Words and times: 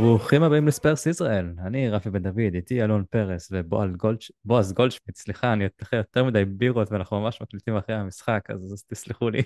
ברוכים 0.00 0.42
הבאים 0.42 0.66
לספרס 0.66 1.06
ישראל, 1.06 1.52
אני 1.66 1.90
רפי 1.90 2.10
בן 2.10 2.22
דוד, 2.22 2.54
איתי 2.54 2.82
אלון 2.82 3.04
פרס 3.10 3.48
ובועז 3.52 3.90
גולדש... 3.96 4.32
גולדשמיט, 4.74 5.16
סליחה, 5.16 5.52
אני 5.52 5.64
אחרי 5.82 5.98
יותר 5.98 6.24
מדי 6.24 6.44
בירות 6.44 6.92
ואנחנו 6.92 7.20
ממש 7.20 7.42
מקליטים 7.42 7.76
אחרי 7.76 7.94
המשחק, 7.96 8.48
אז, 8.50 8.72
אז 8.72 8.84
תסלחו 8.84 9.30
לי. 9.30 9.42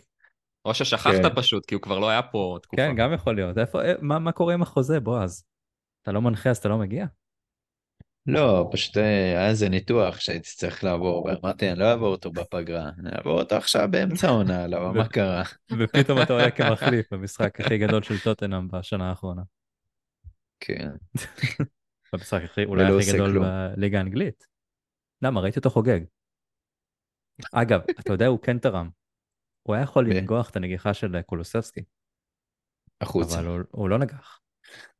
או 0.65 0.75
ששכחת 0.75 1.13
כן. 1.13 1.35
פשוט, 1.35 1.67
כי 1.67 1.75
הוא 1.75 1.83
כבר 1.83 1.99
לא 1.99 2.09
היה 2.09 2.23
פה 2.23 2.59
תקופה. 2.63 2.83
כן, 2.83 2.95
גם 2.97 3.13
יכול 3.13 3.35
להיות. 3.35 3.59
איפה, 3.59 3.83
אה, 3.83 3.93
מה, 4.01 4.19
מה 4.19 4.33
קורה 4.33 4.55
עם 4.55 4.63
החוזה, 4.63 5.01
בועז? 5.01 5.45
אתה 6.03 6.13
לא 6.13 6.23
מנחה 6.23 6.51
אז 6.51 6.59
אתה 6.59 6.69
לא 6.69 6.79
מגיע? 6.79 7.07
לא, 8.27 8.69
פשוט 8.73 8.97
אה, 8.97 9.03
היה 9.03 9.49
איזה 9.49 9.69
ניתוח 9.69 10.21
שהייתי 10.21 10.49
צריך 10.57 10.85
לעבור, 10.85 11.25
ואמרתי, 11.25 11.71
אני 11.71 11.79
לא 11.79 11.85
אעבור 11.85 12.09
אותו 12.09 12.31
בפגרה, 12.31 12.91
אני 12.99 13.11
אעבור 13.17 13.39
אותו 13.41 13.57
עכשיו 13.57 13.89
באמצע 13.91 14.29
העונה, 14.29 14.67
לא, 14.67 14.93
מה 14.95 15.09
קרה? 15.09 15.43
ופתאום 15.79 16.23
אתה 16.23 16.33
עולה 16.33 16.51
כמחליף 16.51 17.13
במשחק 17.13 17.61
הכי 17.61 17.79
גדול 17.79 18.03
של 18.03 18.19
טוטנאם 18.19 18.69
בשנה 18.69 19.09
האחרונה. 19.09 19.43
כן. 20.65 20.91
במשחק 22.13 22.43
הכי, 22.45 22.65
אולי 22.65 22.85
הכי 22.85 23.13
גדול 23.13 23.39
בליגה 23.39 23.99
האנגלית. 23.99 24.47
למה? 25.23 25.41
ראיתי 25.41 25.59
אותו 25.59 25.71
חוגג. 25.71 26.01
אגב, 27.53 27.81
אתה 28.01 28.13
יודע, 28.13 28.27
הוא 28.27 28.39
כן 28.43 28.59
תרם. 28.59 28.91
הוא 29.63 29.75
היה 29.75 29.83
יכול 29.83 30.11
לנגוח 30.11 30.51
את 30.51 30.57
הנגיחה 30.57 30.95
של 30.95 31.23
קולוסבסקי. 31.23 31.85
החוצה. 33.01 33.41
אבל 33.41 33.47
הוא, 33.47 33.59
הוא 33.71 33.89
לא 33.89 33.99
נגח. 33.99 34.41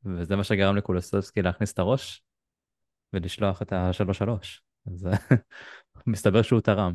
וזה 0.05 0.35
מה 0.35 0.43
שגרם 0.43 0.75
לקולוסבסקי 0.75 1.41
להכניס 1.41 1.73
את 1.73 1.79
הראש 1.79 2.23
ולשלוח 3.13 3.61
את 3.61 3.73
השלוש 3.73 4.17
שלוש. 4.17 4.63
אז 4.87 5.07
מסתבר 6.07 6.41
שהוא 6.41 6.61
תרם. 6.61 6.93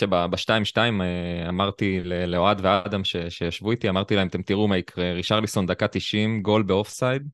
שבשתיים 0.00 0.64
שתיים 0.64 1.02
אה, 1.02 1.48
אמרתי 1.48 2.00
לאוהד 2.04 2.60
ואדם 2.62 3.04
שישבו 3.04 3.70
איתי, 3.70 3.88
אמרתי 3.88 4.16
להם, 4.16 4.28
אתם 4.28 4.42
תראו 4.42 4.68
מה 4.68 4.76
יקרה, 4.76 5.12
רישרליסון 5.12 5.66
דקה 5.66 5.88
90, 5.88 6.42
גול 6.42 6.62
באוף 6.62 6.88
סייד, 6.88 7.28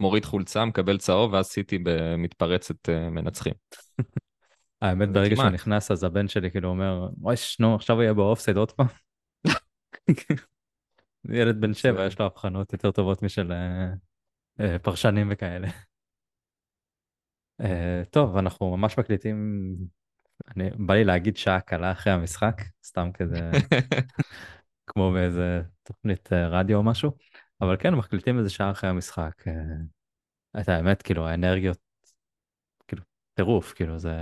מוריד 0.00 0.24
חולצה, 0.24 0.64
מקבל 0.64 0.98
צהוב, 0.98 1.32
ואז 1.32 1.46
סיטי 1.46 1.78
במתפרצת 1.82 2.88
אה, 2.88 3.10
מנצחים. 3.10 3.54
האמת, 4.82 5.08
ברגע 5.08 5.36
שהוא 5.36 5.48
נכנס, 5.48 5.90
אז 5.90 6.04
הבן 6.04 6.28
שלי 6.28 6.50
כאילו 6.50 6.68
אומר, 6.68 7.08
וואי, 7.18 7.36
שנו, 7.36 7.74
עכשיו 7.74 7.96
הוא 7.96 8.02
יהיה 8.02 8.14
באוף 8.14 8.40
סייד 8.40 8.56
עוד 8.56 8.72
פעם. 8.72 8.86
ילד 11.28 11.60
בן 11.60 11.74
שבע, 11.74 12.06
יש 12.06 12.18
לו 12.18 12.26
הבחנות 12.26 12.72
יותר 12.72 12.90
טובות 12.90 13.22
משל 13.22 13.52
אה, 14.60 14.78
פרשנים 14.78 15.28
וכאלה. 15.30 15.68
טוב, 18.10 18.36
אנחנו 18.36 18.76
ממש 18.76 18.98
מקליטים 18.98 19.76
אני, 20.56 20.70
בא 20.76 20.94
לי 20.94 21.04
להגיד 21.04 21.36
שעה 21.36 21.60
קלה 21.60 21.92
אחרי 21.92 22.12
המשחק, 22.12 22.62
סתם 22.84 23.10
כזה, 23.14 23.50
כמו 24.86 25.12
באיזה 25.12 25.62
תוכנית 25.82 26.32
אה, 26.32 26.48
רדיו 26.48 26.78
או 26.78 26.82
משהו, 26.82 27.10
אבל 27.64 27.76
כן, 27.78 27.94
מקליטים 27.94 28.38
איזה 28.38 28.50
שעה 28.50 28.70
אחרי 28.70 28.90
המשחק. 28.90 29.48
אה, 29.48 30.60
את 30.60 30.68
האמת, 30.68 31.02
כאילו, 31.02 31.26
האנרגיות, 31.26 31.78
כאילו, 32.88 33.02
טירוף, 33.34 33.72
כאילו, 33.72 33.98
זה... 33.98 34.12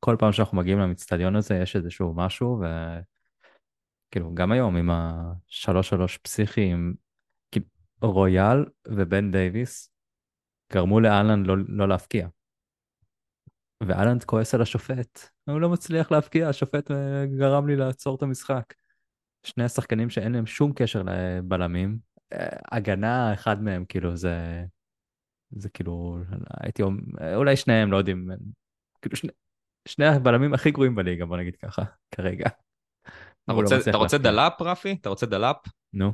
כל 0.00 0.16
פעם 0.18 0.32
שאנחנו 0.32 0.56
מגיעים 0.56 0.78
למצטדיון 0.78 1.36
הזה, 1.36 1.54
יש 1.54 1.76
איזשהו 1.76 2.14
משהו, 2.14 2.62
וכאילו, 4.08 4.34
גם 4.34 4.52
היום 4.52 4.76
עם 4.76 4.90
השלוש 4.92 5.88
שלוש 5.88 6.18
פסיכיים, 6.18 6.94
כאילו, 7.50 7.66
רויאל 8.02 8.64
ובן 8.88 9.30
דייוויס 9.30 9.90
גרמו 10.72 11.00
להאלנד 11.00 11.42
לא, 11.42 11.56
לא 11.68 11.88
להפקיע. 11.88 12.28
והאלנד 13.82 14.24
כועס 14.24 14.54
על 14.54 14.62
השופט, 14.62 15.28
הוא 15.48 15.60
לא 15.60 15.68
מצליח 15.68 16.10
להבקיע, 16.10 16.48
השופט 16.48 16.90
אה, 16.90 17.26
גרם 17.38 17.66
לי 17.66 17.76
לעצור 17.76 18.16
את 18.16 18.22
המשחק. 18.22 18.74
שני 19.42 19.64
השחקנים 19.64 20.10
שאין 20.10 20.32
להם 20.32 20.46
שום 20.46 20.72
קשר 20.72 21.02
לבלמים, 21.02 21.98
הגנה 22.72 23.34
אחד 23.34 23.62
מהם, 23.62 23.84
כאילו 23.84 24.16
זה, 24.16 24.64
זה 25.50 25.68
כאילו, 25.68 26.18
הייתי 26.60 26.82
אומר, 26.82 27.00
אולי 27.34 27.56
שניהם, 27.56 27.92
לא 27.92 27.96
יודעים, 27.96 28.28
כאילו 29.02 29.16
שני, 29.16 29.30
שני 29.88 30.06
הבלמים 30.06 30.54
הכי 30.54 30.70
גרועים 30.70 30.94
בליגה, 30.94 31.26
בוא 31.26 31.36
נגיד 31.36 31.56
ככה, 31.56 31.82
כרגע. 32.10 32.48
אתה 33.44 33.52
רוצה, 33.52 33.76
לא 33.76 33.80
אתה 33.90 33.96
רוצה 33.96 34.18
דלאפ, 34.18 34.62
רפי? 34.62 34.92
אתה 35.00 35.08
רוצה 35.08 35.26
דלאפ? 35.26 35.56
נו. 35.92 36.12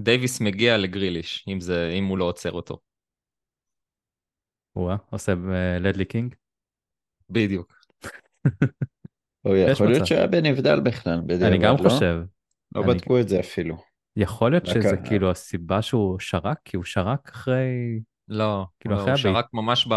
דייוויס 0.00 0.40
מגיע 0.40 0.76
לגריליש, 0.78 1.44
אם, 1.48 1.60
זה, 1.60 1.90
אם 1.98 2.04
הוא 2.04 2.18
לא 2.18 2.24
עוצר 2.24 2.52
אותו. 2.52 2.80
הוא 4.72 4.92
עושה 5.10 5.32
לדלי 5.80 6.04
אה, 6.04 6.08
קינג? 6.08 6.34
בדיוק. 7.30 7.86
או 9.44 9.56
יכול 9.56 9.86
להיות 9.86 10.06
שהיה 10.06 10.26
בנבדל 10.26 10.80
בכלל, 10.80 11.20
אני 11.42 11.58
גם 11.58 11.74
לא? 11.78 11.88
חושב. 11.88 12.16
לא 12.74 12.82
בדקו 12.82 13.20
את 13.20 13.28
זה 13.28 13.40
אפילו. 13.40 13.93
יכול 14.16 14.50
להיות 14.50 14.66
שזה 14.66 14.96
כאילו 15.04 15.30
הסיבה 15.30 15.82
שהוא 15.82 16.18
שרק, 16.18 16.58
כי 16.64 16.76
הוא 16.76 16.84
שרק 16.84 17.28
אחרי... 17.28 18.00
לא, 18.28 18.66
כאילו 18.80 18.96
אחרי 18.96 19.10
הוא 19.10 19.16
שרק 19.16 19.46
ממש 19.52 19.88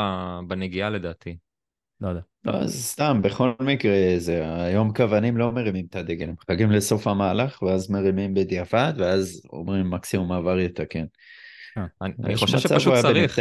בנגיעה 0.47 0.89
לדעתי. 0.89 1.37
לא 2.01 2.09
יודע. 2.09 2.21
לא, 2.45 2.51
אז 2.51 2.85
סתם, 2.85 3.21
בכל 3.23 3.51
מקרה, 3.59 3.95
זה 4.17 4.63
היום 4.63 4.93
קוונים 4.93 5.37
לא 5.37 5.51
מרימים 5.51 5.85
את 5.89 5.95
הדגל, 5.95 6.29
הם 6.29 6.35
מחכים 6.43 6.71
לסוף 6.71 7.07
המהלך, 7.07 7.61
ואז 7.61 7.89
מרימים 7.91 8.33
בדיעבד, 8.33 8.93
ואז 8.97 9.41
אומרים 9.49 9.89
מקסימום 9.89 10.27
מעבר 10.27 10.59
יתקן. 10.59 11.05
אה, 11.77 11.85
אני 12.01 12.35
חושב 12.35 12.59
שפשוט 12.59 12.93
צריך, 13.01 13.39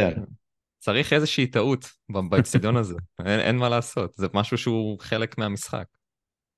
צריך 0.79 1.13
איזושהי 1.13 1.47
טעות 1.47 1.91
באצטדיון 2.29 2.77
הזה, 2.77 2.95
אין, 3.25 3.39
אין 3.39 3.57
מה 3.57 3.69
לעשות, 3.69 4.13
זה 4.15 4.27
משהו 4.33 4.57
שהוא 4.57 4.99
חלק 4.99 5.37
מהמשחק. 5.37 5.85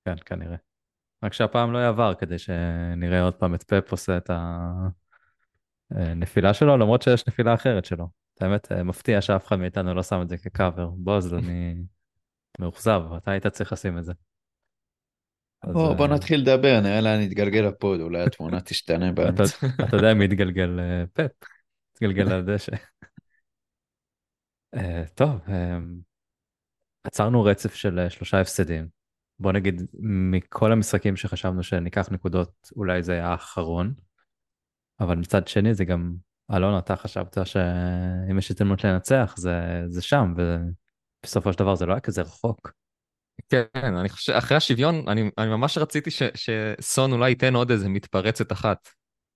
כן, 0.06 0.16
כנראה. 0.25 0.56
רק 1.24 1.34
שהפעם 1.34 1.74
לא 1.74 1.78
היה 1.78 1.99
בר 1.99 2.14
כדי 2.13 2.40
שנראה 2.40 3.22
עוד 3.22 3.35
פעם 3.35 3.56
את 3.56 3.63
פפ 3.63 3.91
עושה 3.91 4.18
את 4.18 4.30
הנפילה 5.91 6.53
שלו, 6.53 6.78
למרות 6.78 7.02
שיש 7.02 7.28
נפילה 7.28 7.53
אחרת 7.53 7.85
שלו. 7.85 8.09
את 8.34 8.41
האמת, 8.41 8.72
מפתיע 8.72 9.22
שאף 9.22 9.47
אחד 9.47 9.56
מאיתנו 9.56 9.94
לא 9.94 10.03
שם 10.03 10.22
את 10.22 10.29
זה 10.29 10.38
כקאבר. 10.38 10.90
בוז, 10.90 11.34
אני 11.34 11.75
מאוכזב, 12.59 13.02
אתה 13.18 13.31
היית 13.31 13.47
צריך 13.47 13.74
לשים 13.74 13.97
את 13.97 14.06
זה. 14.06 14.13
בוא, 15.66 15.94
בוא 15.94 16.08
נתחיל 16.08 16.41
לדבר, 16.41 16.79
נראה 16.84 17.02
לאן 17.02 17.22
יתגלגל 17.22 17.66
הפוד, 17.66 18.00
אולי 18.00 18.22
התמונה 18.22 18.62
תשתנה 18.69 19.12
באמצע. 19.12 19.68
אתה 19.88 19.97
יודע 19.97 20.13
מי 20.13 20.25
יתגלגל 20.25 20.79
אה, 20.79 21.03
פפ, 21.13 21.31
יתגלגל 21.96 22.24
לדשא. 22.24 22.72
Uh, 24.75 24.79
טוב, 25.16 25.40
עצרנו 27.03 27.44
רצף 27.44 27.74
של 27.74 28.09
שלושה 28.09 28.41
הפסדים. 28.41 28.99
בוא 29.40 29.52
נגיד, 29.52 29.82
מכל 30.00 30.72
המשחקים 30.72 31.16
שחשבנו 31.16 31.64
שניקח 31.64 32.10
נקודות, 32.12 32.52
אולי 32.76 33.04
זה 33.04 33.14
היה 33.14 33.28
האחרון, 33.28 33.94
אבל 35.00 35.16
מצד 35.16 35.48
שני 35.48 35.74
זה 35.74 35.86
גם, 35.86 36.14
אלון, 36.54 36.78
אתה 36.78 36.96
חשבת 36.96 37.38
שאם 37.46 38.38
יש 38.38 38.52
התאמנות 38.52 38.84
לנצח, 38.84 39.34
זה, 39.38 39.84
זה 39.88 40.02
שם, 40.02 40.34
ובסופו 40.38 41.54
של 41.54 41.60
דבר 41.60 41.76
זה 41.76 41.86
לא 41.86 41.94
היה 41.94 42.00
כזה 42.00 42.22
רחוק. 42.22 42.72
כן, 43.50 43.66
אני 43.74 44.10
חושב, 44.10 44.34
אחרי 44.34 44.58
השוויון, 44.58 45.04
אני, 45.08 45.32
אני 45.38 45.50
ממש 45.50 45.78
רציתי 45.78 46.12
ש, 46.12 46.24
שסון 46.36 47.12
אולי 47.12 47.30
ייתן 47.30 47.56
עוד 47.56 47.72
איזה 47.72 47.90
מתפרצת 47.90 48.52
אחת. 48.52 48.90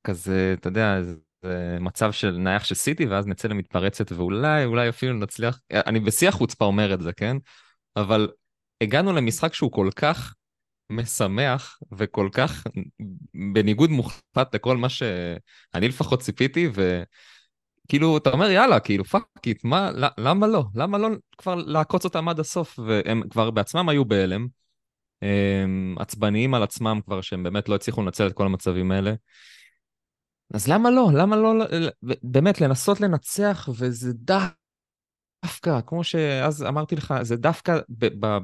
כזה, 0.03 0.55
אתה 0.59 0.67
יודע, 0.67 1.01
זה 1.43 1.77
מצב 1.79 2.11
של 2.11 2.31
נייח 2.31 2.63
של 2.63 2.75
סיטי, 2.75 3.05
ואז 3.05 3.27
נצא 3.27 3.47
למתפרצת, 3.47 4.11
ואולי, 4.11 4.65
אולי 4.65 4.89
אפילו 4.89 5.13
נצליח, 5.13 5.59
אני 5.71 5.99
בשיא 5.99 6.29
החוצפה 6.29 6.65
אומר 6.65 6.93
את 6.93 7.01
זה, 7.01 7.13
כן? 7.13 7.37
אבל 7.95 8.29
הגענו 8.81 9.13
למשחק 9.13 9.53
שהוא 9.53 9.71
כל 9.71 9.89
כך 9.95 10.33
משמח, 10.89 11.79
וכל 11.91 12.29
כך 12.31 12.63
בניגוד 13.53 13.89
מוחלט 13.89 14.55
לכל 14.55 14.77
מה 14.77 14.89
שאני 14.89 15.87
לפחות 15.87 16.21
ציפיתי, 16.21 16.69
וכאילו, 16.73 18.17
אתה 18.17 18.29
אומר, 18.29 18.49
יאללה, 18.49 18.79
כאילו, 18.79 19.05
fuck 19.05 19.23
it, 19.45 19.63
מה, 19.63 19.91
למה 20.17 20.47
לא? 20.47 20.63
למה 20.75 20.97
לא 20.97 21.09
כבר 21.37 21.55
לעקוץ 21.55 22.05
אותם 22.05 22.29
עד 22.29 22.39
הסוף? 22.39 22.79
והם 22.87 23.21
כבר 23.29 23.51
בעצמם 23.51 23.89
היו 23.89 24.05
בהלם, 24.05 24.47
עצבניים 25.99 26.53
על 26.53 26.63
עצמם 26.63 26.99
כבר, 27.05 27.21
שהם 27.21 27.43
באמת 27.43 27.69
לא 27.69 27.75
הצליחו 27.75 28.01
לנצל 28.01 28.27
את 28.27 28.33
כל 28.33 28.45
המצבים 28.45 28.91
האלה. 28.91 29.13
אז 30.53 30.67
למה 30.67 30.91
לא? 30.91 31.09
למה 31.13 31.35
לא, 31.35 31.53
באמת, 32.23 32.61
לנסות 32.61 33.01
לנצח, 33.01 33.69
וזה 33.77 34.13
דווקא, 35.43 35.79
כמו 35.87 36.03
שאז 36.03 36.63
אמרתי 36.63 36.95
לך, 36.95 37.13
זה 37.21 37.35
דווקא 37.35 37.79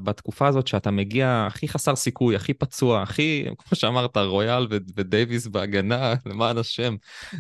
בתקופה 0.03 0.47
הזאת 0.47 0.67
שאתה 0.67 0.91
מגיע 0.91 1.45
הכי 1.47 1.67
חסר 1.67 1.95
סיכוי, 1.95 2.35
הכי 2.35 2.53
פצוע, 2.53 3.01
הכי, 3.01 3.45
כמו 3.57 3.77
שאמרת, 3.77 4.17
רויאל 4.17 4.67
ודייוויס 4.95 5.47
בהגנה, 5.47 6.13
למען 6.25 6.57
השם, 6.57 6.95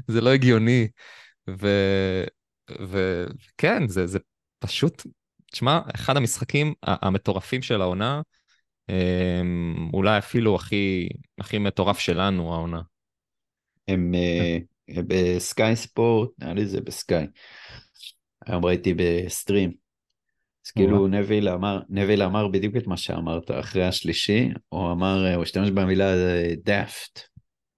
זה 0.07 0.21
לא 0.21 0.29
הגיוני. 0.29 0.87
וכן, 2.69 3.87
זה, 3.87 4.07
זה 4.07 4.19
פשוט, 4.59 5.03
תשמע, 5.51 5.79
אחד 5.95 6.17
המשחקים 6.17 6.73
המטורפים 6.83 7.61
של 7.61 7.81
העונה, 7.81 8.21
אמ, 8.89 9.89
אולי 9.93 10.17
אפילו 10.17 10.55
הכי, 10.55 11.09
הכי 11.39 11.57
מטורף 11.57 11.99
שלנו 11.99 12.53
העונה. 12.53 12.81
הם 13.87 14.15
אה, 14.15 14.57
בסקאי 15.07 15.75
ספורט, 15.75 16.29
נראה 16.39 16.53
לי 16.53 16.65
זה 16.65 16.81
בסקאי. 16.81 17.25
היום 18.45 18.65
ראיתי 18.65 18.93
בסטרים. 18.93 19.71
אז 20.65 20.71
כאילו 20.71 21.07
נביל 21.07 21.49
אמר, 21.49 21.79
נביל 21.89 22.23
אמר 22.23 22.47
בדיוק 22.47 22.77
את 22.77 22.87
מה 22.87 22.97
שאמרת 22.97 23.51
אחרי 23.51 23.85
השלישי, 23.85 24.49
הוא 24.69 24.91
אמר, 24.91 25.33
הוא 25.35 25.43
השתמש 25.43 25.69
במילה 25.69 26.13
דאפט, 26.63 27.19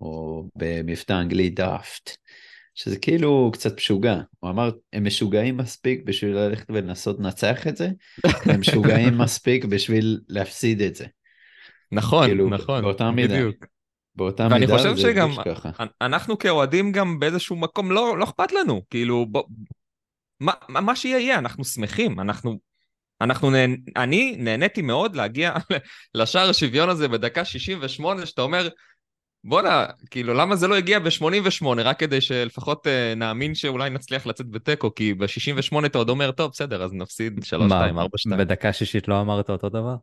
או 0.01 0.43
במבטא 0.55 1.13
אנגלי 1.13 1.49
דאפט. 1.49 2.17
שזה 2.75 2.99
כאילו 2.99 3.49
קצת 3.53 3.77
משוגע. 3.77 4.21
הוא 4.39 4.49
אמר, 4.49 4.71
הם 4.93 5.05
משוגעים 5.05 5.57
מספיק 5.57 6.01
בשביל 6.05 6.35
ללכת 6.35 6.65
ולנסות 6.69 7.19
לנצח 7.19 7.67
את 7.67 7.77
זה, 7.77 7.89
והם 8.45 8.59
משוגעים 8.59 9.17
מספיק 9.23 9.65
בשביל 9.65 10.19
להפסיד 10.27 10.81
את 10.81 10.95
זה. 10.95 11.05
נכון, 11.91 12.27
כאילו, 12.27 12.49
נכון, 12.49 12.81
באותה 12.81 13.11
מידה. 13.11 13.33
בדיוק. 13.33 13.65
באותה 14.15 14.47
ואני 14.51 14.59
מידה 14.59 14.77
חושב 14.77 14.95
זה 14.95 15.01
שגם. 15.01 15.29
אנחנו 16.01 16.37
כאוהדים 16.37 16.91
גם 16.91 17.19
באיזשהו 17.19 17.55
מקום 17.55 17.91
לא, 17.91 18.17
לא 18.17 18.23
אכפת 18.23 18.51
לנו, 18.51 18.81
כאילו, 18.89 19.25
בוא, 19.25 19.43
מה, 20.41 20.53
מה 20.69 20.95
שיהיה 20.95 21.19
יהיה, 21.19 21.39
אנחנו 21.39 21.65
שמחים, 21.65 22.19
אנחנו, 22.19 22.59
אנחנו 23.21 23.49
נהנ... 23.49 23.75
אני 23.95 24.35
נהניתי 24.39 24.81
מאוד 24.81 25.15
להגיע 25.15 25.53
לשער 26.15 26.49
השוויון 26.49 26.89
הזה 26.89 27.07
בדקה 27.07 27.45
68, 27.45 28.25
שאתה 28.25 28.41
אומר, 28.41 28.67
בואנה, 29.43 29.85
כאילו, 30.11 30.33
למה 30.33 30.55
זה 30.55 30.67
לא 30.67 30.75
הגיע 30.75 30.99
ב-88, 30.99 31.65
רק 31.77 31.99
כדי 31.99 32.21
שלפחות 32.21 32.87
uh, 32.87 33.15
נאמין 33.15 33.55
שאולי 33.55 33.89
נצליח 33.89 34.25
לצאת 34.25 34.49
בתיקו, 34.49 34.95
כי 34.95 35.13
ב-68 35.13 35.85
אתה 35.85 35.97
עוד 35.97 36.09
אומר, 36.09 36.31
טוב, 36.31 36.51
בסדר, 36.51 36.83
אז 36.83 36.93
נפסיד 36.93 37.39
3-2, 37.39 37.61
4-2. 37.61 37.93
מה, 37.93 38.37
בדקה 38.37 38.73
שישית 38.73 39.07
לא 39.07 39.21
אמרת 39.21 39.49
אותו 39.49 39.69
דבר? 39.69 39.95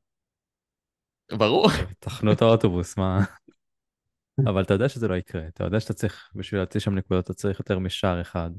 ברור. 1.33 1.69
תחנו 1.99 2.33
את 2.33 2.43
האוטובוס, 2.43 2.97
מה? 2.97 3.25
אבל 4.47 4.63
אתה 4.63 4.75
יודע 4.75 4.89
שזה 4.89 5.09
לא 5.09 5.15
יקרה, 5.15 5.43
אתה 5.49 5.65
יודע 5.65 5.81
שאתה 5.81 5.95
צריך, 5.95 6.31
בשביל 6.35 6.61
להוציא 6.61 6.81
שם 6.81 6.95
נקודות, 6.95 7.25
אתה 7.25 7.35
צריך 7.35 7.59
יותר 7.59 7.79
משער 7.79 8.21
אחד. 8.21 8.51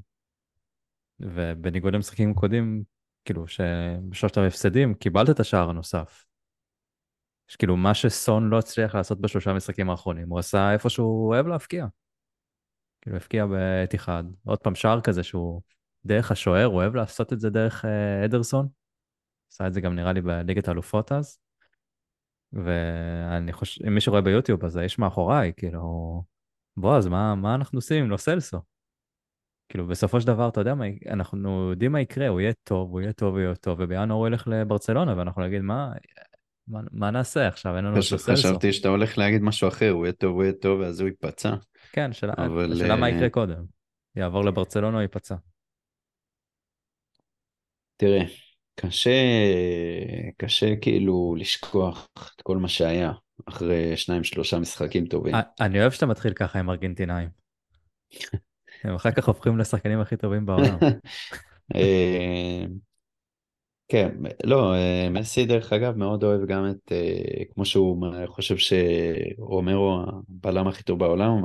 ובניגוד 1.20 1.94
למשחקים 1.94 2.34
קודמים, 2.34 2.84
כאילו 3.26 3.48
שבשלושת 3.48 4.38
ההפסדים 4.38 4.94
קיבלת 4.94 5.30
את 5.30 5.40
השער 5.40 5.70
הנוסף. 5.70 6.26
כאילו 7.58 7.78
מה 7.78 7.94
שסון 7.94 8.50
לא 8.50 8.60
הצליח 8.60 8.96
לעשות 8.96 9.22
בשלושה 9.22 9.52
המשחקים 9.52 9.90
האחרונים, 9.90 10.30
הוא 10.30 10.40
עשה 10.40 10.74
איפה 10.74 10.90
שהוא 10.90 11.28
אוהב 11.28 11.48
להפקיע. 11.48 11.86
כאילו 13.02 13.18
הפקיע 13.18 13.46
בעת 13.46 13.96
אחד, 13.96 14.24
עוד 14.46 14.60
פעם 14.60 14.76
שער 14.76 15.02
כזה 15.02 15.24
שהוא 15.24 15.62
דרך 16.06 16.32
השוער, 16.32 16.66
הוא 16.66 16.76
אוהב 16.76 16.96
לעשות 16.96 17.34
את 17.34 17.40
זה 17.40 17.50
דרך 17.50 17.86
אה, 17.86 18.26
אדרסון. 18.26 18.68
עשה 19.52 19.68
את 19.68 19.74
זה 19.74 19.82
גם 19.82 19.96
נראה 19.96 20.14
לי 20.14 20.22
בליגת 20.22 20.68
האלופות 20.68 21.12
אז. 21.12 21.40
ואני 22.54 23.54
חושב, 23.54 23.86
אם 23.86 23.94
מישהו 23.94 24.12
רואה 24.12 24.22
ביוטיוב 24.22 24.66
אז 24.66 24.76
האיש 24.76 25.00
מאחוריי, 25.00 25.54
כאילו, 25.58 26.24
בוא 26.78 26.98
אז 26.98 27.08
מה, 27.08 27.36
מה 27.36 27.56
אנחנו 27.56 27.78
עושים 27.78 28.04
עם 28.04 28.10
לא 28.10 28.18
סלסו? 28.18 28.58
כאילו 29.70 29.88
בסופו 29.88 30.22
של 30.22 30.28
דבר 30.28 30.50
אתה 30.50 30.62
יודע 30.62 30.76
מה, 30.76 30.86
אנחנו 31.10 31.70
יודעים 31.70 31.92
מה 31.92 32.02
יקרה, 32.02 32.28
הוא 32.28 32.40
יהיה 32.42 32.54
טוב, 32.64 32.92
הוא 32.92 33.02
יהיה 33.02 33.14
טוב, 33.14 33.34
הוא 33.34 33.40
יהיה 33.40 33.56
טוב, 33.56 33.78
ובינואר 33.82 34.20
הוא 34.20 34.28
ילך 34.28 34.48
לברצלונה 34.48 35.18
ואנחנו 35.18 35.42
נגיד 35.42 35.62
מה, 35.62 35.92
מה, 36.68 36.80
מה 36.92 37.12
נעשה 37.12 37.48
עכשיו, 37.48 37.76
אין 37.78 37.86
לנו 37.86 37.96
לוסלסו. 37.96 38.34
חשבתי 38.34 38.74
שאתה 38.74 38.90
הולך 38.90 39.18
להגיד 39.18 39.42
משהו 39.42 39.68
אחר, 39.68 39.90
הוא 39.90 40.06
יהיה 40.06 40.14
טוב, 40.14 40.36
הוא 40.36 40.44
יהיה 40.44 40.54
טוב, 40.54 40.80
ואז 40.80 41.02
הוא 41.02 41.10
ייפצע. 41.10 41.56
כן, 41.92 42.14
שאלה, 42.14 42.34
אבל, 42.38 42.74
השאלה 42.74 42.96
מה 42.96 43.10
אה, 43.10 43.16
יקרה 43.16 43.30
קודם, 43.30 43.64
יעבור 44.16 44.46
לברצלונה 44.46 44.98
או 44.98 45.02
ייפצע. 45.02 45.36
תראה, 47.98 48.22
קשה, 48.76 49.12
קשה 50.38 50.76
כאילו 50.82 51.36
לשכוח 51.38 52.08
את 52.36 52.42
כל 52.42 52.58
מה 52.58 52.68
שהיה 52.68 53.12
אחרי 53.46 53.98
שניים 53.98 54.24
שלושה 54.24 54.60
משחקים 54.60 55.06
טובים. 55.06 55.36
א- 55.36 55.42
אני 55.62 55.82
אוהב 55.82 55.92
שאתה 55.92 56.06
מתחיל 56.06 56.34
ככה 56.34 56.60
עם 56.60 56.70
ארגנטינאים. 56.70 57.30
הם 58.84 58.96
אחר 58.96 59.12
כך 59.12 59.28
הופכים 59.28 59.58
לשחקנים 59.58 60.00
הכי 60.00 60.18
טובים 60.18 60.46
בעולם. 60.46 60.78
אה, 61.76 62.66
כן, 63.88 64.10
לא, 64.44 64.74
אה, 64.74 65.10
מסי 65.10 65.46
דרך 65.46 65.74
אגב 65.74 65.96
מאוד 65.96 66.24
אוהב 66.24 66.46
גם 66.46 66.70
את, 66.70 66.92
אה, 66.92 67.44
כמו 67.54 67.66
שהוא 67.66 68.06
חושב 68.28 68.56
שרומרו 68.58 70.04
הבלם 70.28 70.68
הכי 70.68 70.84
טוב 70.84 71.00
בעולם, 71.00 71.44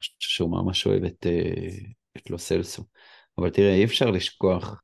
שהוא 0.00 0.50
ממש 0.50 0.86
אוהב 0.86 1.04
את, 1.04 1.26
את 2.16 2.30
לו 2.30 2.38
סלסו. 2.38 2.82
אבל 3.38 3.50
תראה, 3.50 3.74
אי 3.74 3.84
אפשר 3.84 4.10
לשכוח 4.10 4.82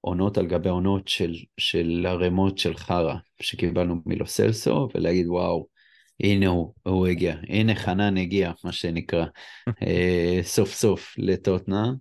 עונות 0.00 0.38
על 0.38 0.46
גבי 0.46 0.68
עונות 0.68 1.08
של, 1.08 1.34
של 1.56 2.06
ערימות 2.08 2.58
של 2.58 2.76
חרא 2.76 3.14
שקיבלנו 3.42 3.96
מלו 4.06 4.26
סלסו, 4.26 4.88
ולהגיד 4.94 5.26
וואו, 5.28 5.66
הנה 6.20 6.46
הוא, 6.46 6.74
הוא 6.82 7.06
הגיע, 7.06 7.36
הנה 7.48 7.74
חנן 7.74 8.16
הגיע, 8.16 8.52
מה 8.64 8.72
שנקרא, 8.72 9.24
אה, 9.82 10.40
סוף 10.42 10.74
סוף 10.74 11.14
לטוטנאם. 11.18 11.94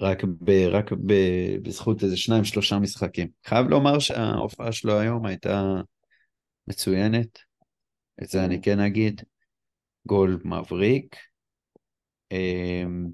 רק, 0.00 0.24
ב, 0.24 0.50
רק 0.50 0.92
ב, 0.92 1.12
בזכות 1.62 2.02
איזה 2.02 2.16
שניים 2.16 2.44
שלושה 2.44 2.78
משחקים. 2.78 3.28
חייב 3.46 3.66
לומר 3.66 3.98
שההופעה 3.98 4.72
שלו 4.72 5.00
היום 5.00 5.26
הייתה 5.26 5.80
מצוינת, 6.68 7.38
את 8.22 8.28
זה 8.28 8.44
אני 8.44 8.62
כן 8.62 8.80
אגיד. 8.80 9.22
גול 10.06 10.40
מבריק. 10.44 11.16
אמ, 12.32 13.06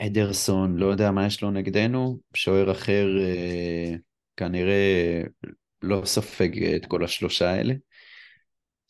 אדרסון, 0.00 0.76
לא 0.76 0.86
יודע 0.86 1.10
מה 1.10 1.26
יש 1.26 1.42
לו 1.42 1.50
נגדנו, 1.50 2.18
שוער 2.34 2.72
אחר 2.72 3.06
אה, 3.20 3.94
כנראה 4.36 5.22
לא 5.82 6.02
סופג 6.04 6.64
את 6.64 6.86
כל 6.86 7.04
השלושה 7.04 7.50
האלה. 7.50 7.74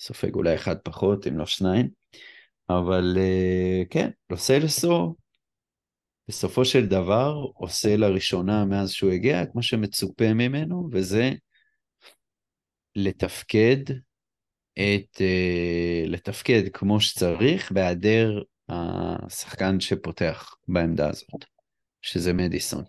סופג 0.02 0.34
אולי 0.34 0.54
אחד 0.54 0.78
פחות, 0.78 1.26
אם 1.26 1.38
לא 1.38 1.46
שניים. 1.46 1.88
אבל 2.70 3.16
אה, 3.18 3.82
כן, 3.90 4.10
לוסלסו 4.30 5.14
בסופו 6.28 6.64
של 6.64 6.86
דבר 6.86 7.34
עושה 7.54 7.96
לראשונה 7.96 8.64
מאז 8.64 8.90
שהוא 8.90 9.10
הגיע 9.10 9.42
את 9.42 9.48
מה 9.54 9.62
שמצופה 9.62 10.34
ממנו, 10.34 10.88
וזה 10.92 11.30
לתפקד 12.96 13.84
את, 14.72 15.16
uh, 15.16 16.08
לתפקד 16.08 16.62
כמו 16.72 17.00
שצריך 17.00 17.72
בהיעדר 17.72 18.42
השחקן 18.68 19.80
שפותח 19.80 20.54
בעמדה 20.68 21.08
הזאת, 21.08 21.44
שזה 22.02 22.32
מדיסון. 22.32 22.84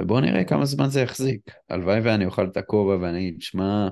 ובואו 0.00 0.20
נראה 0.20 0.44
כמה 0.44 0.64
זמן 0.64 0.88
זה 0.88 1.00
יחזיק. 1.00 1.50
הלוואי 1.68 2.00
ואני 2.00 2.26
אוכל 2.26 2.46
את 2.46 2.56
הכובע 2.56 2.96
ואני 2.96 3.18
אגיד, 3.18 3.42
שמע, 3.42 3.88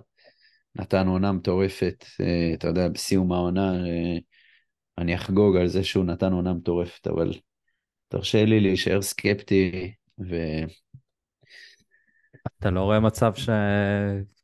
נתן 0.77 1.07
עונה 1.07 1.33
מטורפת, 1.33 2.05
uh, 2.05 2.55
אתה 2.55 2.69
יודע, 2.69 2.89
בסיום 2.89 3.33
העונה 3.33 3.73
uh, 3.73 4.21
אני 4.99 5.15
אחגוג 5.15 5.57
על 5.57 5.67
זה 5.69 5.85
שהוא 5.85 6.05
נתן 6.05 6.33
עונה 6.33 6.53
מטורפת, 6.55 7.07
אבל 7.07 7.33
תרשה 8.09 8.45
לי 8.45 8.61
להישאר 8.61 9.03
סקפטי, 9.03 9.93
ו... 10.31 10.37
אתה 12.59 12.71
לא 12.71 12.81
רואה 12.81 13.01
מצב 13.01 13.33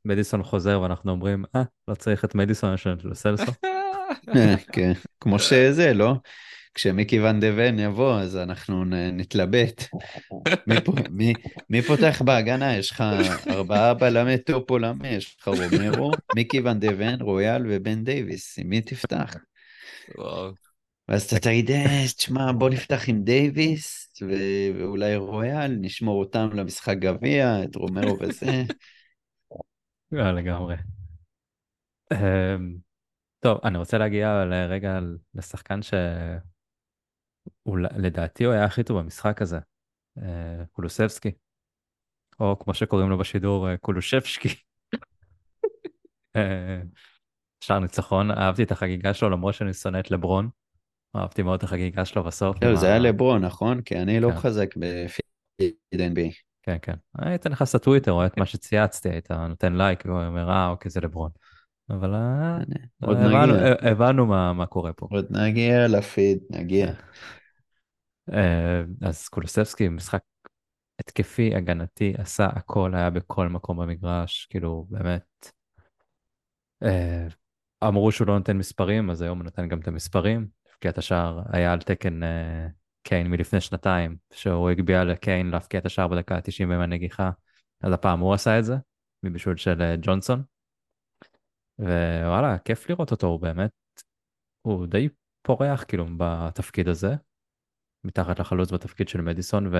שמדיסון 0.04 0.42
חוזר 0.42 0.80
ואנחנו 0.80 1.12
אומרים, 1.12 1.44
אה, 1.56 1.62
לא 1.88 1.94
צריך 1.94 2.24
את 2.24 2.34
מדיסון, 2.34 2.74
יש 2.74 2.86
לנו 2.86 2.96
את 2.96 3.04
לוסלסו? 3.04 3.52
כן, 4.72 4.92
כמו 5.20 5.38
שזה, 5.38 5.92
לא? 5.94 6.14
כשמיקי 6.74 7.20
ואן 7.20 7.40
דה 7.40 7.46
ון 7.56 7.78
יבוא, 7.78 8.20
אז 8.20 8.36
אנחנו 8.36 8.84
נתלבט. 9.12 9.84
מי, 10.66 10.74
מי, 11.10 11.32
מי 11.70 11.82
פותח 11.82 12.22
בהגנה? 12.24 12.76
יש 12.76 12.90
לך 12.90 13.04
ארבעה 13.48 13.94
בלמי 13.94 14.38
top 14.38 14.70
עולמי, 14.70 15.08
יש 15.08 15.36
לך 15.40 15.48
רומרו, 15.48 16.10
מיקי 16.34 16.60
ואן 16.60 16.78
דה 16.80 16.88
ון, 16.98 17.20
רויאל 17.20 17.66
ובן 17.68 18.04
דייוויס, 18.04 18.58
עם 18.58 18.68
מי 18.68 18.80
תפתח? 18.80 19.34
וואו. 20.18 20.52
ואז 21.08 21.22
אתה 21.22 21.38
תגיד, 21.38 21.70
"אה, 21.70 22.04
תשמע, 22.16 22.52
בוא 22.52 22.70
נפתח 22.70 23.08
עם 23.08 23.22
דייוויס, 23.22 24.12
ו- 24.22 24.78
ואולי 24.78 25.16
רויאל, 25.16 25.76
נשמור 25.80 26.20
אותם 26.20 26.48
למשחק 26.52 26.96
גביע, 26.98 27.64
את 27.64 27.76
רומרו 27.76 28.18
וזה. 28.20 28.62
לא, 30.12 30.32
לגמרי. 30.32 30.76
אמ, 32.12 32.76
טוב, 33.40 33.58
אני 33.64 33.78
רוצה 33.78 33.98
להגיע 33.98 34.44
לרגע 34.44 34.98
לשחקן 35.34 35.82
שלדעתי 37.78 38.44
הוא 38.44 38.52
היה 38.54 38.64
הכי 38.64 38.82
טוב 38.82 38.98
במשחק 38.98 39.42
הזה, 39.42 39.58
אה, 40.22 40.64
קולוסבסקי, 40.72 41.30
או 42.40 42.58
כמו 42.58 42.74
שקוראים 42.74 43.10
לו 43.10 43.18
בשידור, 43.18 43.68
אה, 43.68 43.76
קולושבשקי. 43.76 44.48
אה, 46.36 46.80
שער 47.64 47.78
ניצחון, 47.78 48.30
אהבתי 48.30 48.62
את 48.62 48.72
החגיגה 48.72 49.14
שלו 49.14 49.30
למרות 49.30 49.54
שאני 49.54 49.72
שונא 49.72 49.98
את 49.98 50.10
לברון. 50.10 50.48
אהבתי 51.16 51.42
מאוד 51.42 51.58
את 51.58 51.62
החגיגה 51.62 52.04
שלו 52.04 52.24
בסוף. 52.24 52.56
זהו, 52.64 52.76
זה 52.76 52.86
היה 52.86 52.98
לברון, 52.98 53.44
נכון? 53.44 53.82
כי 53.82 53.98
אני 53.98 54.20
לא 54.20 54.30
כן. 54.30 54.36
חזק 54.36 54.74
בפיד 54.76 55.70
NBA. 55.94 56.32
כן, 56.62 56.76
כן. 56.82 56.94
היית 57.18 57.46
נכנס 57.46 57.74
לטוויטר, 57.74 58.10
רואה 58.10 58.26
את 58.26 58.38
מה 58.38 58.46
שצייצתי, 58.46 59.08
היית 59.08 59.30
נותן 59.30 59.76
לייק 59.76 60.02
ואומר, 60.06 60.50
אה, 60.50 60.68
אוקיי, 60.68 60.90
זה 60.90 61.00
לברון. 61.00 61.30
אבל 61.90 62.14
אה, 62.14 62.58
הבנו- 63.90 64.26
מה 64.26 64.52
מה 64.52 64.66
קורה 64.66 64.92
פה. 64.92 65.08
עוד 65.10 65.26
נגיע 65.30 65.88
לפיד, 65.88 66.38
נגיע. 66.50 66.92
אה, 68.32 68.82
אז 69.02 69.28
קולוסבסקי, 69.28 69.88
משחק 69.88 70.22
התקפי, 71.00 71.54
הגנתי, 71.54 72.14
עשה 72.18 72.46
הכל, 72.46 72.94
היה 72.94 73.10
בכל 73.10 73.48
מקום 73.48 73.76
במגרש, 73.76 74.46
כאילו, 74.50 74.86
באמת. 74.90 75.50
אה, 76.82 77.26
אמרו 77.84 78.12
שהוא 78.12 78.28
לא 78.28 78.38
נותן 78.38 78.56
מספרים, 78.56 79.10
אז 79.10 79.22
היום 79.22 79.38
הוא 79.38 79.46
נתן 79.46 79.68
גם 79.68 79.80
את 79.80 79.88
המספרים. 79.88 80.48
הבקיע 80.70 80.90
את 80.90 80.98
השער, 80.98 81.40
היה 81.52 81.72
על 81.72 81.80
תקן 81.80 82.22
אה, 82.22 82.66
קיין 83.02 83.26
מלפני 83.26 83.60
שנתיים, 83.60 84.16
שהוא 84.32 84.70
הגביה 84.70 85.04
לקיין 85.04 85.50
להבקיע 85.50 85.80
את 85.80 85.86
השער 85.86 86.08
בדקה 86.08 86.36
ה-90 86.36 86.64
עם 86.64 86.80
הנגיחה, 86.80 87.30
אז 87.80 87.92
הפעם 87.92 88.20
הוא 88.20 88.34
עשה 88.34 88.58
את 88.58 88.64
זה, 88.64 88.74
מבישול 89.22 89.56
של 89.56 89.94
ג'ונסון. 90.02 90.42
ווואלה, 91.78 92.58
כיף 92.58 92.90
לראות 92.90 93.10
אותו, 93.10 93.26
הוא 93.26 93.40
באמת, 93.40 93.70
הוא 94.62 94.86
די 94.86 95.08
פורח 95.42 95.84
כאילו 95.88 96.06
בתפקיד 96.16 96.88
הזה, 96.88 97.14
מתחת 98.04 98.40
לחלוץ 98.40 98.72
בתפקיד 98.72 99.08
של 99.08 99.20
מדיסון, 99.20 99.70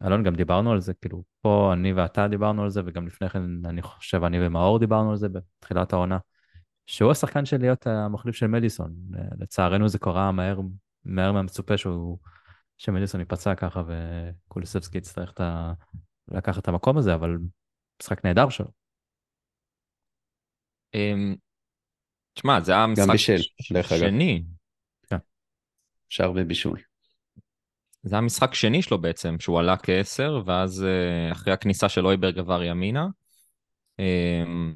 ואלון 0.00 0.22
גם 0.22 0.34
דיברנו 0.34 0.72
על 0.72 0.80
זה, 0.80 0.94
כאילו 0.94 1.22
פה 1.40 1.70
אני 1.72 1.92
ואתה 1.92 2.28
דיברנו 2.28 2.62
על 2.62 2.70
זה, 2.70 2.80
וגם 2.86 3.06
לפני 3.06 3.28
כן 3.28 3.66
אני 3.66 3.82
חושב 3.82 4.24
אני 4.24 4.46
ומאור 4.46 4.78
דיברנו 4.78 5.10
על 5.10 5.16
זה 5.16 5.28
בתחילת 5.28 5.92
העונה, 5.92 6.18
שהוא 6.86 7.10
השחקן 7.10 7.44
של 7.44 7.60
להיות 7.60 7.86
המחליף 7.86 8.34
של 8.34 8.46
מדיסון. 8.46 8.94
לצערנו 9.38 9.88
זה 9.88 9.98
קרה 9.98 10.32
מהר, 10.32 10.60
מהר 11.04 11.32
מהמצופה 11.32 11.76
שהוא, 11.76 12.18
שמדיסון 12.78 13.20
ייפצע 13.20 13.54
ככה 13.54 13.82
וקולוסבסקי 13.86 14.98
יצטרך 14.98 15.32
את 15.32 15.40
ה... 15.40 15.72
לקחת 16.28 16.62
את 16.62 16.68
המקום 16.68 16.98
הזה, 16.98 17.14
אבל 17.14 17.38
משחק 18.02 18.24
נהדר 18.24 18.48
שלו. 18.48 18.68
אמ, 20.94 21.36
תשמע, 22.34 22.60
זה 22.60 22.72
היה 22.72 22.86
משחק 22.86 23.16
שני. 23.96 24.44
כן. 25.06 25.16
שער 26.08 26.32
בבישול. 26.32 26.80
זה 28.04 28.14
היה 28.14 28.20
משחק 28.20 28.54
שני 28.54 28.82
שלו 28.82 28.98
בעצם, 28.98 29.36
שהוא 29.40 29.58
עלה 29.58 29.76
כעשר, 29.76 30.42
ואז 30.46 30.84
אה, 30.84 31.32
אחרי 31.32 31.52
הכניסה 31.52 31.88
של 31.88 32.06
אויברג 32.06 32.38
עבר 32.38 32.62
ימינה. 32.62 33.06
אמ, 33.98 34.74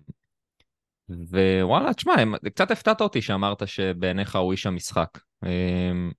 ווואלה, 1.09 1.95
תשמע, 1.95 2.13
קצת 2.55 2.71
הפתעת 2.71 3.01
אותי 3.01 3.23
שאמרת 3.23 3.69
שבעיניך 3.69 4.37
הוא 4.37 4.53
איש 4.53 4.67
המשחק. 4.67 5.19
אמ, 5.47 6.11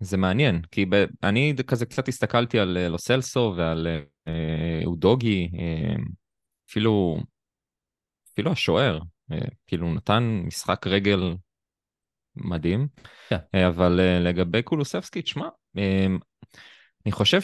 זה 0.00 0.16
מעניין, 0.16 0.62
כי 0.70 0.86
ב, 0.86 1.04
אני 1.22 1.54
כזה 1.66 1.86
קצת 1.86 2.08
הסתכלתי 2.08 2.58
על 2.58 2.78
אה, 2.78 2.88
לוסלסו 2.88 3.54
ועל 3.56 3.86
אה, 4.28 4.80
אודוגי, 4.84 5.50
אמ, 5.54 6.04
אפילו, 6.70 7.18
אפילו 8.32 8.52
השוער, 8.52 8.98
כאילו 9.66 9.94
נתן 9.94 10.42
משחק 10.46 10.86
רגל 10.86 11.34
מדהים, 12.36 12.88
yeah. 12.96 13.06
כן. 13.28 13.64
אבל 13.66 14.00
לגבי 14.20 14.62
קולוסבסקי, 14.62 15.22
תשמע, 15.22 15.48
אני 15.76 17.12
חושב 17.12 17.40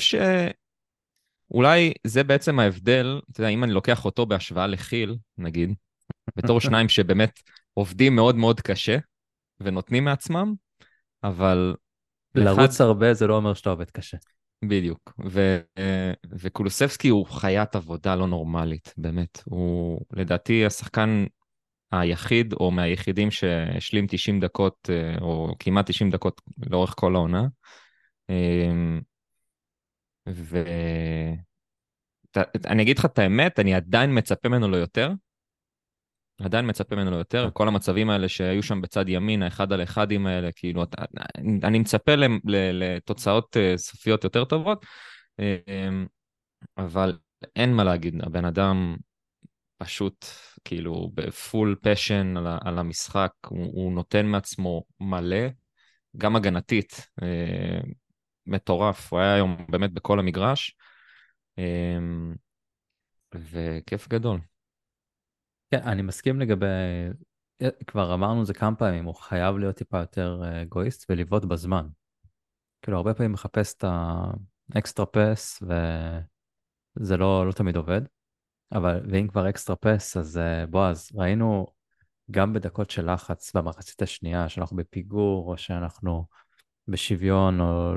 שאולי 1.49 1.93
זה 2.07 2.25
בעצם 2.25 2.59
ההבדל, 2.59 3.21
אתה 3.31 3.41
יודע, 3.41 3.49
אם 3.49 3.65
אני 3.65 3.73
לוקח 3.73 4.05
אותו 4.05 4.27
בהשוואה 4.27 4.67
לכיל, 4.67 5.17
נגיד, 5.39 5.75
בתור 6.37 6.61
שניים 6.67 6.89
שבאמת 6.89 7.41
עובדים 7.75 8.17
מאוד 8.17 8.37
מאוד 8.37 8.61
קשה 8.61 8.99
ונותנים 9.61 10.05
מעצמם, 10.05 10.55
אבל... 11.25 11.75
לרוץ 12.35 12.75
אחד... 12.75 12.85
הרבה 12.85 13.15
זה 13.15 13.27
לא 13.27 13.37
אומר 13.37 13.55
שאתה 13.55 13.71
עובד 13.71 13.91
קשה. 13.91 14.17
בדיוק, 14.65 15.13
ו, 15.25 15.59
וקולוסבסקי 16.31 17.09
הוא 17.09 17.27
חיית 17.27 17.77
עבודה 17.77 18.17
לא 18.17 18.27
נורמלית, 18.27 18.95
באמת. 18.97 19.43
הוא 19.45 20.01
לדעתי 20.13 20.67
השחקן 20.67 21.25
היחיד 21.93 22.53
או 22.53 22.71
מהיחידים 22.71 23.31
שהשלים 23.31 24.07
90 24.09 24.41
דקות 24.41 24.91
או 25.21 25.55
כמעט 25.59 25.91
90 25.91 26.11
דקות 26.11 26.41
לאורך 26.71 26.95
כל 26.97 27.15
העונה. 27.15 27.47
ואני 30.27 31.43
אגיד 32.83 32.99
לך 32.99 33.05
את 33.05 33.19
האמת, 33.19 33.61
אני 33.61 33.75
עדיין 33.75 34.19
מצפה 34.19 34.49
ממנו 34.49 34.71
ליותר, 34.71 35.11
עדיין 36.41 36.71
מצפה 36.71 36.97
ממנו 36.97 37.17
יותר, 37.17 37.45
כן. 37.45 37.51
כל 37.53 37.69
המצבים 37.69 38.11
האלה 38.11 38.29
שהיו 38.29 38.63
שם 38.63 38.81
בצד 38.81 39.09
ימין, 39.09 39.43
האחד 39.43 39.73
על 39.73 39.81
האחדים 39.81 40.27
האלה, 40.27 40.53
כאילו, 40.53 40.85
אני 41.65 41.79
מצפה 41.79 42.13
לתוצאות 42.45 43.57
אה, 43.57 43.77
סופיות 43.77 44.25
יותר 44.25 44.45
טובות, 44.45 44.87
אמ, 45.39 46.07
אבל 46.79 47.19
אין 47.57 47.73
מה 47.73 47.85
להגיד, 47.85 48.15
הבן 48.23 48.45
אדם 48.45 48.97
פשוט, 49.79 50.27
כאילו, 50.65 51.11
בפול 51.15 51.77
פשן 51.83 52.37
על, 52.37 52.47
על 52.65 52.79
המשחק, 52.79 53.33
הוא, 53.47 53.67
הוא 53.67 53.93
נותן 53.93 54.27
מעצמו 54.27 54.83
מלא, 55.01 55.47
גם 56.17 56.37
הגנתית, 56.37 57.07
אה, 57.23 57.81
מטורף, 58.47 59.13
הוא 59.13 59.21
היה 59.21 59.35
היום 59.35 59.57
באמת 59.69 59.93
בכל 59.93 60.19
המגרש, 60.19 60.77
אמ, 61.59 62.35
וכיף 63.35 64.09
גדול. 64.09 64.41
כן, 65.71 65.83
אני 65.83 66.03
מסכים 66.03 66.41
לגבי, 66.41 66.67
כבר 67.87 68.15
אמרנו 68.15 68.41
את 68.41 68.47
זה 68.47 68.55
כמה 68.55 68.77
פעמים, 68.77 69.05
הוא 69.05 69.15
חייב 69.15 69.59
להיות 69.59 69.77
טיפה 69.77 69.99
יותר 69.99 70.41
אה, 70.45 70.63
אגואיסט 70.63 71.11
ולבעוט 71.11 71.45
בזמן. 71.45 71.87
כאילו, 72.83 72.97
הרבה 72.97 73.15
פעמים 73.15 73.33
מחפש 73.33 73.75
את 73.75 73.85
האקסטרה 74.75 75.07
פס, 75.07 75.63
וזה 76.97 77.17
לא, 77.17 77.47
לא 77.47 77.53
תמיד 77.53 77.77
עובד. 77.77 78.01
אבל, 78.73 79.01
ואם 79.11 79.29
כבר 79.29 79.49
אקסטרה 79.49 79.77
פס, 79.77 80.17
אז 80.17 80.39
אה, 80.39 80.67
בועז, 80.67 81.11
ראינו 81.15 81.67
גם 82.31 82.53
בדקות 82.53 82.91
של 82.91 83.13
לחץ 83.13 83.53
במחצית 83.57 84.03
השנייה, 84.03 84.49
שאנחנו 84.49 84.77
בפיגור, 84.77 85.51
או 85.51 85.59
שאנחנו 85.59 86.27
בשוויון, 86.89 87.61
או 87.61 87.95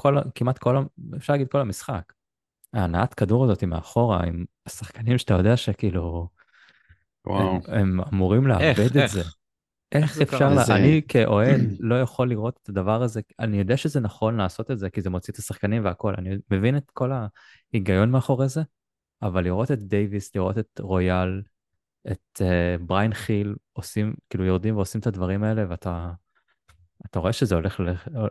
כל, 0.00 0.16
כמעט 0.34 0.58
כל, 0.58 0.76
אפשר 1.16 1.32
להגיד 1.32 1.48
כל 1.48 1.60
המשחק. 1.60 2.12
ההנעת 2.72 3.14
כדור 3.14 3.44
הזאת 3.44 3.64
מאחורה, 3.64 4.24
עם 4.24 4.44
השחקנים 4.66 5.18
שאתה 5.18 5.34
יודע 5.34 5.56
שכאילו, 5.56 6.28
וואו. 7.26 7.40
הם, 7.50 7.60
הם 7.66 8.00
אמורים 8.12 8.46
לאבד 8.46 8.62
איך, 8.62 8.92
את 8.92 8.96
איך? 8.96 9.12
זה. 9.12 9.22
איך 9.92 10.20
אפשר, 10.20 10.54
לה... 10.54 10.64
זה... 10.64 10.76
אני 10.76 11.02
כאוהד 11.08 11.60
לא 11.80 12.00
יכול 12.00 12.28
לראות 12.28 12.58
את 12.62 12.68
הדבר 12.68 13.02
הזה, 13.02 13.20
אני 13.38 13.58
יודע 13.58 13.76
שזה 13.76 14.00
נכון 14.00 14.36
לעשות 14.36 14.70
את 14.70 14.78
זה, 14.78 14.90
כי 14.90 15.00
זה 15.00 15.10
מוציא 15.10 15.32
את 15.32 15.38
השחקנים 15.38 15.84
והכל, 15.84 16.14
אני 16.18 16.30
מבין 16.50 16.76
את 16.76 16.90
כל 16.90 17.10
ההיגיון 17.12 18.10
מאחורי 18.10 18.48
זה, 18.48 18.62
אבל 19.22 19.44
לראות 19.44 19.70
את 19.70 19.78
דייוויס, 19.78 20.36
לראות 20.36 20.58
את 20.58 20.80
רויאל, 20.80 21.42
את 22.10 22.40
uh, 22.40 22.82
בריין 22.82 23.14
חיל, 23.14 23.54
עושים, 23.72 24.14
כאילו 24.30 24.44
יורדים 24.44 24.76
ועושים 24.76 25.00
את 25.00 25.06
הדברים 25.06 25.44
האלה, 25.44 25.64
ואתה 25.68 26.10
אתה 27.06 27.18
רואה 27.18 27.32
שזה 27.32 27.54
הולך, 27.54 27.80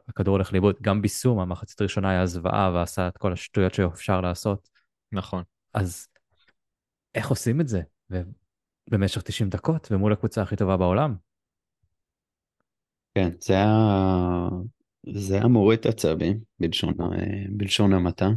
הכדור 0.08 0.36
הולך 0.36 0.54
לאיבוד. 0.54 0.76
גם 0.82 1.02
ביסום, 1.02 1.40
המחצית 1.40 1.82
הראשונה 1.82 2.10
היה 2.10 2.26
זוועה 2.26 2.72
ועשה 2.74 3.08
את 3.08 3.18
כל 3.18 3.34
השטויות 3.34 3.74
שאפשר 3.74 4.22
לעשות. 4.22 4.70
נכון. 5.12 5.44
אז 5.74 6.08
איך 7.16 7.30
עושים 7.30 7.62
את 7.62 7.68
זה? 7.68 7.82
במשך 8.90 9.22
90 9.22 9.50
דקות 9.50 9.88
ומול 9.92 10.14
הקבוצה 10.14 10.42
הכי 10.42 10.56
טובה 10.56 10.78
בעולם. 10.78 11.16
כן, 13.16 13.30
זה 13.42 13.54
היה, 13.54 14.50
זה 15.14 15.36
היה 15.36 15.48
מוריד 15.48 15.88
עצבים 15.88 16.40
בלשון, 16.60 16.94
בלשון 17.50 17.94
המעטה. 17.94 18.30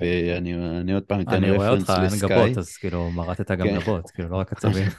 ואני 0.00 0.92
עוד 0.92 1.02
פעם 1.02 1.20
אתן 1.20 1.44
רפרנס 1.44 1.44
לסקאי. 1.44 1.48
אני 1.48 1.56
רואה 1.56 1.68
אותך, 1.70 1.92
אין 2.12 2.20
גבות, 2.20 2.58
אז 2.58 2.76
כאילו 2.76 3.10
מרטת 3.10 3.50
גם 3.50 3.66
כן. 3.66 3.76
גבות, 3.76 4.10
כאילו 4.10 4.28
לא 4.28 4.36
רק 4.36 4.52
עצבים. 4.52 4.88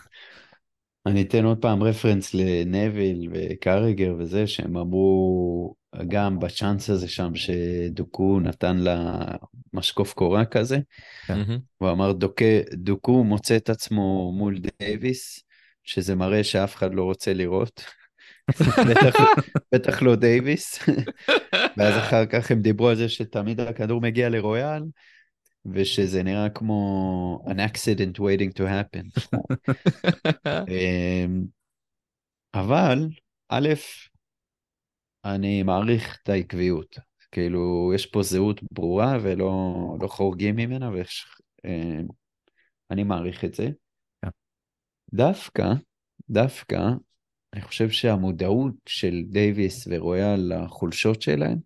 אני 1.08 1.22
אתן 1.22 1.46
עוד 1.46 1.58
פעם 1.58 1.84
reference 1.84 2.34
לנוויל 2.34 3.30
וקרגר 3.34 4.16
וזה, 4.20 4.48
שהם 4.48 4.78
אמרו, 4.78 5.76
גם 6.08 6.40
ב 6.40 6.47
chance 6.47 6.90
הזה 6.90 7.08
שם 7.08 7.36
שדוקו 7.36 8.40
נתן 8.40 8.78
לה 8.78 9.26
משקוף 9.74 10.14
קורה 10.14 10.46
כזה, 10.46 10.80
כן. 11.28 11.40
הוא 11.78 11.92
אמר 11.92 12.14
דוקו 12.74 13.24
מוצא 13.24 13.58
את 13.58 13.70
עצמו 13.70 14.32
מול 14.32 14.60
דייוויס, 14.80 15.44
שזה 15.84 16.16
מראה 16.16 16.44
שאף 16.44 16.76
אחד 16.76 16.94
לא 16.94 17.04
רוצה 17.04 17.34
לראות. 17.34 17.84
בטח, 18.90 19.16
בטח 19.72 20.02
לא 20.02 20.16
דייוויס. 20.16 20.80
ואז 21.78 21.98
אחר 21.98 22.26
כך 22.26 22.52
הם 22.52 22.62
דיברו 22.62 22.90
על 22.90 22.96
זה 22.96 23.10
שתמיד 23.10 23.60
הכדור 23.60 24.02
מגיע 24.02 24.30
לרויאל, 24.30 24.84
ושזה 25.74 26.24
נראה 26.24 26.50
כמו 26.50 27.40
an 27.46 27.58
accident 27.58 28.20
waiting 28.20 28.52
to 28.58 28.62
happen. 28.62 29.30
אמ, 30.70 31.46
אבל, 32.54 33.08
א', 33.50 33.70
אני 35.26 35.64
מעריך 35.64 36.20
את 36.24 36.30
העקביות. 36.30 37.00
כאילו, 37.32 37.92
יש 37.96 38.06
פה 38.06 38.24
זהות 38.24 38.62
ברורה 38.72 39.18
ולא 39.22 39.74
לא 40.02 40.08
חורגים 40.08 40.56
ממנה, 40.56 40.92
ואני 40.92 43.02
אמ, 43.02 43.08
מעריך 43.08 43.46
את 43.46 43.54
זה. 43.54 43.70
כן. 44.22 44.30
דווקא, 45.14 45.74
דווקא, 46.30 46.80
אני 47.54 47.62
חושב 47.62 47.90
שהמודעות 47.90 48.76
של 48.86 49.24
דייוויס 49.30 49.88
ורויאל 49.90 50.54
לחולשות 50.54 51.22
שלהם, 51.22 51.58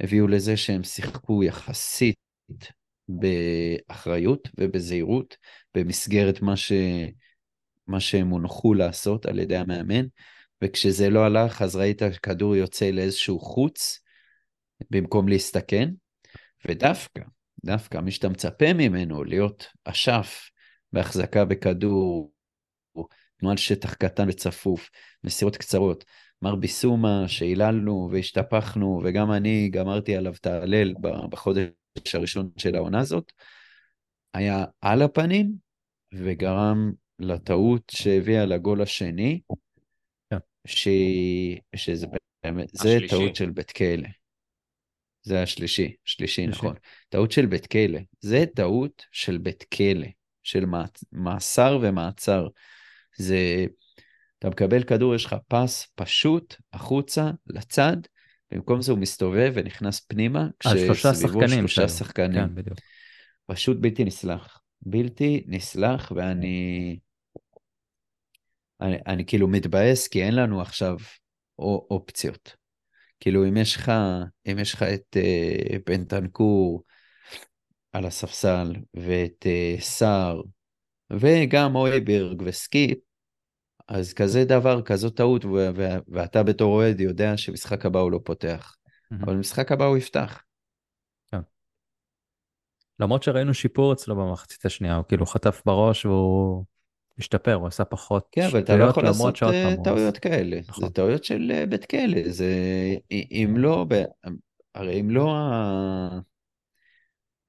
הביאו 0.00 0.26
לזה 0.26 0.56
שהם 0.56 0.82
שיחקו 0.82 1.44
יחסית 1.44 2.16
באחריות 3.08 4.48
ובזהירות 4.58 5.36
במסגרת 5.74 6.42
מה, 6.42 6.56
ש... 6.56 6.72
מה 7.86 8.00
שהם 8.00 8.28
הונחו 8.28 8.74
לעשות 8.74 9.26
על 9.26 9.38
ידי 9.38 9.56
המאמן, 9.56 10.06
וכשזה 10.64 11.10
לא 11.10 11.24
הלך 11.24 11.62
אז 11.62 11.76
ראית 11.76 12.02
כדור 12.22 12.56
יוצא 12.56 12.90
לאיזשהו 12.90 13.40
חוץ 13.40 14.00
במקום 14.90 15.28
להסתכן, 15.28 15.90
ודווקא, 16.68 17.22
דווקא 17.64 17.98
מי 17.98 18.10
שאתה 18.10 18.28
מצפה 18.28 18.72
ממנו 18.72 19.24
להיות 19.24 19.66
אשף 19.84 20.50
בהחזקה 20.92 21.44
בכדור, 21.44 22.32
תנועה 23.36 23.56
שטח 23.56 23.94
קטן 23.94 24.28
וצפוף, 24.28 24.90
מסירות 25.24 25.56
קצרות, 25.56 26.04
מר 26.44 26.54
ביסומה 26.54 27.24
שהיללנו 27.28 28.08
והשתפכנו, 28.12 29.00
וגם 29.04 29.32
אני 29.32 29.68
גמרתי 29.68 30.16
עליו 30.16 30.34
את 30.40 30.46
ההלל 30.46 30.94
בחודש 31.30 31.68
הראשון 32.14 32.50
של 32.56 32.74
העונה 32.74 32.98
הזאת, 32.98 33.32
היה 34.34 34.64
על 34.80 35.02
הפנים 35.02 35.52
וגרם 36.14 36.92
לטעות 37.18 37.82
שהביאה 37.90 38.44
לגול 38.44 38.82
השני, 38.82 39.40
כן. 40.30 40.36
ש... 40.66 40.88
שזה 41.76 42.06
באמת, 42.44 42.68
זה 42.72 42.98
טעות 43.08 43.36
של 43.36 43.50
בית 43.50 43.70
כלא. 43.70 44.08
זה 45.22 45.42
השלישי, 45.42 45.94
שלישי. 46.04 46.46
נכון. 46.46 46.74
טעות 47.08 47.32
של 47.32 47.46
בית 47.46 47.66
כלא. 47.66 48.00
זה 48.20 48.44
טעות 48.54 49.06
של 49.12 49.38
בית 49.38 49.64
כלא, 49.74 50.06
של 50.42 50.64
מאסר 51.12 51.78
ומעצר. 51.82 52.48
זה, 53.16 53.66
אתה 54.44 54.52
מקבל 54.52 54.82
כדור, 54.82 55.14
יש 55.14 55.24
לך 55.24 55.36
פס 55.48 55.86
פשוט 55.94 56.56
החוצה, 56.72 57.30
לצד, 57.46 57.96
במקום 58.50 58.82
זה 58.82 58.92
הוא 58.92 59.00
מסתובב 59.00 59.52
ונכנס 59.54 60.00
פנימה, 60.00 60.48
על 60.64 60.78
שלושה 60.78 61.14
שחקנים. 61.14 61.48
שלושה. 61.48 61.88
שחקנים. 61.88 62.32
כן, 62.32 62.54
בדיוק. 62.54 62.78
פשוט 63.46 63.76
בלתי 63.80 64.04
נסלח. 64.04 64.60
בלתי 64.82 65.44
נסלח, 65.46 66.12
ואני... 66.16 66.98
אני, 68.80 68.96
אני 69.06 69.26
כאילו 69.26 69.48
מתבאס, 69.48 70.08
כי 70.08 70.22
אין 70.22 70.34
לנו 70.34 70.60
עכשיו 70.60 70.96
או, 71.58 71.86
אופציות. 71.90 72.56
כאילו, 73.20 73.48
אם 73.48 73.56
יש 73.56 73.76
לך, 73.76 73.92
אם 74.46 74.58
יש 74.58 74.74
לך 74.74 74.82
את 74.82 75.16
uh, 75.16 75.78
בנטנקור 75.86 76.82
על 77.92 78.06
הספסל, 78.06 78.72
ואת 78.94 79.46
uh, 79.46 79.80
סער, 79.80 80.42
וגם 81.12 81.76
אויברג 81.76 82.42
וסקיפ, 82.44 82.98
אז 83.88 84.12
כזה 84.12 84.44
דבר, 84.44 84.82
כזו 84.82 85.10
טעות, 85.10 85.44
ו- 85.44 85.68
ו- 85.76 85.98
ואתה 86.08 86.42
בתור 86.42 86.74
אוהד 86.74 87.00
יודע 87.00 87.36
שמשחק 87.36 87.86
הבא 87.86 88.00
הוא 88.00 88.12
לא 88.12 88.20
פותח. 88.24 88.76
מהמם. 89.10 89.24
אבל 89.24 89.34
משחק 89.36 89.72
הבא 89.72 89.84
הוא 89.84 89.96
יפתח. 89.96 90.42
למרות 92.98 93.22
שראינו 93.22 93.54
שיפור 93.54 93.92
אצלו 93.92 94.16
במחצית 94.16 94.64
השנייה, 94.64 94.96
הוא 94.96 95.04
כאילו 95.08 95.26
חטף 95.26 95.62
בראש 95.66 96.06
והוא 96.06 96.64
השתפר, 97.18 97.54
הוא 97.54 97.66
עשה 97.66 97.84
פחות 97.84 98.28
כן, 98.32 98.46
אבל 98.50 98.60
אתה 98.60 98.76
לא 98.76 98.84
יכול 98.84 99.04
לעשות 99.04 99.42
אה, 99.42 99.74
טעויות 99.84 100.18
כאלה. 100.18 100.60
נכון. 100.68 100.84
זה 100.84 100.94
טעויות 100.94 101.24
של 101.24 101.52
אה, 101.54 101.66
בית 101.66 101.84
כלא. 101.84 102.28
זה... 102.28 102.46
אם 103.10 103.54
לא... 103.56 103.86
ב- 103.88 104.04
הרי 104.74 105.00
אם 105.00 105.10
לא 105.10 105.36
ה... 105.36 106.18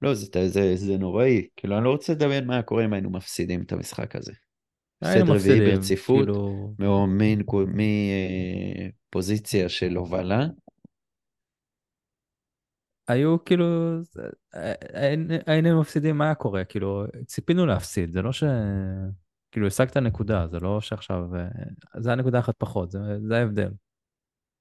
לא, 0.02 0.14
זה, 0.14 0.48
זה, 0.48 0.76
זה 0.76 0.98
נוראי. 0.98 1.48
כאילו, 1.56 1.78
אני 1.78 1.86
לא 1.86 1.90
רוצה 1.90 2.14
לדמיין 2.14 2.46
מה 2.46 2.54
היה 2.54 2.64
קורה 2.64 2.86
אם 2.86 2.94
היינו 2.94 3.10
מפסידים 3.10 3.62
את 3.62 3.72
המשחק 3.72 4.16
הזה. 4.16 4.34
הפסד 5.06 5.22
רביעי 5.22 5.36
מפסידים, 5.36 5.76
ברציפות, 5.76 6.26
כאילו, 6.26 6.74
מפוזיציה 7.68 9.70
של 9.70 9.96
הובלה. 9.96 10.46
היו 13.08 13.46
כאילו, 13.46 13.66
היינו- 14.94 15.34
היינו 15.46 15.82
מפסידים, 15.82 16.18
מה 16.18 16.26
היה 16.26 16.36
קורה? 16.36 16.64
כאילו, 16.64 17.04
ציפינו 17.26 17.66
להפסיד, 17.66 18.12
זה 18.12 18.22
לא 18.22 18.32
ש... 18.32 18.44
כאילו, 19.52 19.68
השגת 19.68 19.98
נקודה, 19.98 20.48
זה 20.48 20.60
לא 20.60 20.82
שעכשיו... 20.82 21.36
אה, 21.36 21.48
זה 22.02 22.10
היה 22.10 22.16
נקודה 22.16 22.40
אחת 22.40 22.56
פחות, 22.58 22.92
זה 22.92 23.00
זה 23.28 23.38
ההבדל. 23.38 23.72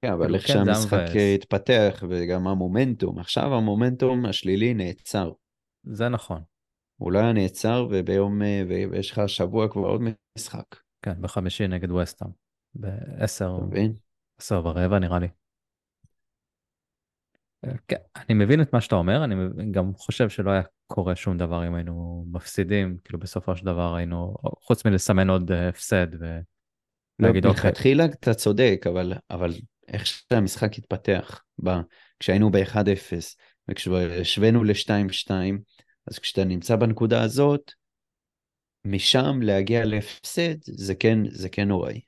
כן, 0.04 0.12
אבל 0.12 0.22
כאילו, 0.22 0.34
איך 0.34 0.46
כן, 0.46 0.52
שהמשחק. 0.52 1.16
אה, 1.16 1.34
התפתח, 1.34 2.02
וגם 2.08 2.48
המומנטום, 2.48 3.18
עכשיו 3.18 3.54
המומנטום 3.54 4.26
השלילי 4.26 4.74
נעצר. 4.74 5.32
זה 5.84 6.08
נכון. 6.08 6.42
הוא 6.96 7.12
לא 7.12 7.18
היה 7.18 7.32
נעצר, 7.32 7.86
וביום... 7.90 8.42
אה, 8.42 8.62
ויש 8.68 9.10
לך 9.10 9.18
השבוע 9.18 9.68
כבר 9.68 9.88
עוד 9.88 10.02
משחק. 10.38 10.76
כן, 11.02 11.20
בחמישי 11.20 11.68
נגד 11.68 11.90
וסטהאם. 11.90 12.30
בעשר? 12.74 13.58
עשר 14.38 14.62
ורבע 14.64 14.98
נראה 14.98 15.18
לי. 15.18 15.28
אה, 17.64 17.72
כן, 17.88 17.96
אני 18.16 18.44
מבין 18.44 18.62
את 18.62 18.72
מה 18.72 18.80
שאתה 18.80 18.94
אומר, 18.94 19.24
אני 19.24 19.34
גם 19.70 19.94
חושב 19.94 20.28
שלא 20.28 20.50
היה 20.50 20.62
קורה 20.86 21.16
שום 21.16 21.38
דבר 21.38 21.66
אם 21.66 21.74
היינו 21.74 22.24
מפסידים, 22.32 22.96
כאילו 23.04 23.18
בסופו 23.18 23.56
של 23.56 23.66
דבר 23.66 23.94
היינו, 23.94 24.34
חוץ 24.62 24.86
מלסמן 24.86 25.30
עוד 25.30 25.52
אה, 25.52 25.68
הפסד 25.68 26.14
לא, 26.14 26.28
ולהגיד 27.18 27.46
אוקיי, 27.46 27.62
מלכתחילה 27.64 28.04
אתה 28.04 28.34
צודק, 28.34 28.84
אבל, 28.88 29.12
אבל 29.30 29.52
איך 29.88 30.06
שהמשחק 30.06 30.78
התפתח, 30.78 31.42
ב, 31.64 31.70
כשהיינו 32.20 32.50
ב-1-0, 32.50 33.36
וכשהשווינו 33.68 34.64
ל-2-2, 34.64 35.30
אז 36.06 36.18
כשאתה 36.18 36.44
נמצא 36.44 36.76
בנקודה 36.76 37.22
הזאת, 37.22 37.72
משם 38.86 39.42
להגיע 39.42 39.84
להפסד, 39.84 40.56
זה 40.62 40.94
כן, 40.94 41.18
זה 41.30 41.48
כן 41.48 41.68
נוראי. 41.68 42.00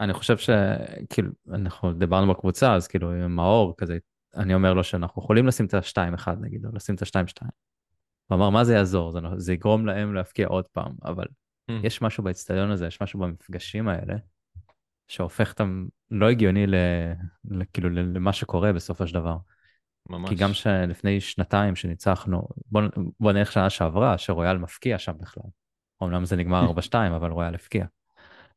אני 0.00 0.12
חושב 0.12 0.36
שכאילו 0.38 1.30
אנחנו 1.50 1.92
דיברנו 1.92 2.32
בקבוצה 2.32 2.74
אז 2.74 2.88
כאילו 2.88 3.12
עם 3.12 3.36
מאור 3.36 3.74
כזה 3.76 3.98
אני 4.34 4.54
אומר 4.54 4.74
לו 4.74 4.84
שאנחנו 4.84 5.22
יכולים 5.22 5.46
לשים 5.46 5.66
את 5.66 5.74
ה-2-1 5.74 6.30
נגיד 6.40 6.66
או 6.66 6.70
לשים 6.74 6.94
את 6.94 7.02
ה-2-2. 7.02 7.46
הוא 8.26 8.36
אמר 8.36 8.50
מה 8.50 8.64
זה 8.64 8.74
יעזור 8.74 9.12
זה, 9.12 9.18
זה 9.36 9.52
יגרום 9.52 9.86
להם 9.86 10.14
להפקיע 10.14 10.46
עוד 10.46 10.68
פעם 10.68 10.92
אבל 11.04 11.26
Mm. 11.70 11.74
יש 11.86 12.02
משהו 12.02 12.24
באצטדיון 12.24 12.70
הזה 12.70 12.86
יש 12.86 13.02
משהו 13.02 13.20
במפגשים 13.20 13.88
האלה 13.88 14.14
שהופך 15.08 15.50
אותם 15.50 15.86
לא 16.10 16.30
הגיוני 16.30 16.66
ל, 16.66 16.74
ל, 17.44 17.62
כאילו 17.72 17.90
ל- 17.90 18.16
למה 18.16 18.32
שקורה 18.32 18.72
בסופו 18.72 19.06
של 19.06 19.14
דבר. 19.14 19.36
ממש. 20.18 20.30
כי 20.30 20.36
גם 20.36 20.52
שלפני 20.52 21.20
שנתיים 21.20 21.76
שניצחנו 21.76 22.48
בוא, 22.66 22.82
בוא 23.20 23.32
נלך 23.32 23.52
שנה 23.52 23.70
שעברה 23.70 24.18
שרויאל 24.18 24.58
מפקיע 24.58 24.98
שם 24.98 25.12
בכלל. 25.20 25.50
אמנם 26.02 26.24
זה 26.24 26.36
נגמר 26.36 26.66
4-2 26.90 26.94
אבל 27.16 27.30
רויאל 27.30 27.54
הפקיע. 27.54 27.84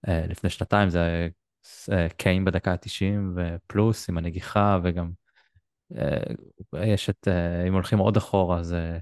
אה, 0.07 0.25
לפני 0.27 0.49
שנתיים 0.49 0.89
זה 0.89 1.27
אה, 1.91 2.09
קיין 2.09 2.45
בדקה 2.45 2.71
ה-90 2.71 3.19
ופלוס 3.35 4.09
עם 4.09 4.17
הנגיחה 4.17 4.79
וגם 4.83 5.11
אה, 5.97 6.17
יש 6.83 7.09
את, 7.09 7.27
אה, 7.27 7.67
אם 7.67 7.73
הולכים 7.73 7.99
עוד 7.99 8.17
אחורה 8.17 8.63
זה 8.63 8.99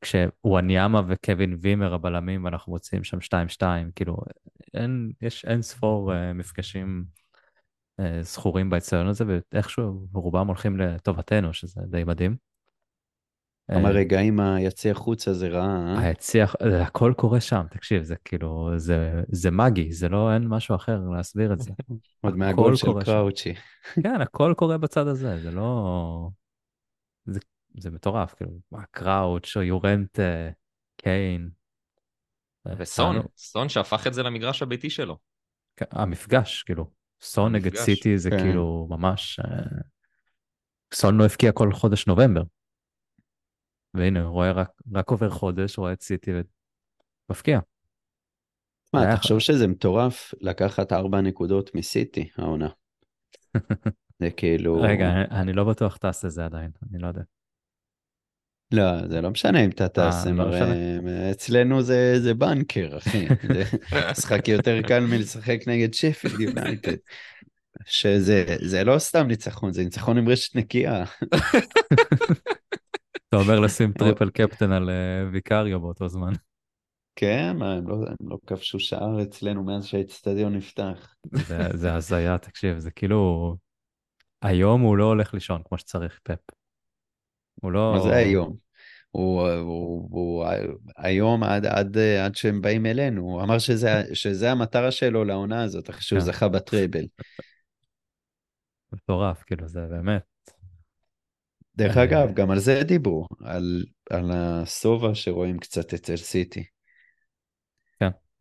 כשוואניאמה 0.00 1.02
וקווין 1.08 1.56
וימר 1.60 1.94
הבלמים 1.94 2.44
ואנחנו 2.44 2.72
מוצאים 2.72 3.04
שם 3.04 3.18
2-2 3.20 3.62
כאילו 3.96 4.16
אין, 4.74 5.12
יש 5.22 5.44
אין 5.44 5.62
ספור 5.62 6.12
מפגשים 6.34 7.04
זכורים 8.20 8.70
באצטדיון 8.70 9.06
הזה 9.06 9.24
ואיכשהו 9.52 10.06
רובם 10.12 10.46
הולכים 10.46 10.76
לטובתנו 10.76 11.52
שזה 11.52 11.80
די 11.86 12.04
מדהים. 12.04 12.36
כמה 13.70 13.88
אה, 13.88 13.94
רגעים 13.94 14.40
היציע 14.40 14.94
חוצה 14.94 15.32
זה 15.32 15.48
רע, 15.48 15.66
אה? 15.66 16.00
היציע, 16.00 16.46
הכל 16.82 17.12
קורה 17.16 17.40
שם, 17.40 17.62
תקשיב, 17.70 18.02
זה 18.02 18.16
כאילו, 18.24 18.70
זה, 18.76 19.22
זה 19.28 19.50
מגי, 19.50 19.92
זה 19.92 20.08
לא, 20.08 20.32
אין 20.34 20.46
משהו 20.48 20.76
אחר 20.76 21.00
להסביר 21.16 21.52
את 21.52 21.58
זה. 21.58 21.70
עוד 22.20 22.36
מהגול 22.36 22.76
של. 22.76 22.86
קראוצ'י. 23.04 23.54
כן, 24.02 24.20
הכל 24.20 24.54
קורה 24.56 24.78
בצד 24.78 25.06
הזה, 25.06 25.40
זה 25.42 25.50
לא... 25.50 26.28
זה, 27.26 27.40
זה 27.78 27.90
מטורף, 27.90 28.34
כאילו, 28.34 28.50
מה, 28.72 28.82
קראוץ', 28.90 29.56
או 29.56 29.62
יורנטה, 29.62 30.22
קיין. 30.96 31.50
וסון, 32.76 33.16
טענו- 33.16 33.28
סון 33.36 33.68
שהפך 33.68 34.06
את 34.06 34.14
זה 34.14 34.22
למגרש 34.22 34.62
הביתי 34.62 34.90
שלו. 34.90 35.18
כן, 35.76 35.86
המפגש, 35.90 36.62
כאילו, 36.62 36.90
סון 37.22 37.54
נגד. 37.54 37.76
סיטי 37.76 38.18
זה 38.18 38.30
כן. 38.30 38.38
כאילו 38.38 38.86
ממש... 38.90 39.40
אה, 39.40 39.80
סון 40.94 41.16
לא 41.18 41.24
הבקיע 41.24 41.52
כל 41.52 41.72
חודש 41.72 42.06
נובמבר. 42.06 42.42
והנה, 43.94 44.24
רואה 44.24 44.52
רק, 44.52 44.70
רק 44.94 45.10
עובר 45.10 45.30
חודש, 45.30 45.78
רואה 45.78 45.92
את 45.92 46.02
סיטי 46.02 46.30
ומפקיע. 47.30 47.60
מה, 48.94 49.02
היה- 49.02 49.16
תחשוב 49.16 49.38
שזה 49.38 49.66
מטורף 49.66 50.34
לקחת 50.40 50.92
ארבע 50.92 51.20
נקודות 51.20 51.74
מסיטי, 51.74 52.28
העונה. 52.36 52.68
זה 54.20 54.30
כאילו... 54.36 54.80
רגע, 54.82 55.10
אני, 55.12 55.40
אני 55.40 55.52
לא 55.52 55.64
בטוח 55.64 55.96
טס 55.96 56.24
לזה 56.24 56.44
עדיין, 56.44 56.70
אני 56.90 56.98
לא 57.02 57.08
יודע. 57.08 57.22
לא, 58.72 59.08
זה 59.08 59.20
לא 59.20 59.30
משנה 59.30 59.64
אם 59.64 59.70
אתה 59.70 59.88
טס, 59.88 60.26
אה, 60.26 60.32
לא. 60.32 60.50
אצלנו 61.30 61.82
זה, 61.82 62.20
זה 62.20 62.34
banker, 62.34 62.98
אחי. 62.98 63.26
זה 63.54 63.64
משחק 64.10 64.48
יותר 64.48 64.82
קל 64.82 65.00
מלשחק 65.00 65.58
נגד 65.66 65.94
שפילד 65.94 66.40
יונייטד. 66.40 66.96
שזה 67.86 68.44
זה 68.60 68.84
לא 68.84 68.98
סתם 68.98 69.26
ניצחון, 69.26 69.72
זה 69.72 69.84
ניצחון 69.84 70.18
עם 70.18 70.28
רשת 70.28 70.56
נקייה. 70.56 71.04
אתה 73.28 73.36
אומר 73.36 73.60
לשים 73.60 73.92
triple 73.92 74.30
captain 74.30 74.72
על 74.72 74.90
אה, 74.90 75.28
ויקריו 75.32 75.80
באותו 75.80 76.08
זמן. 76.08 76.32
כן, 77.16 77.56
הם 77.60 77.88
לא, 77.88 77.94
הם 77.94 78.30
לא 78.30 78.38
כבשו 78.46 78.80
שער 78.80 79.22
אצלנו 79.22 79.64
מאז 79.64 79.84
שהאצטדיון 79.84 80.56
נפתח. 80.56 81.14
זה 81.74 81.94
הזיה, 81.94 82.38
תקשיב, 82.38 82.78
זה 82.78 82.90
כאילו... 82.90 83.56
היום 84.42 84.80
הוא 84.80 84.96
לא 84.96 85.04
הולך 85.04 85.34
לישון 85.34 85.62
כמו 85.64 85.78
שצריך, 85.78 86.20
פפ. 86.22 86.59
הוא 87.54 87.72
לא... 87.72 87.92
מה 87.96 88.02
זה 88.02 88.16
היום? 88.16 88.56
הוא, 89.10 89.48
הוא, 89.48 90.08
הוא 90.10 90.46
היום 90.96 91.42
עד, 91.42 91.66
עד, 91.66 91.98
עד 91.98 92.34
שהם 92.34 92.60
באים 92.60 92.86
אלינו, 92.86 93.22
הוא 93.22 93.42
אמר 93.42 93.58
שזה, 93.58 94.02
שזה 94.14 94.50
המטרה 94.50 94.90
שלו 94.90 95.24
לעונה 95.24 95.62
הזאת, 95.62 95.90
אחרי 95.90 96.02
שהוא 96.02 96.18
כן. 96.18 96.24
זכה 96.24 96.48
בטראבל. 96.48 97.04
מטורף, 98.92 99.42
כאילו, 99.42 99.68
זה 99.68 99.80
באמת... 99.90 100.22
דרך 101.76 101.96
אה. 101.96 102.04
אגב, 102.04 102.34
גם 102.34 102.50
על 102.50 102.58
זה 102.58 102.82
דיברו, 102.82 103.26
על, 103.44 103.84
על 104.10 104.30
השובע 104.34 105.14
שרואים 105.14 105.58
קצת 105.58 105.94
אצל 105.94 106.16
סיטי. 106.16 106.64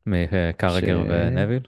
מקרגר 0.06 1.04
ש- 1.04 1.08
ונביל. 1.10 1.62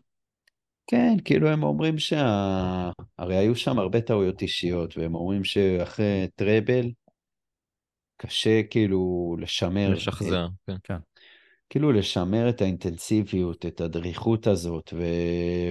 כן, 0.87 1.15
כאילו 1.25 1.49
הם 1.49 1.63
אומרים 1.63 1.97
שה... 1.97 2.91
הרי 3.17 3.37
היו 3.37 3.55
שם 3.55 3.79
הרבה 3.79 4.01
טעויות 4.01 4.41
אישיות, 4.41 4.97
והם 4.97 5.15
אומרים 5.15 5.43
שאחרי 5.43 6.27
טראבל, 6.35 6.91
קשה 8.21 8.63
כאילו 8.63 9.35
לשמר, 9.39 9.89
לשחזר, 9.89 10.47
כן. 10.83 10.97
כאילו 11.69 11.91
לשמר 11.91 12.49
את 12.49 12.61
האינטנסיביות, 12.61 13.65
את 13.65 13.81
הדריכות 13.81 14.47
הזאת, 14.47 14.93
ו... 14.93 15.03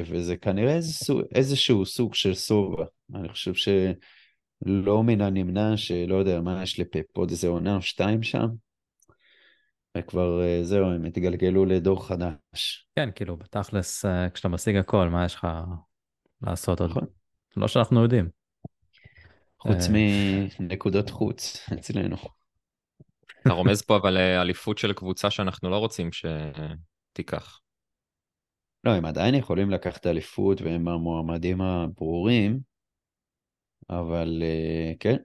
וזה 0.06 0.36
כנראה 0.36 0.74
איזה 0.74 0.92
סוג, 0.92 1.20
איזשהו 1.34 1.86
סוג 1.86 2.14
של 2.14 2.34
סובה. 2.34 2.84
אני 3.14 3.28
חושב 3.28 3.54
ש... 3.54 3.68
לא 4.66 5.02
מן 5.02 5.20
הנמנע 5.20 5.76
שלא 5.76 6.14
יודע 6.14 6.40
מה 6.40 6.62
יש 6.62 6.80
לפפ, 6.80 7.16
עוד 7.16 7.30
איזה 7.30 7.48
עונה 7.48 7.76
או 7.76 7.82
שתיים 7.82 8.22
שם, 8.22 8.46
וכבר 9.98 10.42
אה, 10.42 10.60
זהו, 10.62 10.90
הם 10.90 11.04
התגלגלו 11.04 11.64
לדור 11.64 12.06
חדש. 12.06 12.88
כן, 12.96 13.08
כאילו, 13.14 13.36
בתכלס, 13.36 14.04
אה, 14.04 14.30
כשאתה 14.30 14.48
משיג 14.48 14.76
הכל, 14.76 15.08
מה 15.08 15.24
יש 15.24 15.34
לך 15.34 15.46
לעשות 16.42 16.80
עוד? 16.80 16.90
נכון. 16.90 17.06
לא 17.56 17.68
שאנחנו 17.68 18.02
יודעים. 18.02 18.28
חוץ 19.58 19.88
אה. 19.88 19.92
מנקודות 20.60 21.10
חוץ 21.10 21.68
אצלנו. 21.72 22.16
אתה 23.40 23.52
רומז 23.52 23.82
פה 23.82 23.96
אבל 23.96 24.16
אה, 24.16 24.42
אליפות 24.42 24.78
של 24.78 24.92
קבוצה 24.92 25.30
שאנחנו 25.30 25.70
לא 25.70 25.76
רוצים 25.78 26.10
שתיקח. 26.12 27.60
לא, 28.84 28.90
הם 28.90 29.04
עדיין 29.04 29.34
יכולים 29.34 29.70
לקחת 29.70 30.06
אליפות 30.06 30.60
והם 30.62 30.88
המועמדים 30.88 31.60
הברורים, 31.60 32.60
אבל 33.90 34.42
אה, 34.42 34.92
כן, 35.00 35.16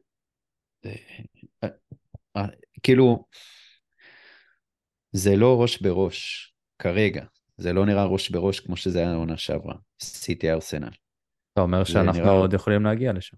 אה, 2.37 2.45
כאילו, 2.83 3.25
זה 5.11 5.35
לא 5.35 5.61
ראש 5.61 5.81
בראש 5.81 6.53
כרגע, 6.79 7.25
זה 7.57 7.73
לא 7.73 7.85
נראה 7.85 8.05
ראש 8.05 8.29
בראש 8.29 8.59
כמו 8.59 8.77
שזה 8.77 8.99
היה 8.99 9.11
העונה 9.11 9.37
שעברה, 9.37 9.75
סיטי 10.01 10.51
ארסנל. 10.51 10.89
אתה 11.53 11.61
אומר 11.61 11.83
שאנחנו 11.83 12.21
נראה- 12.21 12.31
עוד 12.31 12.53
יכולים 12.53 12.83
להגיע 12.83 13.13
לשם. 13.13 13.37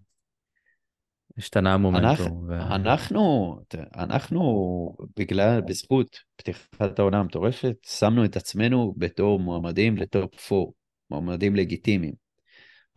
השתנה 1.38 1.74
המומנטום. 1.74 2.48
ו- 2.48 2.62
אנחנו, 2.62 3.56
אנחנו, 3.96 4.96
בגלל, 5.20 5.62
בזכות 5.62 6.20
פתיחת 6.36 7.00
העונה 7.00 7.20
המטורפת, 7.20 7.76
שמנו 7.86 8.26
את 8.26 8.38
עצמנו 8.38 8.94
בתור 8.98 9.40
מועמדים 9.40 9.98
לטופ 9.98 10.52
4, 10.52 10.66
מועמדים 11.12 11.56
לגיטימיים. 11.56 12.14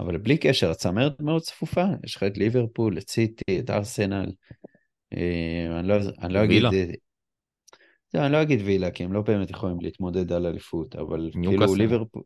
אבל 0.01 0.19
בלי 0.19 0.39
קשר, 0.39 0.71
הצמרת 0.71 1.21
מאוד 1.21 1.43
צפופה, 1.43 1.85
יש 2.05 2.17
לך 2.17 2.23
את 2.23 2.39
ליברפול, 2.39 2.99
את 2.99 3.11
סיטי, 3.11 3.59
את 3.61 3.71
ארסנל. 3.71 4.33
אה, 5.15 5.81
אני 5.81 5.89
לא, 5.89 5.95
אני 6.23 6.35
לא 6.35 6.45
אגיד... 6.45 6.65
וילה. 6.65 6.71
אה, 6.73 6.95
לא, 8.15 8.25
אני 8.25 8.33
לא 8.33 8.43
אגיד 8.43 8.61
וילה, 8.65 8.91
כי 8.91 9.05
הם 9.05 9.13
לא 9.13 9.23
באמת 9.23 9.51
יכולים 9.51 9.81
להתמודד 9.81 10.33
על 10.33 10.47
אליפות, 10.47 10.97
אבל 10.97 11.29
כאילו 11.33 11.51
ניוקאסל. 11.51 11.79
ליברפול, 11.79 12.23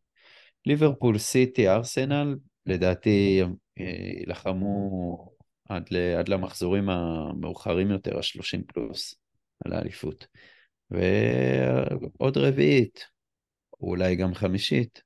ליברפול, 0.67 1.19
סיטי, 1.19 1.69
ארסנל, 1.69 2.37
לדעתי 2.67 3.43
אה, 3.81 3.85
יילחמו 4.19 5.34
עד, 5.69 5.87
ל, 5.91 5.97
עד 6.19 6.29
למחזורים 6.29 6.91
המאוחרים 6.91 7.91
יותר, 7.91 8.17
ה-30 8.17 8.63
פלוס, 8.67 9.15
על 9.65 9.73
האליפות. 9.73 10.27
ועוד 10.91 12.39
רביעית, 12.39 13.07
או 13.81 13.89
אולי 13.89 14.17
גם 14.17 14.35
חמישית, 14.35 15.03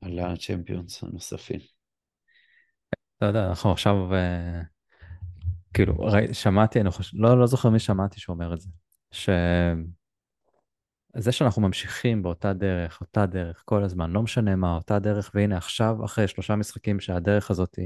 על 0.00 0.18
הצ'מפיונס 0.18 1.02
הנוספים. 1.02 1.60
אתה 3.16 3.26
יודע, 3.26 3.48
אנחנו 3.48 3.72
עכשיו, 3.72 4.14
אה, 4.14 4.60
כאילו, 5.74 5.98
ראי, 5.98 6.34
שמעתי, 6.34 6.80
אני 6.80 6.90
חושב, 6.90 7.16
לא, 7.20 7.40
לא 7.40 7.46
זוכר 7.46 7.70
מי 7.70 7.78
שמעתי 7.78 8.20
שאומר 8.20 8.54
את 8.54 8.60
זה, 8.60 8.68
שזה 9.12 9.82
שאנחנו 11.32 11.62
ממשיכים 11.62 12.22
באותה 12.22 12.52
דרך, 12.52 13.00
אותה 13.00 13.26
דרך, 13.26 13.62
כל 13.64 13.84
הזמן, 13.84 14.10
לא 14.10 14.22
משנה 14.22 14.56
מה, 14.56 14.76
אותה 14.76 14.98
דרך, 14.98 15.30
והנה 15.34 15.56
עכשיו, 15.56 16.04
אחרי 16.04 16.28
שלושה 16.28 16.56
משחקים 16.56 17.00
שהדרך 17.00 17.50
הזאת, 17.50 17.78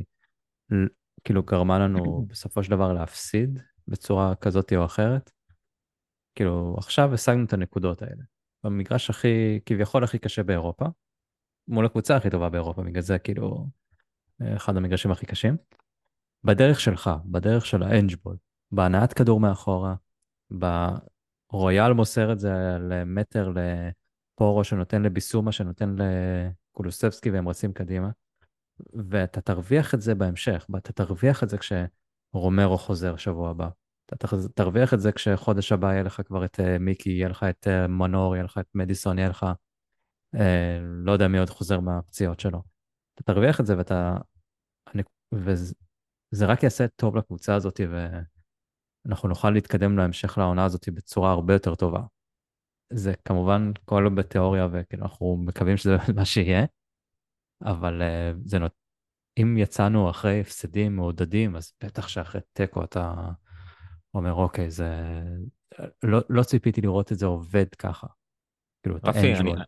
כאילו, 1.29 1.43
גרמה 1.43 1.79
לנו 1.79 2.03
בסופו 2.31 2.63
של 2.63 2.71
דבר 2.71 2.93
להפסיד 2.93 3.59
בצורה 3.89 4.35
כזאת 4.35 4.73
או 4.77 4.85
אחרת, 4.85 5.31
כאילו, 6.35 6.75
עכשיו 6.79 7.15
השגנו 7.15 7.45
את 7.45 7.53
הנקודות 7.53 8.03
האלה. 8.03 8.23
במגרש 8.65 9.11
הכי, 9.11 9.61
כביכול 9.67 10.05
הכי 10.05 10.19
קשה 10.19 10.43
באירופה, 10.43 10.85
מול 11.69 11.87
הקבוצה 11.87 12.17
הכי 12.17 12.31
טובה 12.31 12.49
באירופה, 12.49 12.83
בגלל 12.83 13.03
זה 13.03 13.19
כאילו 13.19 13.67
אחד 14.57 14.77
המגרשים 14.77 15.11
הכי 15.11 15.27
קשים. 15.27 15.57
בדרך 16.45 16.81
שלך, 16.81 17.11
בדרך 17.25 17.67
של 17.67 17.83
האנג'בול, 17.83 18.37
בהנעת 18.73 19.13
כדור 19.13 19.41
מאחורה, 19.41 19.95
ברויאל 20.51 21.93
מוסר 21.93 22.33
את 22.33 22.39
זה 22.39 22.53
למטר 22.81 23.53
לפורו 23.55 24.65
שנותן 24.65 25.03
לביסומה, 25.03 25.53
שנותן 25.53 25.97
לקולוסבסקי 25.99 27.31
והם 27.31 27.49
רצים 27.49 27.73
קדימה, 27.73 28.11
ואתה 29.11 29.41
תרוויח 29.41 29.95
את 29.95 30.01
זה 30.01 30.15
בהמשך, 30.15 30.67
אתה 30.77 30.93
תרוויח 30.93 31.43
את 31.43 31.49
זה 31.49 31.57
כשרומרו 31.59 32.79
חוזר 32.79 33.17
שבוע 33.17 33.51
הבא. 33.51 33.69
אתה 34.15 34.27
תרוויח 34.55 34.95
את 34.95 35.01
זה 35.01 35.13
כשחודש 35.13 35.73
הבא 35.73 35.93
יהיה 35.93 36.03
לך 36.03 36.21
כבר 36.27 36.45
את 36.45 36.61
אה, 36.61 36.79
מיקי, 36.79 37.11
יהיה 37.11 37.29
לך 37.29 37.45
את 37.51 37.69
אה, 37.69 37.87
מנור, 37.87 38.35
יהיה 38.35 38.45
לך 38.45 38.59
את 38.59 38.67
מדיסון, 38.75 39.19
יהיה 39.19 39.29
לך, 39.29 39.47
אה, 40.35 40.79
לא 40.83 41.13
יודע 41.13 41.29
מי 41.29 41.39
עוד 41.39 41.51
חוזר 41.51 41.81
מהפציעות 41.81 42.41
שלו. 42.41 42.63
אתה 43.15 43.33
תרוויח 43.33 43.61
את 43.61 43.67
זה 43.67 43.79
ואתה, 43.79 44.17
אני, 44.95 45.03
וזה 45.35 45.75
זה 46.31 46.47
רק 46.47 46.63
יעשה 46.63 46.89
טוב 46.89 47.17
לקבוצה 47.17 47.55
הזאת 47.55 47.81
ואנחנו 49.05 49.29
נוכל 49.29 49.51
להתקדם 49.51 49.99
להמשך 49.99 50.39
לעונה 50.39 50.65
הזאת 50.65 50.89
בצורה 50.89 51.31
הרבה 51.31 51.53
יותר 51.53 51.75
טובה. 51.75 52.01
זה 52.93 53.13
כמובן 53.25 53.73
כל 53.85 54.09
בתיאוריה 54.15 54.69
וכאילו 54.73 55.03
אנחנו 55.03 55.37
מקווים 55.47 55.77
שזה 55.77 55.97
מה 56.17 56.25
שיהיה, 56.25 56.65
אבל 57.65 58.03
אה, 58.03 58.33
זה 58.45 58.59
נות... 58.59 58.73
אם 59.39 59.57
יצאנו 59.59 60.11
אחרי 60.11 60.41
הפסדים 60.41 60.97
מעודדים, 60.97 61.57
אז 61.57 61.73
בטח 61.85 62.09
שאחרי 62.09 62.41
תיקו 62.53 62.85
אתה 62.85 63.15
אומר, 64.15 64.33
אוקיי, 64.33 64.71
זה... 64.71 65.21
לא, 66.03 66.19
לא 66.29 66.43
ציפיתי 66.43 66.81
לראות 66.81 67.13
את 67.13 67.19
זה 67.19 67.27
עובד 67.27 67.75
ככה. 67.75 68.07
כאילו, 68.83 68.97
רפי, 69.05 69.19
אני, 69.19 69.33
האנג'וול. 69.33 69.63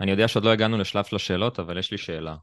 אני 0.00 0.10
יודע 0.10 0.28
שעוד 0.28 0.44
לא 0.44 0.50
הגענו 0.52 0.78
לשלב 0.78 1.04
של 1.04 1.16
השאלות, 1.16 1.60
אבל 1.60 1.78
יש 1.78 1.90
לי 1.90 1.98
שאלה. 1.98 2.36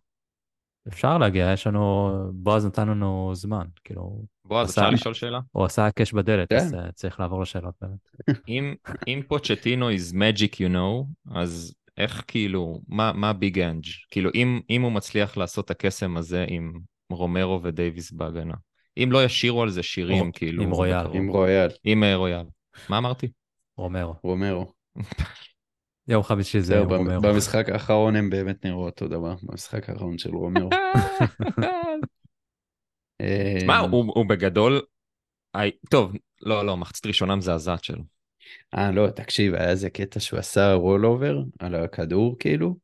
אפשר 0.87 1.17
להגיע, 1.17 1.51
יש 1.53 1.67
לנו... 1.67 2.11
בועז 2.33 2.65
נתן 2.65 2.87
לנו 2.87 3.31
זמן, 3.33 3.67
כאילו, 3.83 4.25
בועז, 4.45 4.69
עשה- 4.69 4.81
אפשר 4.81 4.89
לשאול 4.89 5.13
שאלה? 5.13 5.39
הוא 5.51 5.65
עשה 5.65 5.85
הקש 5.85 6.13
בדלת, 6.13 6.49
כן. 6.49 6.55
אז 6.55 6.73
אה, 6.73 6.91
צריך 6.91 7.19
לעבור 7.19 7.41
לשאלות 7.41 7.75
באמת. 7.81 8.09
אם, 8.47 8.75
אם 9.07 9.21
פוצ'טינו 9.27 9.89
is 9.89 10.13
magic 10.13 10.53
you 10.55 10.73
know, 10.73 11.31
אז 11.35 11.75
איך 11.97 12.23
כאילו, 12.27 12.81
מה, 12.87 13.11
מה 13.13 13.33
ביג 13.33 13.59
אנג'? 13.59 13.85
כאילו, 14.11 14.29
אם, 14.35 14.59
אם 14.69 14.81
הוא 14.81 14.91
מצליח 14.91 15.37
לעשות 15.37 15.65
את 15.65 15.71
הקסם 15.71 16.17
הזה 16.17 16.45
עם 16.47 16.73
רומרו 17.09 17.59
ודייוויס 17.63 18.11
בהגנה. 18.11 18.53
אם 18.97 19.09
לא 19.11 19.25
ישירו 19.25 19.61
על 19.61 19.69
זה 19.69 19.83
שירים, 19.83 20.27
או, 20.27 20.33
כאילו... 20.33 20.63
עם 20.63 20.71
רויאל. 20.71 21.07
עם 21.13 21.27
רויאל, 21.27 21.69
עם 21.83 22.03
אה, 22.03 22.15
רויאל. 22.15 22.45
מה 22.89 22.97
אמרתי? 22.97 23.27
רומרו. 23.77 24.15
רומרו. 24.23 24.73
יום 26.07 26.23
חמישי 26.23 26.61
זה 26.61 26.81
במ- 26.81 26.93
רומרו. 26.93 27.21
במשחק 27.21 27.69
האחרון 27.69 28.15
הם 28.15 28.29
באמת 28.29 28.65
נראו 28.65 28.85
אותו 28.85 29.07
דבר, 29.07 29.35
במשחק 29.43 29.89
האחרון 29.89 30.17
של 30.17 30.29
רומרו. 30.35 30.69
מה, 33.67 33.79
אה, 33.79 33.79
הוא, 33.79 34.25
בגדול... 34.25 34.81
טוב, 35.89 36.11
לא, 36.41 36.65
לא, 36.65 36.77
מחצית 36.77 37.05
ראשונה 37.05 37.35
מזעזעת 37.35 37.83
שלו. 37.83 38.03
אה, 38.77 38.91
לא, 38.91 39.09
תקשיב, 39.09 39.55
היה 39.55 39.69
איזה 39.69 39.89
קטע 39.89 40.19
שהוא 40.19 40.39
עשה 40.39 40.73
roll 40.73 41.05
over 41.05 41.37
על 41.59 41.75
הכדור, 41.75 42.35
כאילו, 42.39 42.75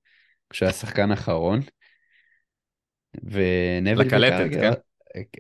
כשהוא 0.50 0.66
היה 0.66 0.74
שחקן 0.74 1.12
אחרון. 1.12 1.60
ונוויל 3.24 4.00
לקלטת, 4.00 4.46
וקרגר... 4.48 4.74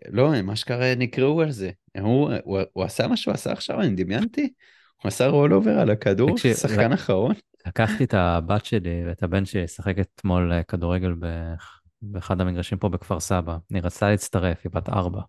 לא, 0.07 0.33
הם 0.35 0.49
אשכרה 0.49 0.95
נקראו 0.95 1.41
על 1.41 1.51
זה. 1.51 1.71
הוא, 1.99 2.31
הוא, 2.43 2.59
הוא 2.73 2.83
עשה 2.83 3.07
מה 3.07 3.17
שהוא 3.17 3.33
עשה 3.33 3.51
עכשיו, 3.51 3.81
אני 3.81 3.95
דמיינתי? 3.95 4.53
הוא 5.01 5.07
עשה 5.07 5.27
roll 5.27 5.53
over 5.53 5.79
על 5.79 5.89
הכדור, 5.89 6.35
תקשיב, 6.35 6.55
שחקן 6.55 6.93
אחרון. 6.93 7.35
לקחתי 7.67 8.03
את 8.03 8.13
הבת 8.13 8.65
שלי 8.65 9.03
ואת 9.05 9.23
הבן 9.23 9.45
שלי 9.45 9.63
לשחק 9.63 9.95
אתמול 9.99 10.53
אה, 10.53 10.63
כדורגל 10.63 11.13
ב- 11.19 11.53
באחד 12.01 12.41
המגרשים 12.41 12.77
פה 12.77 12.89
בכפר 12.89 13.19
סבא. 13.19 13.57
היא 13.69 13.81
רצתה 13.83 14.09
להצטרף, 14.09 14.61
היא 14.63 14.71
בת 14.73 14.89
ארבע. 14.89 15.21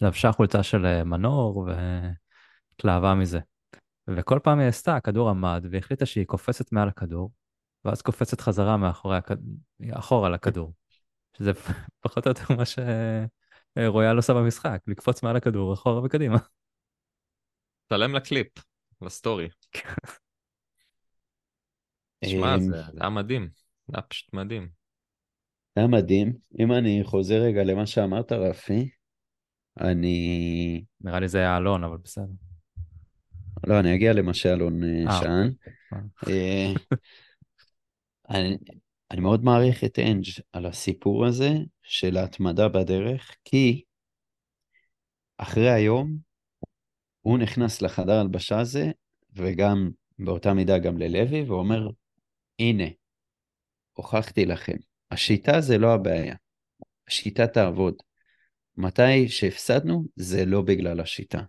לבשה 0.00 0.32
חולצה 0.32 0.62
של 0.62 0.86
אה, 0.86 1.04
מנור 1.04 1.68
והתלהבה 2.76 3.14
מזה. 3.14 3.38
וכל 4.16 4.38
פעם 4.42 4.58
היא 4.58 4.68
עשתה, 4.68 4.96
הכדור 4.96 5.30
עמד, 5.30 5.64
והחליטה 5.70 6.06
שהיא 6.06 6.26
קופצת 6.26 6.72
מעל 6.72 6.88
הכדור, 6.88 7.30
ואז 7.84 8.02
קופצת 8.02 8.40
חזרה 8.40 8.76
מאחורי 8.76 9.16
הכדור, 9.16 9.54
אחורה 9.92 10.28
לכדור. 10.28 10.72
שזה 11.38 11.52
פחות 12.02 12.26
או 12.26 12.30
יותר 12.30 12.54
מה 12.54 12.62
שרויאל 13.76 14.16
עושה 14.16 14.34
במשחק, 14.34 14.80
לקפוץ 14.86 15.22
מעל 15.22 15.36
הכדור 15.36 15.74
אחורה 15.74 16.04
וקדימה. 16.04 16.38
צלם 17.88 18.14
לקליפ, 18.14 18.48
לסטורי. 19.02 19.48
שמע, 22.24 22.54
אמ, 22.54 22.60
זה 22.60 22.82
זה 22.92 23.00
היה 23.00 23.10
מדהים. 23.10 23.48
זה 23.88 23.92
היה 23.96 24.02
פשוט 24.02 24.34
מדהים. 24.34 24.68
היה 25.76 25.86
מדהים. 25.86 26.32
אם 26.58 26.72
אני 26.72 27.00
חוזר 27.04 27.42
רגע 27.42 27.64
למה 27.64 27.86
שאמרת, 27.86 28.32
רפי, 28.32 28.90
אני... 29.80 30.84
נראה 31.00 31.20
לי 31.20 31.28
זה 31.28 31.38
היה 31.38 31.56
אלון, 31.56 31.84
אבל 31.84 31.96
בסדר. 31.96 32.47
לא, 33.66 33.80
אני 33.80 33.94
אגיע 33.94 34.12
למה 34.12 34.34
שאלון 34.34 34.80
שאל. 35.20 35.50
אני, 38.30 38.56
אני 39.10 39.20
מאוד 39.20 39.44
מעריך 39.44 39.84
את 39.84 39.98
אנג' 39.98 40.26
על 40.52 40.66
הסיפור 40.66 41.26
הזה 41.26 41.50
של 41.82 42.16
ההתמדה 42.16 42.68
בדרך, 42.68 43.36
כי 43.44 43.82
אחרי 45.38 45.70
היום 45.70 46.18
הוא 47.20 47.38
נכנס 47.38 47.82
לחדר 47.82 48.20
הלבשה 48.20 48.58
הזה, 48.60 48.90
וגם 49.32 49.90
באותה 50.18 50.54
מידה 50.54 50.78
גם 50.78 50.98
ללוי, 50.98 51.42
ואומר, 51.42 51.88
הנה, 52.58 52.84
הוכחתי 53.92 54.46
לכם, 54.46 54.76
השיטה 55.10 55.60
זה 55.60 55.78
לא 55.78 55.94
הבעיה, 55.94 56.34
השיטה 57.08 57.46
תעבוד. 57.46 57.94
מתי 58.76 59.28
שהפסדנו, 59.28 60.04
זה 60.16 60.44
לא 60.44 60.62
בגלל 60.62 61.00
השיטה. 61.00 61.42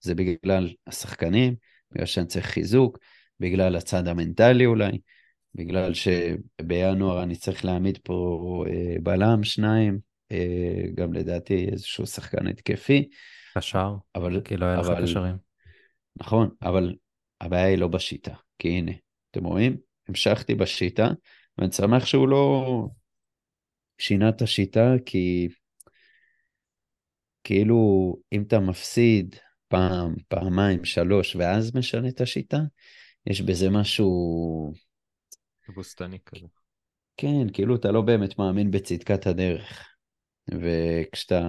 זה 0.00 0.14
בגלל 0.14 0.68
השחקנים, 0.86 1.54
בגלל 1.92 2.06
שאני 2.06 2.26
צריך 2.26 2.46
חיזוק, 2.46 2.98
בגלל 3.40 3.76
הצד 3.76 4.08
המנטלי 4.08 4.66
אולי, 4.66 4.98
בגלל 5.54 5.92
שבינואר 5.94 7.22
אני 7.22 7.36
צריך 7.36 7.64
להעמיד 7.64 7.98
פה 8.02 8.64
אה, 8.68 8.96
בלם, 9.02 9.44
שניים, 9.44 9.98
אה, 10.32 10.82
גם 10.94 11.12
לדעתי 11.12 11.68
איזשהו 11.72 12.06
שחקן 12.06 12.46
התקפי. 12.46 13.08
קשר, 13.54 13.94
אבל, 14.14 14.40
כי 14.44 14.56
לא 14.56 14.66
היה 14.66 14.76
לך 14.76 14.88
קשרים. 15.02 15.36
נכון, 16.16 16.50
אבל 16.62 16.94
הבעיה 17.40 17.66
היא 17.66 17.78
לא 17.78 17.88
בשיטה, 17.88 18.34
כי 18.58 18.68
הנה, 18.68 18.92
אתם 19.30 19.44
רואים? 19.44 19.76
המשכתי 20.08 20.54
בשיטה, 20.54 21.08
ואני 21.58 21.72
שמח 21.72 22.06
שהוא 22.06 22.28
לא 22.28 22.86
שינה 23.98 24.28
את 24.28 24.42
השיטה, 24.42 24.94
כי 25.06 25.48
כאילו, 27.44 28.16
אם 28.32 28.42
אתה 28.42 28.60
מפסיד 28.60 29.36
פעם, 29.70 30.14
פעמיים, 30.28 30.84
שלוש, 30.84 31.36
ואז 31.36 31.74
משנה 31.74 32.08
את 32.08 32.20
השיטה, 32.20 32.58
יש 33.26 33.40
בזה 33.40 33.70
משהו, 33.70 34.72
תבוסתני 35.66 36.18
כזה. 36.26 36.46
כן, 37.16 37.52
כאילו 37.52 37.76
אתה 37.76 37.90
לא 37.90 38.00
באמת 38.00 38.38
מאמין 38.38 38.70
בצדקת 38.70 39.26
הדרך. 39.26 39.86
וכשאתה 40.48 41.40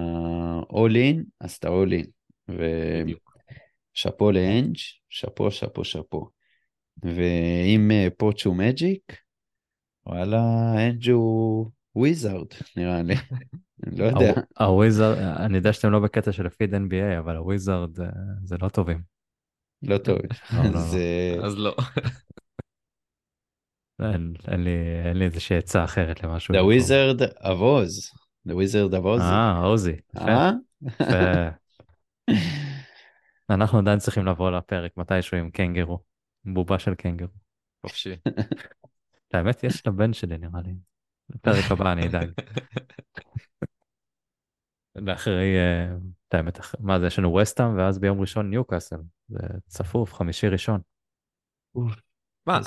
all 0.70 0.92
in, 0.94 1.24
אז 1.40 1.54
אתה 1.54 1.68
all 1.68 1.90
in. 2.02 2.06
ושאפו 3.94 4.32
לאנג', 4.32 4.76
שאפו, 5.08 5.50
שאפו, 5.50 5.84
שאפו. 5.84 6.30
ואם 7.02 7.90
אה, 7.90 8.08
פוצ'ו 8.16 8.54
מג'יק, 8.54 9.16
וואלה, 10.06 10.40
אנג' 10.76 11.10
הוא 11.10 11.70
wizard, 11.96 12.48
נראה 12.76 13.02
לי. 13.02 13.14
אני 13.86 13.96
לא 13.96 14.04
יודע. 14.04 14.32
ה 14.58 14.65
wizard, 14.65 15.18
אני 15.18 15.56
יודע 15.56 15.72
שאתם 15.72 15.92
לא 15.92 16.00
בקטע 16.00 16.32
של 16.32 16.46
הפיד 16.46 16.74
NBA, 16.74 17.18
אבל 17.18 17.36
ה 17.36 17.44
Wizards 17.44 18.00
אה, 18.00 18.06
זה 18.44 18.56
לא 18.62 18.68
טובים. 18.68 19.02
לא 19.82 19.98
טוב. 19.98 20.18
לא, 20.52 20.64
לא, 20.64 20.70
לא. 20.70 20.78
אז 21.46 21.58
לא. 21.58 21.76
אין 24.02 24.34
אין 24.48 24.64
לי 24.64 24.70
אין 25.04 25.16
לי 25.16 25.24
איזושהי 25.24 25.56
עצה 25.56 25.84
אחרת 25.84 26.22
למשהו. 26.22 26.54
The. 26.54 26.58
Wizard 26.58 27.48
of 27.50 27.74
Oz. 27.74 28.10
The 28.48 28.52
Wizard 28.52 28.96
of 28.96 29.06
Oz. 29.06 29.20
אה, 29.20 29.58
עוזי. 29.58 29.96
אה? 30.18 30.50
יפה. 30.82 31.48
אנחנו 33.50 33.78
עדיין 33.78 33.98
צריכים 33.98 34.26
לבוא 34.26 34.50
לפרק 34.50 34.96
מתישהו 34.96 35.36
עם 35.36 35.50
קנגרו. 35.50 35.98
בובה 36.44 36.78
של 36.78 36.94
קנגרו. 36.94 37.28
חופשי. 37.86 38.16
האמת, 39.32 39.64
יש 39.64 39.86
לבן 39.86 40.12
שלי 40.12 40.38
נראה 40.38 40.60
לי. 40.64 40.74
בפרק 41.34 41.70
הבא 41.70 41.92
אני 41.92 42.06
אדאג. 42.06 42.30
לאחרי, 44.96 45.56
אה, 45.56 45.94
את 46.28 46.34
האמת, 46.34 46.58
מה 46.80 47.00
זה, 47.00 47.06
יש 47.06 47.18
לנו 47.18 47.34
וסטאם 47.34 47.76
ואז 47.76 47.98
ביום 47.98 48.20
ראשון 48.20 48.50
ניוקאסל. 48.50 48.96
זה 49.28 49.38
צפוף, 49.66 50.14
חמישי 50.14 50.48
ראשון. 50.48 50.80
מה, 52.46 52.60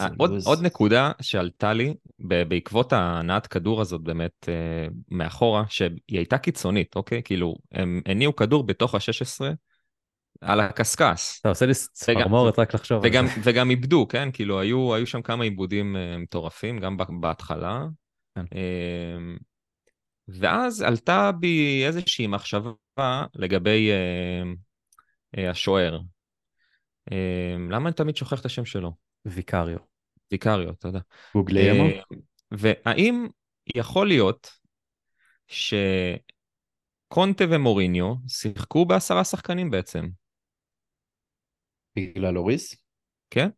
עוד, 0.45 0.62
נקודה 0.62 1.12
שעלתה 1.21 1.73
לי 1.73 1.93
בעקבות 2.19 2.93
ההנעת 2.93 3.47
כדור 3.47 3.82
הזאת 3.82 4.01
באמת 4.01 4.49
אה, 4.49 4.88
מאחורה, 5.12 5.63
שהיא 5.69 5.89
הייתה 6.08 6.38
קיצונית, 6.38 6.95
אוקיי? 6.95 7.21
כאילו, 7.23 7.56
הם 7.71 8.01
הניעו 8.06 8.36
כדור 8.36 8.63
בתוך 8.63 8.95
ה-16 8.95 9.45
על 10.41 10.60
הקשקש. 10.60 11.39
אתה 11.41 11.49
עושה 11.49 11.65
לי 11.65 11.73
צמרמורת 11.73 12.60
רק 12.60 12.73
לחשוב 12.73 13.04
על 13.04 13.10
וגם, 13.12 13.28
זה. 13.28 13.41
וגם 13.43 13.69
איבדו, 13.69 14.08
כן? 14.08 14.30
כאילו, 14.34 14.60
היו, 14.60 14.95
היו 14.95 15.08
שם 15.08 15.21
כמה 15.21 15.43
עיבודים 15.43 15.95
אה, 15.95 16.17
מטורפים, 16.17 16.80
גם 16.80 16.97
בהתחלה. 17.21 17.86
כן. 18.36 18.45
אה, 18.56 19.17
ואז 20.28 20.82
עלתה 20.82 21.32
בי 21.39 21.84
איזושהי 21.86 22.28
מחשבה 22.28 23.26
לגבי 23.36 23.91
אה, 23.91 24.43
אה, 25.38 25.50
השוער. 25.52 26.00
אה, 27.12 27.56
למה 27.69 27.89
אני 27.89 27.95
תמיד 27.95 28.15
שוכח 28.15 28.39
את 28.39 28.45
השם 28.45 28.65
שלו? 28.65 28.91
ויקריו. 29.26 29.80
ויקריו, 30.32 30.74
יודע. 30.84 31.00
גוגליימו? 31.36 31.84
והאם 32.52 33.28
יכול 33.76 34.08
להיות 34.08 34.52
שקונטה 35.48 36.24
ומוריניו 37.50 38.13
שיחקו 38.28 38.86
בעשרה 38.86 39.24
שחקנים 39.24 39.71
בעצם, 39.71 40.10
בגלל 41.95 42.38
אוריס? 42.38 42.76
כן? 43.30 43.50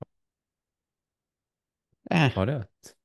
אה, 2.11 2.27
יכול 2.31 2.47
להיות. 2.47 2.96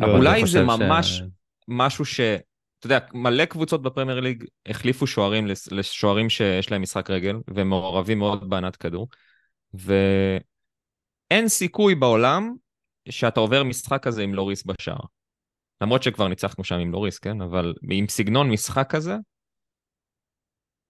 לא, 0.00 0.06
אבל 0.06 0.16
אולי 0.16 0.30
אני 0.30 0.40
זה 0.40 0.46
חושב 0.46 0.58
ש- 0.76 0.80
ממש- 0.80 1.22
משהו 1.68 2.04
ש... 2.04 2.20
אתה 2.78 2.86
יודע, 2.86 2.98
מלא 3.14 3.44
קבוצות 3.44 3.82
בפרמייר 3.82 4.20
ליג 4.20 4.44
החליפו 4.66 5.06
שוערים 5.06 5.46
לשוערים 5.70 6.28
שיש 6.30 6.70
להם 6.70 6.82
משחק 6.82 7.10
רגל, 7.10 7.36
והם 7.54 7.68
מעורבים 7.68 8.18
מאוד 8.18 8.50
בהנעת 8.50 8.76
כדור, 8.76 9.08
ואין 9.74 11.48
סיכוי 11.48 11.94
בעולם 11.94 12.54
שאתה 13.08 13.40
עובר 13.40 13.64
משחק 13.64 14.02
כזה 14.02 14.22
עם 14.22 14.34
לוריס 14.34 14.64
בשער. 14.66 15.00
למרות 15.82 16.02
שכבר 16.02 16.28
ניצחנו 16.28 16.64
שם 16.64 16.74
עם 16.74 16.92
לוריס, 16.92 17.18
כן? 17.18 17.40
אבל 17.40 17.74
עם 17.90 18.08
סגנון 18.08 18.50
משחק 18.50 18.86
כזה, 18.90 19.16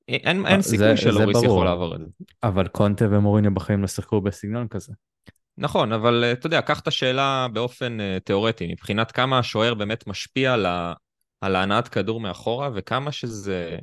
אין, 0.08 0.46
אה, 0.46 0.50
אין 0.50 0.60
זה- 0.60 0.68
סיכוי 0.70 0.96
שלוריס. 0.96 1.42
יכול 1.42 1.64
לעבור 1.64 1.94
את 1.94 2.00
זה. 2.00 2.06
אבל 2.42 2.68
קונטה 2.68 3.04
ומוריניו 3.10 3.54
בחיים 3.54 3.80
לא 3.80 3.86
שיחקו 3.86 4.20
בסגנון 4.20 4.68
כזה. 4.68 4.92
נכון, 5.60 5.92
אבל 5.92 6.24
אה, 6.24 6.32
אתה 6.32 6.46
יודע, 6.46 6.60
קח 6.60 6.80
את 6.80 6.86
השאלה 6.86 7.46
באופן 7.52 8.00
אה, 8.00 8.18
תיאורטי, 8.24 8.72
מבחינת 8.72 9.12
כמה 9.12 9.38
השוער 9.38 9.74
באמת 9.74 10.06
משפיע 10.06 10.52
על, 10.54 10.66
ה... 10.66 10.92
על 11.40 11.56
ההנעת 11.56 11.88
כדור 11.88 12.20
מאחורה, 12.20 12.70
וכמה 12.74 13.12
שזה 13.12 13.78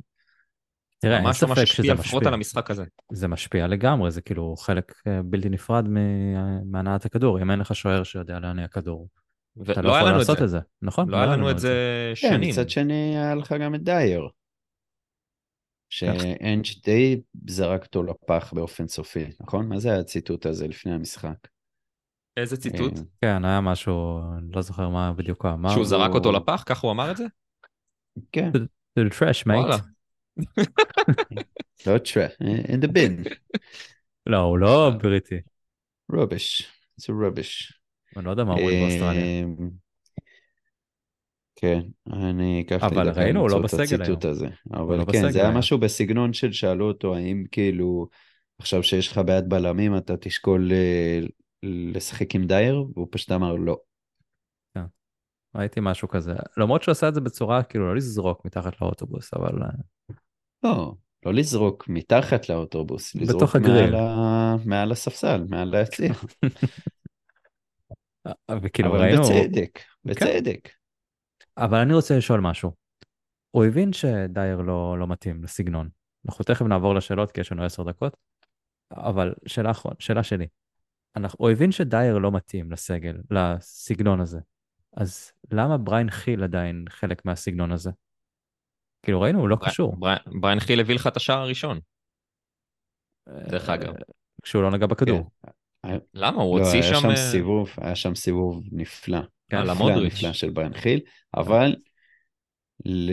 תראה, 0.99 1.15
אין 1.15 1.23
ממש 1.23 1.37
ספק 1.37 1.65
שזה 1.65 1.93
לפחות 1.93 2.03
משפיע. 2.03 2.27
על 2.27 2.33
המשחק 2.33 2.71
הזה. 2.71 2.83
זה 3.11 3.27
משפיע 3.27 3.67
לגמרי, 3.67 4.11
זה 4.11 4.21
כאילו 4.21 4.55
חלק 4.55 4.93
אה, 5.07 5.19
בלתי 5.25 5.49
נפרד 5.49 5.85
מ- 5.89 6.71
מהנעת 6.71 7.05
הכדור. 7.05 7.41
אם 7.41 7.51
אין 7.51 7.59
לך 7.59 7.75
שוער 7.75 8.03
שיודע 8.03 8.39
להניע 8.39 8.67
כדור, 8.67 9.07
אתה 9.71 9.81
לא 9.81 9.95
היה 9.95 9.99
יכול 9.99 10.11
את 10.11 10.17
לעשות 10.17 10.37
זה. 10.37 10.43
את 10.43 10.49
זה. 10.49 10.59
נכון? 10.81 11.09
לא 11.09 11.17
היה 11.17 11.25
לנו 11.25 11.51
את 11.51 11.59
זה 11.59 11.73
כן, 12.21 12.27
שנים. 12.29 12.49
מצד 12.49 12.69
שני 12.69 13.17
היה 13.17 13.35
לך 13.35 13.55
גם 13.61 13.75
את 13.75 13.83
דייר. 13.83 14.27
שאנג' 15.89 16.65
די 16.85 17.21
זרק 17.47 17.83
אותו 17.83 18.03
לפח 18.03 18.53
באופן 18.55 18.87
סופי, 18.87 19.25
נכון? 19.39 19.67
מה 19.69 19.79
זה 19.79 19.99
הציטוט 19.99 20.45
הזה 20.45 20.67
לפני 20.67 20.93
המשחק? 20.93 21.35
איזה 22.37 22.57
ציטוט? 22.57 22.93
אה, 22.97 23.03
כן, 23.21 23.45
היה 23.45 23.61
משהו, 23.61 24.19
אני 24.37 24.47
לא 24.55 24.61
זוכר 24.61 24.89
מה 24.89 25.13
בדיוק 25.13 25.45
הוא 25.45 25.51
אמר. 25.51 25.69
שהוא 25.69 25.85
זרק 25.85 26.11
אותו 26.11 26.31
לפח? 26.31 26.63
ככה 26.65 26.87
הוא 26.87 26.91
אמר 26.91 27.11
את 27.11 27.17
זה? 27.17 27.25
כן, 28.31 28.51
זה 28.95 29.03
trash, 29.19 29.43
וואלה. 29.47 29.61
Mate. 29.67 29.81
לא 31.87 31.97
trash, 31.97 32.27
in 32.41 32.83
the 32.83 32.87
bin, 32.87 33.29
לא, 34.31 34.37
הוא 34.37 34.57
לא 34.57 34.91
בריטי. 35.03 35.35
rubbish, 36.11 36.63
זה 36.95 37.13
rubbish. 37.13 37.73
אני 38.17 38.25
לא 38.25 38.31
יודע 38.31 38.43
מה 38.43 38.53
אומרים 38.53 38.81
באוסטרליה. 38.81 39.43
אמ, 39.43 39.69
כן, 41.55 41.79
אני 42.13 42.61
אקח 42.65 42.83
לי 42.83 42.87
אבל 42.87 43.11
דקה 43.11 43.21
ראינו, 43.21 43.39
הוא 43.39 43.49
לא 43.49 43.59
למצוא 43.59 43.79
את 43.79 43.83
בסגל 43.83 44.01
הציטוט 44.01 44.25
הזה. 44.25 44.47
אבל 44.73 44.97
לא 44.97 45.05
כן, 45.11 45.31
זה 45.31 45.41
היה. 45.41 45.51
משהו 45.51 45.77
בסגנון 45.77 46.33
של 46.33 46.51
שאלו 46.51 46.87
אותו, 46.87 47.15
האם 47.15 47.43
כאילו, 47.51 48.07
עכשיו 48.59 48.83
שיש 48.83 49.11
לך 49.11 49.17
בעיית 49.17 49.47
בלמים, 49.47 49.97
אתה 49.97 50.17
תשקול 50.17 50.71
אה, 50.71 51.19
לשחק 51.63 52.35
עם 52.35 52.47
דייר? 52.47 52.85
והוא 52.93 53.07
פשוט 53.11 53.31
אמר 53.31 53.55
לא. 53.55 53.77
ראיתי 55.55 55.79
משהו 55.83 56.07
כזה. 56.07 56.33
למרות 56.57 56.83
שהוא 56.83 56.91
עשה 56.91 57.07
את 57.07 57.13
זה 57.13 57.21
בצורה, 57.21 57.63
כאילו, 57.63 57.87
לא 57.87 57.95
לזרוק 57.95 58.45
מתחת 58.45 58.81
לאוטובוס, 58.81 59.33
אבל... 59.33 59.63
אה, 59.63 59.69
לא, 60.63 60.93
לא 61.25 61.33
לזרוק 61.33 61.89
מתחת 61.89 62.49
לאוטובוס, 62.49 63.15
לזרוק 63.15 63.41
בתוך 63.41 63.55
הגריל. 63.55 63.91
מעל, 63.91 63.95
ה... 63.95 64.55
מעל 64.65 64.91
הספסל, 64.91 65.43
מעל 65.49 65.75
היציע. 65.75 66.11
וכאילו, 68.61 68.89
אבל 68.89 69.01
ראינו... 69.01 69.21
בצדק, 69.21 69.79
בצדק. 70.05 70.69
אבל 71.57 71.77
אני 71.77 71.93
רוצה 71.93 72.17
לשאול 72.17 72.39
משהו. 72.39 72.71
הוא 73.51 73.65
הבין 73.65 73.93
שדייר 73.93 74.61
לא, 74.61 74.95
לא 74.99 75.07
מתאים 75.07 75.43
לסגנון. 75.43 75.89
אנחנו 76.27 76.45
תכף 76.45 76.61
נעבור 76.61 76.95
לשאלות 76.95 77.31
כי 77.31 77.41
יש 77.41 77.51
לנו 77.51 77.63
עשר 77.63 77.83
דקות, 77.83 78.17
אבל 78.91 79.33
שאלה 79.45 79.71
שאלה 79.99 80.23
שלי. 80.23 80.47
אנחנו, 81.17 81.37
הוא 81.39 81.49
הבין 81.49 81.71
שדייר 81.71 82.17
לא 82.17 82.31
מתאים 82.31 82.71
לסגל, 82.71 83.17
לסגנון 83.31 84.19
הזה. 84.21 84.39
אז 84.97 85.31
למה 85.51 85.77
בריין 85.77 86.09
חיל 86.09 86.43
עדיין 86.43 86.85
חלק 86.89 87.25
מהסגנון 87.25 87.71
הזה? 87.71 87.91
כאילו 89.03 89.21
ראינו, 89.21 89.39
הוא 89.39 89.49
לא 89.49 89.57
קשור. 89.65 89.95
בריין- 89.95 90.41
בריין 90.41 90.59
חיל 90.59 90.79
הביא 90.79 90.95
לך 90.95 91.07
את 91.07 91.17
השער 91.17 91.37
הראשון. 91.39 91.79
דרך 93.27 93.69
אגב. 93.69 93.93
אה, 93.95 94.01
כשהוא 94.43 94.63
לא 94.63 94.71
נגע 94.71 94.85
בכדור. 94.85 95.29
למה? 96.13 96.43
הוא 96.43 96.59
לא, 96.59 96.63
הוציא 96.65 96.81
היה 96.81 96.93
שם... 96.93 97.01
שם 97.01 97.09
אה, 97.09 97.15
סיבוב, 97.15 97.69
היה 97.77 97.95
שם 97.95 98.15
סיבוב 98.15 98.63
נפלא. 98.71 99.19
כן, 99.49 99.57
על 99.57 99.71
נפלא, 99.71 99.85
המודריץ'. 99.85 100.13
נפלא 100.13 100.33
של 100.33 100.49
בריין 100.49 100.73
חיל, 100.73 100.99
אבל 101.37 101.75
ל... 102.85 103.11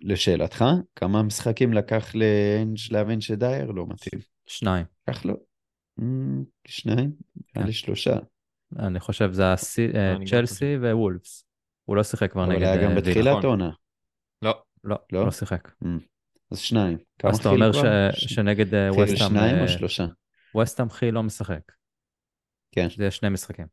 לשאלתך, 0.00 0.64
כמה 0.96 1.22
משחקים 1.22 1.72
לקח 1.72 2.14
לאנג' 2.14 2.78
להבין 2.90 3.20
שדייר 3.20 3.70
לא 3.70 3.86
מתאים? 3.88 4.20
שניים. 4.46 4.84
לקח 5.08 5.24
לו 5.24 5.34
שניים? 6.66 7.12
נראה 7.56 7.66
לי 7.66 7.72
שלושה. 7.72 8.16
אני 8.78 9.00
חושב 9.00 9.32
זה 9.32 9.44
אה, 9.44 10.14
גם 10.14 10.24
צ'לסי 10.24 10.76
ווולפס. 10.76 11.44
הוא 11.84 11.96
לא 11.96 12.02
שיחק 12.02 12.32
כבר 12.32 12.44
אבל 12.44 12.52
נגד 12.52 12.62
היה 12.62 12.76
גם 12.76 12.82
אה, 12.82 12.88
וילה. 12.88 13.00
בתחילת. 13.00 13.44
עונה. 13.44 13.70
לא, 14.42 14.62
לא, 14.84 14.96
לא? 15.12 15.24
לא 15.24 15.30
שיחק. 15.30 15.72
אז 16.50 16.58
שניים. 16.58 16.98
אז 17.24 17.38
אתה 17.38 17.48
אומר 17.48 17.70
שנגד 18.12 18.70
חיל 18.70 18.90
ווסטהאם, 18.90 19.16
שניים 19.30 19.56
אה, 19.56 19.62
או 19.62 19.68
שלושה? 19.68 20.06
ווסטהאם 20.54 20.90
חיל 20.90 21.14
לא 21.14 21.22
משחק. 21.22 21.72
כן. 22.72 22.88
זה 22.96 23.10
שני 23.10 23.28
משחקים. 23.28 23.66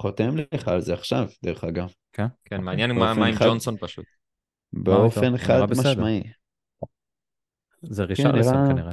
חותם 0.00 0.30
לך 0.54 0.68
על 0.68 0.80
זה 0.80 0.94
עכשיו, 0.94 1.28
דרך 1.44 1.64
אגב. 1.64 1.92
כן? 2.12 2.26
כן, 2.44 2.60
מעניין 2.60 2.92
מה 2.92 3.14
באופן 3.14 3.22
עם 3.22 3.34
ג'ונסון 3.38 3.76
פשוט. 3.76 4.04
באופן 4.72 5.34
איתו? 5.34 5.44
חד. 5.44 5.60
משמעי. 5.80 6.22
זה 7.82 8.04
רישרלסון 8.04 8.54
נראה- 8.54 8.68
כנראה. 8.72 8.92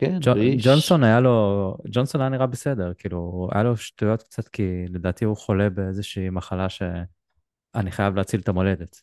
כן. 0.00 0.18
ג'ונסון 0.58 1.04
היה 1.04 1.20
לו, 1.20 1.76
ג'ונסון 1.90 2.20
היה 2.20 2.30
נראה 2.30 2.46
בסדר, 2.46 2.92
כאילו, 2.98 3.48
היה 3.52 3.62
לו 3.62 3.76
שטויות 3.76 4.22
קצת, 4.22 4.48
כי 4.48 4.84
לדעתי 4.88 5.24
הוא 5.24 5.36
חולה 5.36 5.70
באיזושהי 5.70 6.30
מחלה 6.30 6.68
שאני 6.68 7.90
חייב 7.90 8.16
להציל 8.16 8.40
את 8.40 8.48
המולדת. 8.48 9.00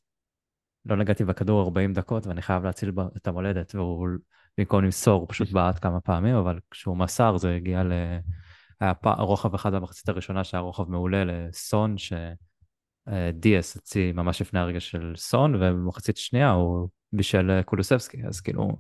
לא 0.86 0.96
נגעתי 0.96 1.26
בכדור 1.26 1.62
40 1.62 1.94
דקות 1.94 2.28
ואני 2.28 2.42
חייב 2.42 2.64
להציל 2.64 2.92
את 3.18 3.28
המולדת, 3.28 3.76
והוא 3.76 4.08
במקום 4.58 4.84
למסור 4.84 5.20
הוא 5.22 5.28
פשוט 5.30 5.52
בעט 5.52 5.80
כמה 5.82 6.00
פעמים, 6.00 6.36
אבל 6.36 6.60
כשהוא 6.72 6.98
מסר 6.98 7.38
זה 7.38 7.56
הגיע 7.56 7.84
ל... 7.84 7.92
היה 8.80 8.94
פ... 8.94 9.08
רוחב 9.08 9.54
אחד 9.54 9.74
במחצית 9.74 10.10
הראשונה 10.10 10.44
שהיה 10.44 10.62
רוחב 10.62 10.90
מעולה 10.90 11.24
לסון, 11.26 11.96
שדיאס 13.08 13.76
הוציא 13.76 14.14
ממש 14.14 14.42
לפני 14.42 14.60
הרגע 14.60 14.80
של 14.80 15.14
סון, 15.16 15.56
ובמחצית 15.56 16.18
שנייה 16.18 16.52
הוא 16.52 16.90
בישל 17.14 17.52
אה, 17.52 17.64
קולוסבסקי, 17.64 18.28
אז 18.28 18.42
כאילו, 18.42 18.78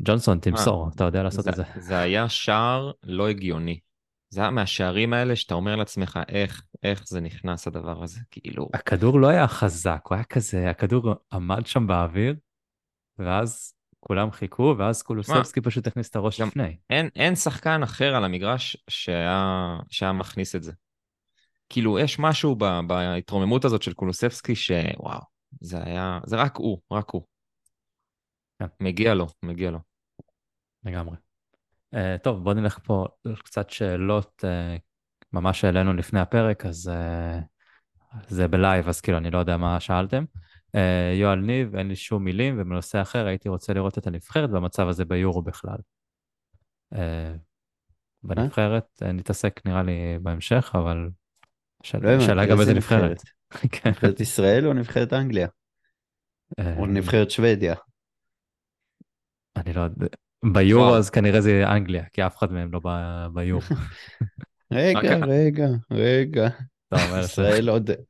ג'ונסון 0.00 0.38
תמסור, 0.38 0.90
אתה 0.94 1.04
יודע 1.04 1.22
לעשות 1.22 1.44
זה, 1.44 1.50
את 1.50 1.54
זה. 1.56 1.62
זה 1.78 1.98
היה 1.98 2.28
שער 2.28 2.92
לא 3.02 3.28
הגיוני. 3.28 3.80
זה 4.28 4.40
היה 4.40 4.50
מהשערים 4.50 5.12
האלה 5.12 5.36
שאתה 5.36 5.54
אומר 5.54 5.76
לעצמך, 5.76 6.18
איך, 6.28 6.64
איך 6.82 7.08
זה 7.08 7.20
נכנס 7.20 7.66
הדבר 7.66 8.02
הזה, 8.02 8.20
כאילו... 8.30 8.68
הכדור 8.74 9.20
לא 9.20 9.26
היה 9.28 9.48
חזק, 9.48 10.00
הוא 10.08 10.14
היה 10.14 10.24
כזה, 10.24 10.70
הכדור 10.70 11.14
עמד 11.32 11.66
שם 11.66 11.86
באוויר, 11.86 12.34
ואז 13.18 13.74
כולם 14.00 14.30
חיכו, 14.30 14.74
ואז 14.78 15.02
קולוסבסקי 15.02 15.60
פשוט 15.60 15.86
הכניס 15.86 16.10
את 16.10 16.16
הראש 16.16 16.40
גם- 16.40 16.48
לפני. 16.48 16.76
אין, 16.90 17.08
אין 17.16 17.36
שחקן 17.36 17.82
אחר 17.82 18.14
על 18.14 18.24
המגרש 18.24 18.76
שהיה, 18.90 19.76
שהיה 19.90 20.12
מכניס 20.12 20.56
את 20.56 20.62
זה. 20.62 20.72
כאילו, 21.68 21.98
יש 21.98 22.18
משהו 22.18 22.56
ב, 22.58 22.64
בהתרוממות 22.86 23.64
הזאת 23.64 23.82
של 23.82 23.92
קולוסבסקי 23.92 24.54
שוואו, 24.54 25.20
זה 25.60 25.82
היה, 25.84 26.18
זה 26.26 26.36
רק 26.36 26.56
הוא, 26.56 26.78
רק 26.92 27.10
הוא. 27.10 27.22
כן. 28.58 28.66
מגיע 28.80 29.14
לו, 29.14 29.26
מגיע 29.42 29.70
לו. 29.70 29.78
לגמרי. 30.84 31.16
Uh, 31.94 31.98
טוב, 32.22 32.44
בוא 32.44 32.54
נלך 32.54 32.78
פה 32.84 33.06
קצת 33.44 33.70
שאלות, 33.70 34.44
uh, 34.44 34.80
ממש 35.32 35.64
העלינו 35.64 35.92
לפני 35.92 36.20
הפרק, 36.20 36.66
אז 36.66 36.90
uh, 36.90 38.22
זה 38.28 38.48
בלייב, 38.48 38.88
אז 38.88 39.00
כאילו, 39.00 39.18
אני 39.18 39.30
לא 39.30 39.38
יודע 39.38 39.56
מה 39.56 39.80
שאלתם. 39.80 40.24
Uh, 40.76 40.78
יואל 41.14 41.38
ניב, 41.38 41.76
אין 41.76 41.88
לי 41.88 41.96
שום 41.96 42.24
מילים, 42.24 42.54
ובנושא 42.58 43.02
אחר 43.02 43.26
הייתי 43.26 43.48
רוצה 43.48 43.72
לראות 43.74 43.98
את 43.98 44.06
הנבחרת 44.06 44.50
במצב 44.50 44.88
הזה 44.88 45.04
ביורו 45.04 45.42
בכלל. 45.42 45.78
Uh, 46.94 46.98
בנבחרת, 48.22 48.84
uh, 49.02 49.06
נתעסק 49.06 49.60
נראה 49.64 49.82
לי 49.82 50.18
בהמשך, 50.22 50.70
אבל 50.74 51.08
שאל- 51.82 52.00
לא 52.16 52.20
שאלה 52.20 52.46
גם 52.46 52.60
איזה 52.60 52.74
נבחרת. 52.74 53.22
כן. 53.72 53.90
נבחרת 53.90 54.20
ישראל 54.20 54.66
או 54.66 54.72
נבחרת 54.72 55.12
אנגליה? 55.12 55.48
או 56.78 56.86
נבחרת 56.86 57.30
שוודיה? 57.30 57.74
אני 59.56 59.72
לא 59.72 59.80
יודע. 59.80 60.06
ביורו. 60.52 60.94
אז 60.96 61.10
כנראה 61.10 61.40
זה 61.40 61.64
אנגליה, 61.68 62.04
כי 62.12 62.26
אף 62.26 62.36
אחד 62.36 62.52
מהם 62.52 62.72
לא 62.72 62.80
ביורו. 63.34 63.62
רגע, 64.72 64.98
רק- 64.98 65.22
רגע, 65.28 65.66
רגע. 65.90 66.48
ש- 67.26 67.38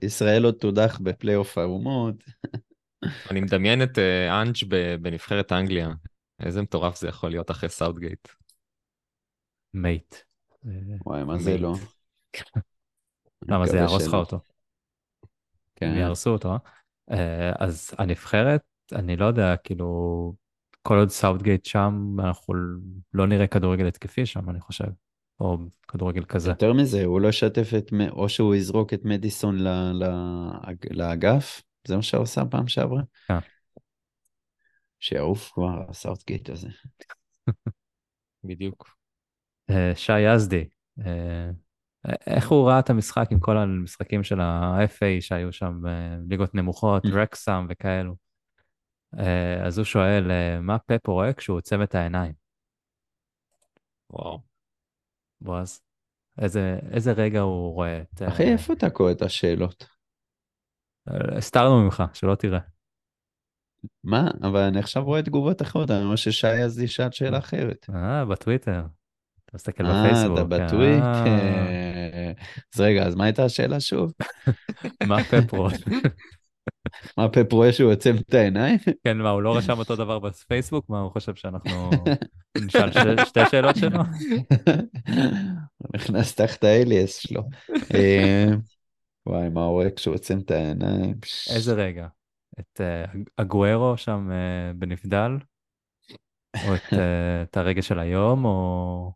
ישראל 0.03 0.45
עוד- 0.45 0.55
תודח 0.55 0.99
בפלייאוף 1.03 1.59
האומות. 1.59 2.15
אני 3.31 3.41
מדמיין 3.41 3.83
את 3.83 3.99
אה, 3.99 4.43
אנג' 4.43 4.55
בנבחרת 5.01 5.53
אנגליה. 5.53 5.89
איזה 6.41 6.63
מטורף 6.63 7.01
זה 7.01 7.09
יכול 7.09 7.31
להיות 7.31 7.51
אחרי 7.51 7.69
סאוטגייט. 7.69 8.29
mate. 9.75 10.15
וואי, 11.07 11.25
מה 11.25 11.39
זה. 11.39 11.59
לא? 11.59 11.75
למה 13.49 13.67
זה 13.67 13.77
יהרוס 13.77 14.07
לך. 14.07 14.15
אותו? 14.15 14.41
כן. 15.77 15.95
יהרסו 15.97 16.31
אותו? 16.31 16.55
אה? 17.11 17.53
אז 17.59 17.91
הנבחרת, 17.99 18.61
אני 18.93 19.17
לא 19.17 19.25
יודע, 19.25 19.57
כאילו, 19.57 20.35
כל 20.87 20.99
עוד 20.99 21.09
סאוטגייט 21.09 21.65
שם, 21.65 22.17
אנחנו 22.19 22.55
לא 23.15 23.27
נראה 23.27 23.47
כדורגל 23.47 23.87
התקפי 23.87 24.27
שם, 24.27 24.51
אני 24.51 24.61
חושב. 24.61 24.89
או 25.41 25.59
כדורגל 25.89 26.25
כזה. 26.25 26.51
יותר 26.51 26.73
מזה, 26.73 27.05
הוא 27.05 27.21
לא 27.21 27.29
ישתף 27.29 27.71
את, 27.79 27.91
או 28.11 28.29
שהוא 28.29 28.55
יזרוק 28.55 28.95
את 28.95 29.05
מדיסון 29.05 29.59
ל- 29.59 29.93
ל- 30.05 30.75
לאגף, 30.91 31.63
זה 31.89 31.97
מה 31.97 32.03
שהוא 32.03 32.23
עשה 32.23 32.45
פעם 32.51 32.69
שעברה? 32.69 33.03
כן. 33.29 33.39
שיעוף 35.01 35.51
כבר 35.53 35.83
הסאוטגייט 35.89 36.51
הזה. 36.51 36.69
בדיוק. 38.45 38.97
אה, 39.71 39.93
שי 39.95 40.21
יזדי, 40.21 40.65
אה, 41.07 41.51
איך 42.27 42.51
הוא 42.51 42.69
ראה 42.69 42.79
את 42.79 42.91
המשחק 42.91 43.27
עם 43.31 43.41
כל 43.41 43.57
המשחקים 43.57 44.25
של 44.25 44.41
ה-FA 44.41 45.21
שהיו 45.21 45.53
שם, 45.53 45.81
ליגות 46.29 46.55
נמוכות, 46.55 47.05
Mm. 47.05 47.09
רקסאם 47.13 47.67
וכאלו. 47.71 48.26
אה, 49.19 49.67
אז 49.67 49.79
הוא 49.79 49.85
שואל, 49.85 50.31
אה, 50.31 50.61
מה 50.61 50.79
פפ 50.79 51.07
רואה 51.07 51.33
כשהוא 51.33 51.57
עוצם 51.57 51.83
את 51.83 51.95
העיניים? 51.95 52.33
וואו. 54.11 54.41
בועז, 55.41 55.83
איזה, 56.39 56.79
איזה 56.93 57.13
רגע 57.13 57.41
הוא 57.41 57.75
רואה 57.75 58.01
את... 58.01 58.23
אה, 58.23 58.29
אחי, 58.29 58.53
איפה 58.53 58.73
אתה 58.73 58.91
קורא 58.91 59.13
את 59.13 59.23
השאלות? 59.23 59.87
אה, 61.09 61.39
הסתרנו 61.39 61.85
ממך, 61.85 62.03
שלא 62.13 62.35
תראה. 62.35 62.61
מה? 64.05 64.31
אבל 64.43 64.61
אני 64.61 64.79
עכשיו 64.79 65.05
רואה 65.05 65.23
תגובות 65.23 65.63
אחרות, 65.63 65.91
אני 65.91 66.05
רואה 66.05 66.17
ששי 66.17 66.47
אז 66.65 66.83
שאל 66.87 67.11
שאלה 67.11 67.39
אחרת. 67.39 67.87
אה, 67.95 68.25
בטוויטר. 68.25 68.83
אתה 69.45 69.53
מסתכל 69.55 69.87
אה, 69.87 70.03
בפייסבוק. 70.05 70.39
אתה 70.39 70.45
בטוויטר. 70.45 71.27
אה, 71.27 72.33
אז 72.75 72.81
רגע, 72.81 73.07
אז 73.07 73.15
מה 73.15 73.25
הייתה 73.25 73.45
השאלה 73.45 73.81
שוב? 73.81 74.13
מה 75.09 75.25
פפ 75.25 75.53
רואה? 75.53 75.73
מה 77.19 77.29
פפ 77.29 77.53
רואה 77.53 77.73
שהוא 77.73 77.93
עוצם 77.93 78.15
את 78.17 78.35
העיניים? 78.35 78.79
כן, 79.05 79.19
מה, 79.19 79.31
הוא 79.31 79.43
לא 79.43 79.57
רשם 79.57 79.79
אותו 79.79 79.97
דבר 79.97 80.19
בפייסבוק? 80.19 80.91
מה, 80.91 81.01
הוא 81.01 81.11
חושב 81.11 81.35
שאנחנו 81.35 81.91
נשאל 82.67 83.25
שתי 83.25 83.41
שאלות 83.51 83.77
שלו? 83.77 83.99
הוא 85.77 85.89
נכנס 85.95 86.35
תחת 86.35 86.65
האליאס 86.65 87.17
שלו. 87.17 87.43
אה, 87.95 88.47
וואי, 89.27 89.49
מה 89.49 89.65
הוא 89.65 89.71
רואה 89.71 89.91
כשהוא 89.91 90.15
עוצם 90.15 90.39
את 90.39 90.51
העיניים? 90.51 91.15
איזה 91.55 91.75
רגע? 91.75 92.07
את 92.61 92.81
אה, 92.81 93.05
אגוארו 93.37 93.97
שם 93.97 94.29
אה, 94.33 94.73
בנבדל? 94.75 95.31
או 96.65 96.73
אה, 96.93 97.43
את 97.43 97.57
הרגע 97.57 97.83
של 97.83 97.99
היום, 97.99 98.45
או 98.45 99.13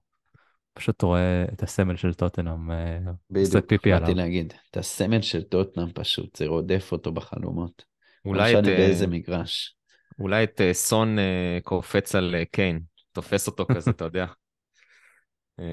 פשוט 0.74 1.02
רואה 1.02 1.44
את 1.52 1.62
הסמל 1.62 1.96
של 1.96 2.14
טוטנאם 2.14 2.70
אה, 2.70 2.98
עושה 3.06 3.11
בדיוק, 3.30 3.66
פיפי 3.68 3.90
באתי 3.90 4.04
עליו? 4.04 4.16
להגיד, 4.16 4.54
את 4.70 4.76
הסמל 4.76 5.22
של 5.22 5.42
טוטנאם 5.42 5.92
פשוט, 5.92 6.37
זה 6.37 6.46
רודף 6.46 6.88
אותו 6.92 7.12
בחלומות. 7.12 7.85
לא 8.24 8.30
אולי 8.30 8.52
את, 8.52 8.59
משנה 8.59 8.72
אה, 8.72 8.76
באיזה 8.76 9.06
מגרש. 9.06 9.76
אולי 10.20 10.44
את 10.44 10.61
אה, 10.61 10.74
סון 10.74 11.16
קופץ 11.64 12.14
על 12.14 12.35
קיין, 12.52 12.80
תופס 13.12 13.46
אותו 13.46 13.66
כזה, 13.74 13.90
אתה 13.96 14.04
יודע. 14.04 14.26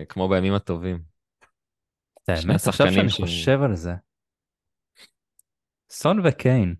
כמו 0.09 0.29
בימים 0.29 0.53
הטובים. 0.53 0.99
האמת, 2.27 2.55
עכשיו 2.67 2.91
שאני 2.91 3.09
ש- 3.09 3.21
חושב 3.21 3.61
על 3.61 3.75
זה, 3.75 3.93
סון 5.89 6.21
וקיין 6.23 6.75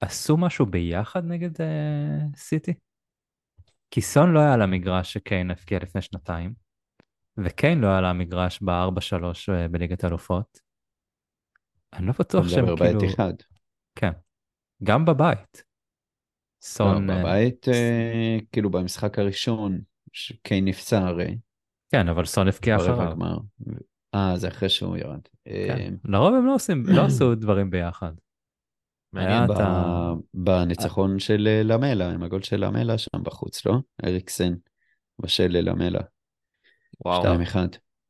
עשו 0.00 0.36
משהו 0.36 0.66
ביחד 0.66 1.24
נגד 1.24 1.60
אה, 1.60 2.18
סיטי? 2.36 2.74
כי 3.90 4.00
סון 4.00 4.32
לא 4.32 4.40
היה 4.40 4.54
על 4.54 4.62
המגרש 4.62 5.12
שקיין 5.12 5.50
הפקיע 5.50 5.78
לפני 5.82 6.02
שנתיים, 6.02 6.54
וקיין 7.38 7.80
לא 7.80 7.86
היה 7.86 7.98
על 7.98 8.04
המגרש 8.04 8.62
ב-4-3 8.62 9.52
אה, 9.52 9.68
בליגת 9.68 10.04
האלופות. 10.04 10.60
אני 11.92 12.06
לא 12.06 12.12
אתה 12.12 12.22
בטוח 12.22 12.48
שהם 12.48 12.64
מדבר 12.64 12.76
כאילו... 12.86 13.00
בית 13.00 13.14
אחד. 13.14 13.32
כן. 13.94 14.10
גם 14.84 15.04
בבית. 15.04 15.56
לא, 15.56 15.62
סון... 16.62 17.10
אה, 17.10 17.20
בבית, 17.20 17.68
אה, 17.68 18.38
כאילו 18.52 18.70
במשחק 18.70 19.18
הראשון, 19.18 19.80
שקיין 20.12 20.64
נפצע 20.64 20.98
הרי, 20.98 21.38
כן, 21.92 22.08
אבל 22.08 22.24
סון 22.24 22.48
הפקיע 22.48 22.76
ברבע 22.76 23.12
אחריו. 23.12 23.36
אה, 24.14 24.36
זה 24.36 24.48
אחרי 24.48 24.68
שהוא 24.68 24.96
ירד. 24.96 25.20
כן. 25.44 25.94
לרוב 26.04 26.34
הם 26.34 26.46
לא 26.46 26.54
עושים, 26.54 26.84
לא 26.96 27.04
עשו 27.04 27.34
דברים 27.34 27.70
ביחד. 27.70 28.12
מעניין. 29.12 29.32
היה 29.32 29.46
ב- 29.46 29.50
את 29.50 29.56
ה- 29.60 30.12
בניצחון 30.34 31.18
של 31.18 31.60
למלה, 31.64 32.10
עם 32.10 32.22
הגול 32.22 32.42
של 32.42 32.64
למלה 32.64 32.98
שם 32.98 33.22
בחוץ, 33.22 33.66
לא? 33.66 33.74
אריקסן 34.04 34.54
בשל 35.22 35.46
ללמלה, 35.48 36.00
וואו. 37.04 37.22
2-1. 37.24 37.56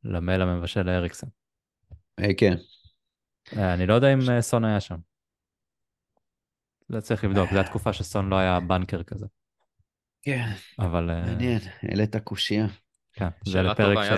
למלה 0.05 0.47
מבשל 0.47 0.83
לאריקסן. 0.83 1.27
אה, 2.21 2.35
כן, 2.37 2.55
אה, 3.57 3.75
אני 3.75 3.87
לא 3.87 3.95
יודע 3.95 4.13
אם 4.13 4.19
אה, 4.31 4.43
סון 4.43 4.65
היה 4.65 4.81
שם. 4.81 4.97
לא 6.91 7.01
צריך 7.01 7.25
לבדוק, 7.25 7.53
זו 7.53 7.61
התקופה 7.61 7.93
שסון 7.93 8.29
לא 8.29 8.37
היה 8.37 8.61
בנקר 8.61 9.03
כזה. 9.03 9.27
כן, 10.23 10.47
אבל 10.79 11.05
מעניין, 11.05 11.61
העלית 11.83 12.17
קושייה. 12.17 12.67
כן, 13.13 13.29
זה 13.47 13.63
לפרק 13.63 13.99
ש... 14.05 14.11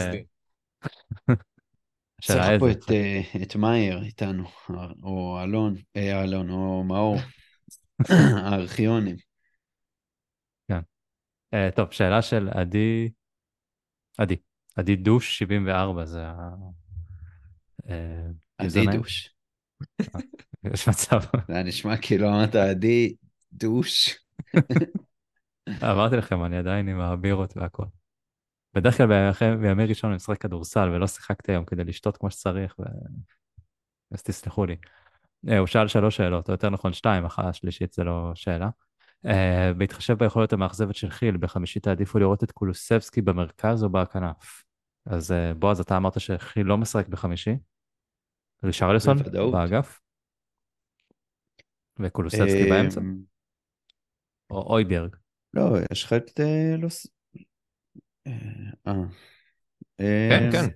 צריך 2.26 2.60
פה. 2.60 2.70
את, 2.70 2.90
אה, 2.90 3.20
את 3.42 3.56
מאייר 3.56 4.02
איתנו, 4.02 4.44
או 5.02 5.38
אלון, 5.42 5.74
אה, 5.96 6.22
אלון, 6.22 6.50
או 6.50 6.84
מאור, 6.84 7.16
הארכיונים. 8.44 9.16
אה, 11.54 11.70
טוב, 11.76 11.90
שאלה 11.90 12.22
של 12.22 12.48
עדי, 12.54 13.10
עדי, 14.18 14.36
עדי 14.76 14.96
דוש 14.96 15.38
74 15.38 16.04
זה 16.04 16.26
ה... 16.26 16.50
אה, 17.88 18.26
עדי 18.58 18.84
username. 18.84 18.96
דוש. 18.96 19.34
יש 20.64 20.88
מצב. 20.88 21.20
זה 21.48 21.54
היה 21.54 21.62
נשמע 21.62 21.96
כאילו 21.96 22.28
אמרת 22.28 22.54
עדי 22.54 23.14
דוש. 23.52 24.18
אמרתי 25.82 26.16
לכם, 26.16 26.44
אני 26.44 26.56
עדיין 26.58 26.88
עם 26.88 27.00
הבירות 27.00 27.56
והכל. 27.56 27.84
בדרך 28.74 28.96
כלל 28.96 29.06
בימי- 29.56 29.86
ראשון 29.86 30.10
אני 30.10 30.16
משחק 30.16 30.40
כדורסל 30.40 30.88
ולא 30.88 31.06
שיחקתי 31.06 31.52
היום 31.52 31.64
כדי 31.64 31.84
לשתות 31.84 32.16
כמו 32.16 32.30
שצריך, 32.30 32.74
ו... 32.78 32.82
אז 34.12 34.22
תסלחו 34.22 34.66
לי. 34.66 34.76
אה, 35.48 35.58
הוא 35.58 35.66
שאל 35.66 35.88
שלוש 35.88 36.16
שאלות, 36.16 36.48
או 36.48 36.54
יותר 36.54 36.70
נכון 36.70 36.92
שתיים, 36.92 37.24
אחת 37.24 37.44
השלישית 37.44 37.92
זה 37.92 38.04
לא 38.04 38.32
שאלה. 38.34 38.68
Uh, 39.26 39.74
בהתחשב 39.76 40.18
ביכולת 40.18 40.52
המאכזבת 40.52 40.94
של 40.94 41.10
חיל, 41.10 41.36
בחמישי 41.36 41.80
תעדיפו 41.80 42.18
לראות 42.18 42.44
את 42.44 42.52
קולוסבסקי 42.52 43.22
במרכז 43.22 43.84
או 43.84 43.88
בכנף. 43.88 44.64
אז 45.06 45.30
uh, 45.30 45.54
בועז, 45.54 45.80
אתה 45.80 45.96
אמרת 45.96 46.20
שחיל 46.20 46.66
לא 46.66 46.78
משחק 46.78 47.08
בחמישי. 47.08 47.56
רישרלסון 48.64 49.18
בוודאות. 49.18 49.52
באגף. 49.52 50.00
וקולוסבסקי 52.00 52.70
באמצע, 52.70 53.00
אמ, 53.00 53.16
או 54.50 54.72
אויברג. 54.72 55.16
לא, 55.54 55.62
יש 55.92 56.04
לך 56.04 56.12
את... 56.12 56.40
אה, 56.40 56.74
אה, 58.26 58.32
אה. 58.86 58.94
כן, 60.30 60.44
אמ, 60.44 60.52
כן. 60.52 60.68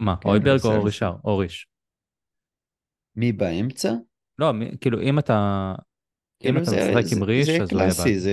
מה, 0.00 0.16
כן, 0.20 0.28
אויברג. 0.28 0.60
או 0.64 0.84
רישר? 0.84 1.12
או 1.24 1.38
ריש? 1.38 1.68
מי 3.16 3.32
באמצע? 3.32 3.92
לא, 4.38 4.52
מי- 4.52 4.78
כאילו 4.80 5.00
אם 5.00 5.18
אתה... 5.18 5.74
אם 6.44 6.46
כאילו 6.46 6.62
אתה 6.62 6.70
זה- 6.70 6.90
משחק 6.90 7.04
זה- 7.04 7.16
עם 7.16 7.22
ריש, 7.22 7.46
זה 7.46 7.62
אז 7.62 7.72
לא 7.72 7.78
קלאסי, 7.78 8.02
בעיה. 8.02 8.18
זה 8.18 8.32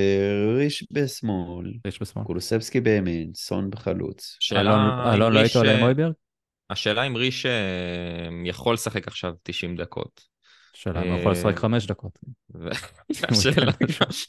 ריש 0.58 0.88
בשמאל, 0.92 1.72
ריש 1.86 2.02
בשמאל. 2.02 2.26
קולוסבסקי 2.26 2.82
בימין, 2.82 3.32
סון 3.36 3.70
בחלוץ. 3.70 4.38
שאלה 4.40 4.62
אלון, 4.62 4.80
אם 4.80 5.14
אלון 5.14 5.34
לא 5.34 5.40
היית 5.40 5.56
עולה 5.56 5.72
עם 5.74 5.80
אה, 5.80 5.84
אויברג? 5.86 6.14
השאלה 6.70 7.04
אם 7.04 7.16
ריש 7.16 7.46
אה, 7.46 7.52
יכול 8.46 8.74
לשחק 8.74 9.08
עכשיו 9.08 9.34
90 9.44 9.76
דקות. 9.76 10.22
שאלה 10.74 11.02
אם 11.04 11.12
הוא 11.12 11.20
יכול 11.20 11.32
לשחק 11.32 11.46
אה, 11.56 11.60
חמש 11.62 11.86
דקות. 11.88 12.20
ו- 12.56 12.70
השאלה 13.30 13.72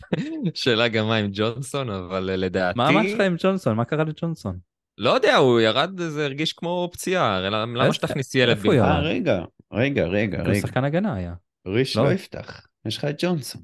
שאלה 0.55 0.89
גם 0.89 1.07
מה 1.07 1.16
עם 1.16 1.31
ג'ונסון, 1.33 1.91
אבל 1.91 2.31
אה, 2.31 2.37
לדעתי... 2.37 2.79
מה 2.79 2.89
אמרת 2.89 3.07
לך 3.14 3.20
עם 3.20 3.37
ג'ונסון? 3.39 3.76
מה 3.76 3.85
קרה 3.85 4.05
לג'ונסון? 4.05 4.59
לא 4.99 5.11
יודע, 5.11 5.37
הוא 5.37 5.61
ירד, 5.61 6.01
זה 6.01 6.24
הרגיש 6.24 6.53
כמו 6.53 6.91
פציעה, 6.93 7.41
למה 7.41 7.64
למה 7.66 7.83
איפה- 7.85 7.95
שתכניס 7.95 8.35
ילד 8.35 8.57
איפה 8.57 8.68
הוא? 8.68 8.74
ירד? 8.74 8.87
אה, 8.87 9.01
רגע, 9.01 9.45
רגע, 9.72 10.07
רגע, 10.07 10.43
הוא. 10.47 10.55
שחקן 10.61 10.85
הגנה 10.85 11.14
היה. 11.14 11.35
ריש 11.66 11.97
לא. 11.97 12.05
לא 12.05 12.12
יפתח, 12.12 12.66
יש 12.89 12.97
לך 12.97 13.05
את 13.05 13.14
ג'ונסון. 13.18 13.62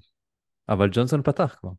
אבל 0.68 0.88
ג'ונסון 0.92 1.22
פתח 1.22 1.56
כבר. 1.60 1.70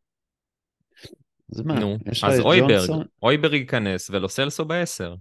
אז 1.54 1.62
מה, 1.62 1.80
נו, 1.80 1.98
יש 2.12 2.24
לך 2.24 2.30
אז 2.30 2.40
את 2.40 2.46
אויברג, 2.46 2.72
ג'ונסון? 2.72 3.06
אויברג 3.24 3.54
ייכנס 3.54 4.10
ולוסלסו 4.10 4.66
בעשר. 4.66 5.16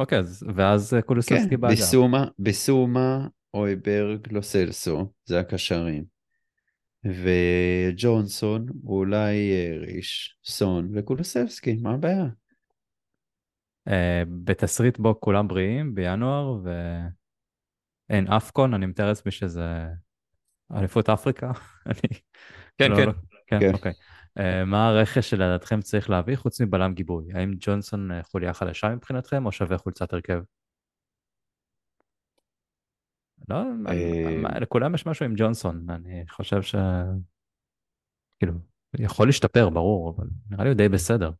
אוקיי, 0.00 0.18
אז- 0.18 0.46
ואז 0.56 0.94
אה, 0.94 1.00
כן, 1.02 1.06
קולוסבסקי 1.06 1.56
באגף. 1.56 1.78
בסומה, 1.78 2.24
בסומה, 2.38 3.28
אויברג, 3.54 4.32
לוסלסו, 4.32 5.12
זה 5.24 5.40
הקשרים. 5.40 6.04
וג'ונסון, 7.04 8.66
אולי 8.84 9.52
אה, 9.52 9.76
ריש, 9.80 10.38
סון 10.44 10.90
וקולוסבסקי, 10.94 11.76
מה 11.76 11.94
הבעיה? 11.94 12.24
אה, 13.88 14.22
בתסריט 14.44 14.98
בו 14.98 15.20
כולם 15.20 15.48
בריאים 15.48 15.94
בינואר 15.94 16.58
ואין 18.10 18.26
אפקון, 18.32 18.74
אני 18.74 18.86
מתאר 18.86 19.08
לעצמי 19.08 19.32
שזה 19.32 19.86
אליפות 20.72 21.08
אפריקה. 21.08 21.50
אני 21.86 21.94
כן, 22.78 22.90
לא- 22.90 22.96
כן. 22.96 23.10
כן, 23.46 23.60
כן. 23.60 23.74
אוקיי. 23.74 23.92
אה, 24.38 24.64
מה 24.64 24.88
הרכש 24.88 25.30
שלדעתכם 25.30 25.80
צריך 25.80 26.10
להביא 26.10 26.36
חוץ 26.36 26.60
מבלם 26.60 26.94
גיבוי? 26.94 27.32
האם 27.34 27.54
ג'ונסון 27.60 28.10
אה, 28.12 28.22
חוליה 28.22 28.54
חלשה 28.54 28.88
מבחינתכם 28.88 29.46
או 29.46 29.52
שווה 29.52 29.78
חולצת 29.78 30.12
הרכב? 30.12 30.42
לא, 33.48 33.56
אה, 33.88 34.60
לכולם 34.60 34.94
יש 34.94 35.06
משהו 35.06 35.26
עם 35.26 35.34
ג'ונסון, 35.36 35.90
אני 35.90 36.24
חושב 36.28 36.62
ש... 36.62 36.74
כאילו, 38.38 38.54
יכול 38.98 39.28
להשתפר, 39.28 39.70
ברור, 39.70 40.14
אבל 40.16 40.26
נראה 40.50 40.64
לי 40.64 40.70
הוא 40.70 40.76
די 40.76 40.88
בסדר. 40.88 41.30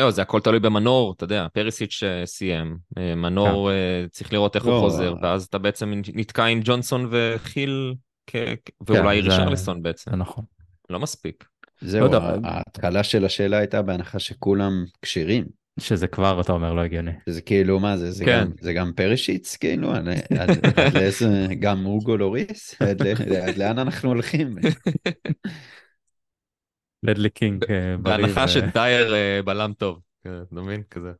לא, 0.00 0.10
זה 0.10 0.22
הכל 0.22 0.40
תלוי 0.40 0.60
במנור, 0.60 1.12
אתה 1.16 1.24
יודע, 1.24 1.46
פריסיץ' 1.52 2.02
אה, 2.02 2.26
סיים, 2.26 2.76
אה, 2.98 3.14
מנור 3.14 3.70
אה, 3.70 4.04
צריך 4.10 4.32
לראות 4.32 4.56
איך 4.56 4.64
הוא 4.64 4.72
לא, 4.72 4.78
חוזר. 4.80 5.14
ואז 5.22 5.44
אתה 5.44 5.58
בעצם 5.58 5.92
נתקע 6.14 6.44
עם 6.44 6.60
ג'ונסון 6.64 7.08
וחיל, 7.10 7.94
כ- 8.26 8.36
כ- 8.64 8.70
ואולי 8.88 9.22
זה- 9.22 9.28
רישרלסון 9.28 9.82
בעצם, 9.82 10.10
זה 10.10 10.16
נכון. 10.16 10.44
לא 10.90 11.00
מספיק. 11.00 11.44
זהו, 11.80 12.14
ה- 12.14 12.36
ההתחלה 12.44 13.02
של 13.02 13.24
השאלה 13.24 13.58
הייתה 13.58 13.82
בהנחה 13.82 14.18
שכולם 14.18 14.84
כשירים. 15.02 15.44
שזה 15.80 16.06
כבר, 16.06 16.40
אתה 16.40 16.52
אומר, 16.52 16.72
לא 16.72 16.80
הגיוני. 16.80 17.10
שזה 17.28 17.40
כאילו, 17.40 17.80
מה 17.80 17.96
זה, 17.96 18.10
זה 18.10 18.24
כן. 18.24 18.40
גם- 18.44 18.50
זה 18.60 18.72
גם 18.72 18.92
פרישיץ', 18.96 19.56
כאילו, 19.56 19.92
גם 21.60 21.86
אוגו 21.86 22.16
לוריס, 22.16 22.74
עד 22.82 23.02
לאן 23.56 23.78
אנחנו 23.78 24.08
הולכים? 24.08 24.54
לדלי 27.04 27.30
קינג 27.30 27.64
אה, 27.70 27.96
בריא. 28.02 28.16
בהנחה 28.16 28.48
שדייר 28.48 29.14
אה, 29.14 29.40
בלם 29.44 29.72
טוב, 29.72 30.00
כן, 30.24 30.42
אתה 30.42 30.54
מבין? 30.54 30.82
כזה. 30.90 31.12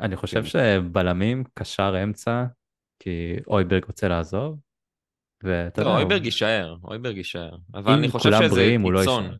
אני 0.00 0.16
חושב 0.16 0.42
כן. 0.42 0.46
שבלמים, 0.46 1.44
קשר 1.54 2.02
אמצע, 2.04 2.44
כי 2.98 3.36
אויברג 3.46 3.84
רוצה 3.84 4.08
לעזוב, 4.08 4.58
ואתה 5.42 5.82
לא, 5.82 5.88
יודע, 5.88 6.00
אויברג 6.00 6.24
יישאר, 6.24 6.76
אויברג 6.84 7.16
יישאר. 7.16 7.56
אבל 7.74 7.92
אני 7.92 8.08
חושב 8.08 8.30
שזה 8.32 8.76
לא 8.78 8.98
קיצון. 8.98 9.36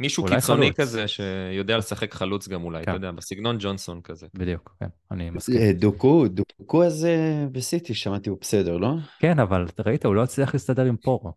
מישהו 0.00 0.24
קיצוני 0.24 0.66
חלוץ. 0.66 0.80
כזה 0.80 1.08
שיודע 1.08 1.78
לשחק 1.78 2.14
חלוץ 2.14 2.48
גם 2.48 2.64
אולי, 2.64 2.84
כן. 2.84 2.90
אתה 2.90 2.96
יודע, 2.96 3.10
בסגנון 3.10 3.56
ג'ונסון 3.60 4.00
כזה. 4.02 4.26
בדיוק, 4.34 4.76
כן, 4.80 4.86
אני 5.10 5.30
מסכים. 5.30 5.56
אה, 5.56 5.72
דוקו, 5.72 6.26
דוקו 6.28 6.84
הזה 6.84 7.46
בסיטי, 7.52 7.94
שמעתי 7.94 8.30
הוא 8.30 8.38
בסדר, 8.40 8.76
לא? 8.76 8.94
כן, 9.18 9.38
אבל 9.38 9.66
ראית, 9.86 10.04
הוא 10.04 10.14
לא 10.14 10.22
הצליח 10.22 10.54
להסתדר 10.54 10.84
עם 10.84 10.96
פורו. 10.96 11.32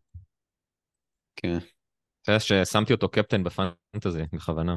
כן. 1.36 1.57
אתה 2.26 2.32
יודע 2.32 2.39
ששמתי 2.39 2.93
אותו 2.93 3.09
קפטן 3.09 3.43
בפנטזי, 3.43 4.23
בכוונה. 4.34 4.76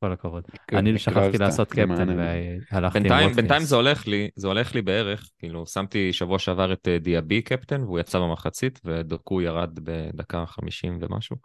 כל 0.00 0.12
הכבוד. 0.12 0.44
כן, 0.68 0.76
אני 0.76 0.98
שכחתי 0.98 1.38
לעשות 1.38 1.72
קפטן 1.72 2.18
והלכתי 2.18 2.98
עם 2.98 3.04
ווטקינס. 3.06 3.36
בינתיים 3.36 3.62
זה 3.62 3.76
הולך 3.76 4.06
לי, 4.06 4.30
זה 4.36 4.46
הולך 4.46 4.74
לי 4.74 4.82
בערך, 4.82 5.30
כאילו 5.38 5.66
שמתי 5.66 6.12
שבוע 6.12 6.38
שעבר 6.38 6.72
את 6.72 6.88
אה, 6.88 6.98
דיאבי 6.98 7.42
קפטן 7.42 7.82
והוא 7.82 7.98
יצא 8.00 8.18
במחצית 8.18 8.80
ודוקו 8.84 9.42
ירד 9.42 9.78
בדקה 9.82 10.46
50 10.46 10.98
ומשהו. 11.00 11.36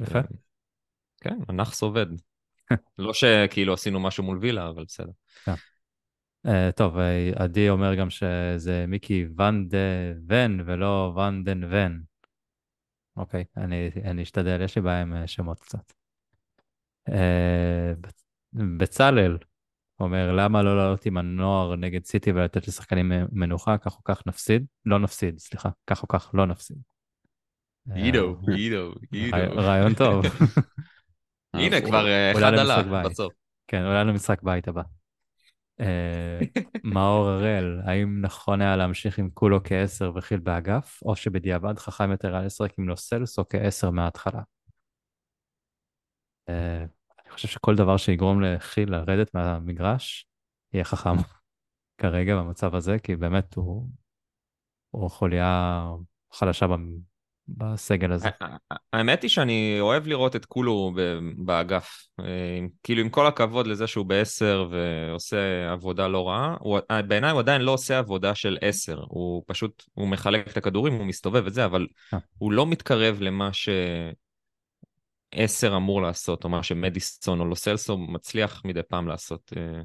יפה. 0.00 0.18
אה, 0.18 0.24
כן, 1.20 1.38
הנאחס 1.48 1.82
עובד. 1.82 2.06
לא 2.98 3.14
שכאילו 3.14 3.72
עשינו 3.72 4.00
משהו 4.00 4.24
מול 4.24 4.38
וילה, 4.38 4.68
אבל 4.68 4.84
בסדר. 4.84 5.12
אה, 6.46 6.70
טוב, 6.76 6.94
עדי 7.34 7.68
אומר 7.68 7.94
גם 7.94 8.10
שזה 8.10 8.84
מיקי 8.88 9.26
ואן 9.36 9.68
דה 9.68 9.78
ון 10.28 10.60
ולא 10.66 11.12
ואן 11.16 11.44
דן 11.44 11.64
ון. 11.64 12.09
אוקיי, 13.16 13.44
אני, 13.56 13.90
אני 14.04 14.22
אשתדל, 14.22 14.60
יש 14.64 14.76
לי 14.76 14.82
בעיה 14.82 15.02
עם 15.02 15.16
אה, 15.16 15.26
שמות 15.26 15.60
קצת. 15.60 15.92
אה, 17.08 17.92
בצ- 18.00 18.24
בצלאל 18.78 19.38
אומר, 20.00 20.32
למה 20.32 20.62
לא 20.62 20.76
לעלות 20.76 21.06
עם 21.06 21.16
הנוער 21.16 21.76
נגד 21.76 22.04
סיטי 22.04 22.32
ולתת 22.32 22.68
לשחקנים 22.68 23.12
אה, 23.12 23.22
מנוחה, 23.32 23.78
כך 23.78 23.96
או 23.96 24.04
כך 24.04 24.22
נפסיד? 24.26 24.64
לא 24.86 24.98
נפסיד, 24.98 25.38
סליחה, 25.38 25.68
כך 25.86 26.02
או 26.02 26.08
כך 26.08 26.30
לא 26.34 26.46
נפסיד. 26.46 26.76
אה, 27.90 27.96
עידו, 27.96 28.36
עידו, 28.54 28.92
עידו. 29.12 29.36
רעי- 29.36 29.48
רעיון 29.56 29.94
טוב. 29.94 30.24
הנה, 31.54 31.76
אה, 31.76 31.80
כבר 31.86 32.06
אה, 32.06 32.32
אחד 32.32 32.52
למשחק 32.52 32.84
עלה. 32.86 33.02
בסוף. 33.08 33.32
כן, 33.68 33.84
אולי 33.84 34.04
למשחק 34.04 34.42
בית 34.42 34.68
הבא. 34.68 34.82
אה, 35.80 36.40
מאור 36.84 37.28
הראל, 37.28 37.80
האם 37.84 38.20
נכון 38.20 38.60
היה 38.60 38.76
להמשיך 38.76 39.18
עם 39.18 39.30
כולו 39.34 39.62
כעשר 39.64 40.12
וחיל 40.14 40.40
באגף, 40.40 41.02
או 41.04 41.16
שבדיעבד 41.16 41.78
חכם 41.78 42.10
יותר 42.10 42.34
היה 42.34 42.44
לשחק 42.44 42.78
עם 42.78 42.88
לוסלס 42.88 43.38
או 43.38 43.48
כעשר 43.48 43.90
מההתחלה? 43.90 44.42
אה, 46.48 46.84
אני 47.24 47.30
חושב 47.30 47.48
שכל 47.48 47.74
דבר 47.76 47.96
שיגרום 47.96 48.42
לחיל 48.42 48.90
לרדת 48.90 49.34
מהמגרש, 49.34 50.26
יהיה 50.72 50.84
חכם 50.84 51.16
כרגע 51.98 52.36
במצב 52.36 52.74
הזה, 52.74 52.98
כי 52.98 53.16
באמת 53.16 53.54
הוא, 53.54 53.88
הוא 54.90 55.10
חוליה 55.10 55.82
חלשה 56.32 56.66
בסגל 57.56 58.12
הזה. 58.12 58.28
האמת 58.92 59.22
היא 59.22 59.30
שאני 59.30 59.76
אוהב 59.80 60.06
לראות 60.06 60.36
את 60.36 60.44
כולו 60.44 60.92
באגף. 61.36 62.06
אה, 62.20 62.24
כאילו, 62.82 63.00
עם 63.00 63.08
כל 63.08 63.26
הכבוד 63.26 63.66
לזה 63.66 63.86
שהוא 63.86 64.06
בעשר 64.06 64.68
ועושה 64.70 65.72
עבודה 65.72 66.08
לא 66.08 66.28
רעה, 66.28 66.56
אה, 66.90 67.02
בעיניי 67.02 67.30
הוא 67.30 67.40
עדיין 67.40 67.62
לא 67.62 67.70
עושה 67.70 67.98
עבודה 67.98 68.34
של 68.34 68.58
עשר. 68.60 69.04
הוא 69.08 69.42
פשוט, 69.46 69.82
הוא 69.94 70.08
מחלק 70.08 70.48
את 70.48 70.56
הכדורים, 70.56 70.94
הוא 70.94 71.06
מסתובב 71.06 71.42
וזה, 71.46 71.64
אבל 71.64 71.86
אה. 72.14 72.18
הוא 72.38 72.52
לא 72.52 72.66
מתקרב 72.66 73.18
למה 73.20 73.50
שעשר 75.32 75.76
אמור 75.76 76.02
לעשות, 76.02 76.44
או 76.44 76.48
מה 76.48 76.62
שמדיסון 76.62 77.40
או 77.40 77.44
לוסלסו 77.44 77.98
מצליח 77.98 78.62
מדי 78.64 78.82
פעם 78.88 79.08
לעשות. 79.08 79.52
אה, 79.56 79.82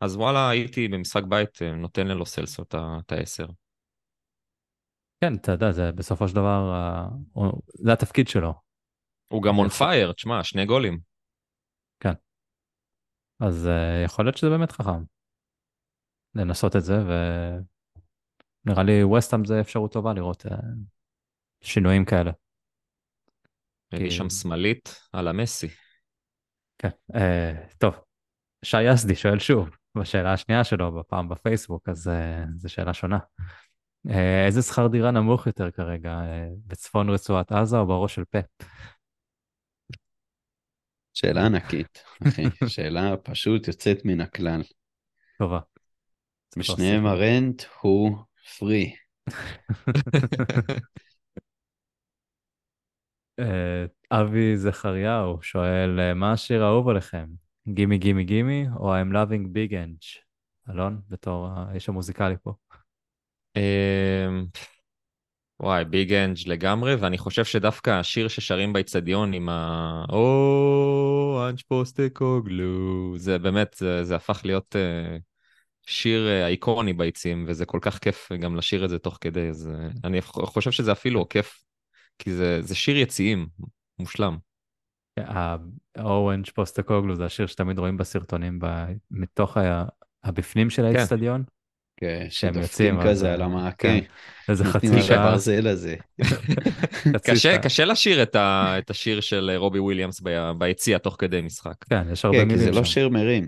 אז 0.00 0.16
וואלה, 0.16 0.48
הייתי 0.48 0.88
במשחק 0.88 1.22
בית 1.28 1.62
אה, 1.62 1.74
נותן 1.74 2.06
ללוס 2.06 2.34
סלסו 2.34 2.62
את 2.62 2.74
ה- 2.74 2.98
את 3.06 3.12
העשר. 3.12 3.46
כן, 5.24 5.34
אתה 5.34 5.52
יודע, 5.52 5.72
זה 5.72 5.92
בסופו 5.92 6.28
של 6.28 6.34
דבר, 6.34 6.72
אה, 6.74 7.08
זה 7.74 7.92
התפקיד 7.92 8.28
שלו. 8.28 8.54
הוא 9.28 9.42
גם 9.42 9.58
און. 9.58 9.68
פייר, 9.68 10.12
תשמע, 10.12 10.44
שני 10.44 10.66
גולים. 10.66 11.00
אז 13.40 13.66
אה, 13.66 14.02
יכול 14.04 14.24
להיות 14.24 14.36
שזה 14.36 14.50
באמת 14.50 14.72
חכם. 14.72 15.04
לנסות 16.34 16.76
את 16.76 16.82
זה, 16.82 16.94
ונראה 16.94 18.82
לי 18.82 19.04
ווסטהאם 19.04 19.44
זה 19.44 19.60
אפשרות 19.60 19.92
טובה 19.92 20.12
לראות 20.12 20.46
אה, 20.46 20.56
שינויים 21.60 22.04
כאלה. 22.04 22.30
הביא 23.92 24.10
שם 24.10 24.30
שמאלית 24.30 24.94
על 25.12 25.28
המסי. 25.28 25.68
כן, 26.78 26.90
טוב. 27.78 27.94
שי 28.64 28.82
יסדי 28.82 29.14
שואל 29.14 29.38
שוב, 29.38 29.70
בשאלה 29.98 30.32
השנייה 30.32 30.64
שלו, 30.64 30.92
בפעם 30.92 31.28
בפייסבוק, 31.28 31.88
אז 31.88 32.10
זו 32.56 32.68
שאלה 32.68 32.94
שונה. 32.94 33.18
אה, 34.10 34.46
איזה 34.46 34.62
שכר 34.62 34.86
דירה 34.86 35.10
נמוך 35.10 35.46
יותר 35.46 35.70
כרגע, 35.70 36.10
אה, 36.10 36.48
בצפון 36.66 37.10
רצועת 37.10 37.52
עזה 37.52 37.78
או 37.78 37.86
בראש 37.86 38.14
של 38.14 38.24
פאפ? 38.24 38.44
שאלה 41.14 41.46
ענקית, 41.46 42.02
אחי. 42.28 42.42
שאלה 42.68 43.16
פשוט 43.16 43.68
יוצאת 43.68 44.04
מן 44.04 44.20
הכלל. 44.20 44.62
טובה. 45.38 45.60
בשניהם 46.58 47.04
להוסיף. 47.04 47.22
הרנט 47.22 47.62
הוא 47.80 48.16
פרי. 48.58 48.94
אה, 53.40 53.84
אבי 54.10 54.56
זכריהו 54.56 55.42
שואל, 55.42 56.14
מה 56.14 56.32
השיר 56.32 56.64
האהוב 56.64 56.88
עליכם? 56.88 57.26
Gimme 57.68 57.98
Gimme 57.98 58.24
Gimme 58.24 58.66
או 58.76 58.94
I'm 58.94 59.12
loving 59.12 59.46
big 59.46 59.72
Ange? 59.72 60.24
אלון, 60.70 61.00
בתור 61.08 61.48
האיש 61.48 61.88
המוזיקלי 61.88 62.34
פה. 62.42 62.54
אמ, 63.56 64.46
וואי, 65.60 65.84
big 65.84 66.12
Ange 66.12 66.36
לגמרי, 66.46 66.94
ואני 66.94 67.18
חושב 67.18 67.44
שדווקא 67.44 67.90
השיר 67.90 68.28
ששרים 68.28 68.72
באיצטדיון 68.72 69.32
עם 69.32 69.48
ה... 69.48 70.04
oh, 70.08 71.46
Ange 71.48 71.58
Postecoglou, 71.68 73.14
זה 73.18 73.38
באמת, 73.38 73.74
זה, 73.78 74.04
זה 74.04 74.16
הפך 74.16 74.40
להיות 74.44 74.76
אה, 74.76 75.20
שיר 75.86 76.26
אה, 76.26 76.48
איקוני 76.48 76.92
ביציעים, 76.92 77.44
וזה 77.48 77.66
כל 77.66 77.78
כך 77.82 77.98
כיף 77.98 78.32
גם 78.32 78.56
לשיר 78.56 78.84
את 78.84 78.90
זה 78.90 78.98
תוך 78.98 79.18
כדי, 79.20 79.48
אז 79.48 79.70
אה, 79.72 79.98
אני 80.04 80.22
חושב 80.22 80.70
שזה 80.70 80.92
אפילו 80.92 81.20
עוקף, 81.20 81.58
כי 82.18 82.32
זה, 82.32 82.62
זה 82.62 82.74
שיר 82.74 82.96
יציעים, 82.96 83.46
מושלם. 83.98 84.36
ה 85.96 86.03
oh 86.03 86.17
Ange 86.17 86.46
Postecoglou 86.54 87.16
זה 87.16 87.24
השיר 87.24 87.46
שתמיד 87.46 87.78
רואים 87.78 87.96
בסרטונים 87.96 88.58
ב- 88.58 88.86
מתוך 89.10 89.56
ה- 89.56 89.84
הבפנים 90.24 90.70
של 90.70 90.82
כן. 90.82 91.04
כן, 91.96 92.26
שהם 92.30 92.54
יוצאים, 92.58 93.00
אז, 93.00 93.08
כזה 93.08 93.34
על 93.34 93.42
המעקה. 93.42 93.88
כן. 93.88 93.98
איזה 94.48 94.64
נותנים 94.64 94.92
חצי 94.92 95.00
על 95.00 95.02
שעה. 95.02 95.28
הברזל 95.28 95.66
הזה. 95.68 95.96
קשה, 97.62 97.84
לשיר 97.84 98.22
את, 98.22 98.90
השיר 98.90 99.20
של 99.20 99.50
רובי 99.56 99.78
וויליאמס 99.78 100.20
ב- 100.24 100.50
ביציע 100.58 100.98
תוך 100.98 101.16
כדי 101.18 101.40
משחק. 101.42 101.84
כן, 101.90 102.02
יש 102.12 102.24
הרבה 102.24 102.38
כן, 102.38 102.48
כי 102.48 102.58
זה 102.58 102.64
מילים 102.64 102.78
לא 102.78 102.84
שם. 102.84 102.92
שיר 102.92 103.08
מרים. 103.08 103.46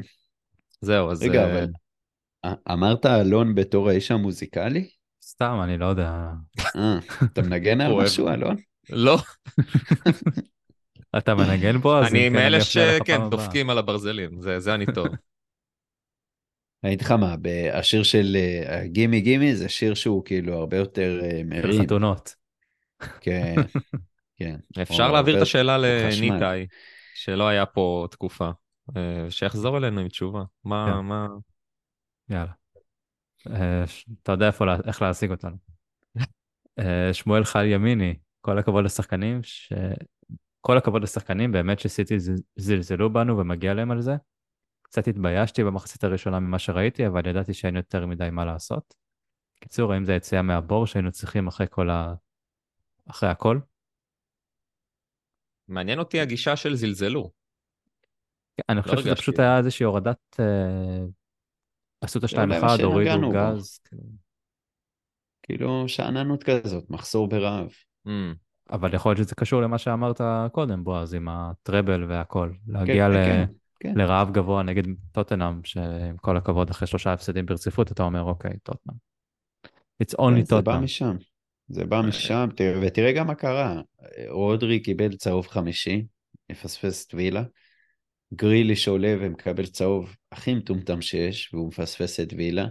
זהו, 0.80 1.10
אז... 1.10 1.22
רגע, 1.22 1.44
אה, 1.44 1.52
אבל 1.52 1.66
אמרת 2.72 3.06
אלון 3.06 3.54
בתור 3.54 3.88
האיש 3.88 4.10
המוזיקלי? 4.10 4.88
סתם, 5.24 5.60
אני 5.64 5.78
לא 5.78 5.86
יודע. 5.86 6.12
אה, 6.76 6.98
אתה 7.24 7.42
מנגן 7.42 7.80
על. 7.80 7.92
משהו, 7.92 8.28
אלון? 8.28 8.56
לא, 8.90 9.18
אתה 11.18 11.34
מנגן 11.34 11.78
בו, 11.78 11.98
אז 11.98 12.12
אני 12.12 12.26
כן, 12.26 12.32
מאלה 12.32 12.60
שכן. 12.60 13.30
דופקים 13.30 13.70
על 13.70 13.78
הברזלים, 13.78 14.40
זה, 14.40 14.60
זה 14.60 14.74
אני 14.74 14.86
טוב. 14.94 15.06
אני 16.84 16.92
אגיד 16.92 17.00
לך 17.00 17.10
מה, 17.10 17.34
השיר 17.72 18.02
של 18.02 18.36
אה, 18.36 18.86
גימי 18.86 19.20
גימי 19.20 19.56
זה 19.56 19.68
שיר 19.68 19.94
שהוא 19.94 20.24
כאילו 20.24 20.54
הרבה 20.54 20.76
יותר 20.76 21.20
אה, 21.22 21.30
של 21.30 21.44
מרים. 21.44 21.82
חתונות. 21.82 22.34
כן, 23.20 23.54
כן. 24.38 24.56
אפשר 24.82 25.12
להעביר 25.12 25.36
את 25.36 25.42
השאלה. 25.42 25.78
לניתאי, 25.78 26.66
שלא 27.14 27.48
היה 27.48 27.66
פה 27.66 28.06
תקופה, 28.10 28.50
אה, 28.96 29.26
שיחזור 29.30 29.78
אלינו 29.78 30.00
עם 30.00 30.08
תשובה. 30.08 30.42
מה, 30.64 30.86
כן. 30.92 31.04
מה... 31.04 31.28
יאללה. 32.28 32.52
אתה 34.22 34.32
יודע 34.32 34.50
איך 34.86 35.02
להשיג 35.02 35.30
אותנו. 35.30 35.56
שמואל 37.12 37.44
חי 37.44 37.66
ימיני, 37.66 38.14
כל 38.40 38.58
הכבוד 38.58 38.84
לשחקנים, 38.84 39.42
ש... 39.42 39.72
כל 40.60 40.78
הכבוד 40.78 41.02
לשחקנים, 41.02 41.52
באמת 41.52 41.78
שסיטי 41.78 42.16
זלזלו 42.56 43.12
בנו 43.12 43.38
ומגיע 43.38 43.74
להם 43.74 43.90
על 43.90 44.00
זה. 44.00 44.16
קצת 44.86 45.08
התביישתי 45.08 45.64
במחצית 45.64 46.04
הראשונה 46.04 46.40
ממה 46.40 46.58
שראיתי, 46.58 47.06
אבל 47.06 47.26
ידעתי 47.26 47.54
שאין 47.54 47.76
יותר 47.76 48.06
מדי 48.06 48.28
מה 48.32 48.44
לעשות. 48.44 48.94
קיצור, 49.60 49.92
האם 49.92 50.04
זה 50.04 50.14
יציאה 50.14 50.42
מהבור 50.42 50.86
שהיינו 50.86 51.12
צריכים 51.12 51.46
אחרי 51.46 51.66
כל 51.70 51.90
ה... 51.90 52.14
אחרי 53.10 53.28
הכל? 53.28 53.58
מעניין 55.68 55.98
אותי 55.98 56.20
הגישה 56.20 56.56
של 56.56 56.74
זלזלו. 56.74 57.30
כן, 58.56 58.62
אני 58.68 58.82
חושב 58.82 58.96
שזה 58.96 59.08
הרגשתי 59.08 59.22
פשוט. 59.22 59.38
היה 59.38 59.58
איזושהי 59.58 59.84
הורדת... 59.84 60.36
אה, 60.40 61.06
עשו 62.00 62.18
את 62.18 62.24
השתיים 62.24 62.52
זה 62.52 62.60
מה 62.60 62.66
אחד, 62.66 62.80
הורידו. 62.80 63.32
גז. 63.32 63.80
כאילו 65.42 65.88
שאננות 65.88 66.44
כזאת, 66.44 66.90
מחסור 66.90 67.28
ברעב. 67.28 67.68
Mm, 68.06 68.10
אבל 68.70 68.94
יכול 68.94 69.10
להיות 69.10 69.18
שזה 69.18 69.34
קשור 69.34 69.62
למה 69.62 69.78
שאמרת 69.78 70.20
קודם, 70.52 70.84
בועז, 70.84 71.14
עם 71.14 71.28
הטראבל 71.28 72.04
והכל. 72.04 72.52
להגיע 72.66 73.08
כן, 73.12 73.42
ל... 73.42 73.65
כן, 73.80 73.94
כן. 73.94 73.98
לרעב 73.98 74.32
גבוה 74.32 74.62
נגד 74.62 74.82
טוטנאם, 75.12 75.64
שעם 75.64 76.16
כל 76.16 76.36
הכבוד, 76.36 76.70
אחרי 76.70 76.86
שלושה 76.88 77.12
הפסדים 77.12 77.46
ברציפות, 77.46 77.92
אתה 77.92 78.02
אומר, 78.02 78.22
אוקיי, 78.22 78.52
טוטנאם. 78.62 78.96
It's 80.02 80.16
כן, 80.16 80.22
only 80.22 80.44
זה 80.44 80.54
בא 80.54 80.60
טוטנאם. 80.60 80.84
משם. 80.84 81.16
זה 81.68 81.84
בא 81.84 82.00
משם, 82.08 82.48
תראה- 82.56 82.80
ותראה 82.86 83.12
גם 83.12 83.26
מה 83.26 83.34
קרה. 83.34 83.80
רודרי 84.28 84.80
קיבל 84.80 85.16
צהוב 85.16 85.46
חמישי, 85.46 86.04
מפספס 86.52 87.06
את 87.06 87.14
וילה. 87.14 87.42
גריליש 88.34 88.88
עולה 88.88 89.14
ומקבל 89.20 89.66
צהוב 89.66 90.16
הכי 90.32 90.54
מטומטם 90.54 91.02
שיש, 91.02 91.54
והוא 91.54 91.68
מפספס 91.68 92.20
את 92.20 92.32
וילה. 92.36 92.66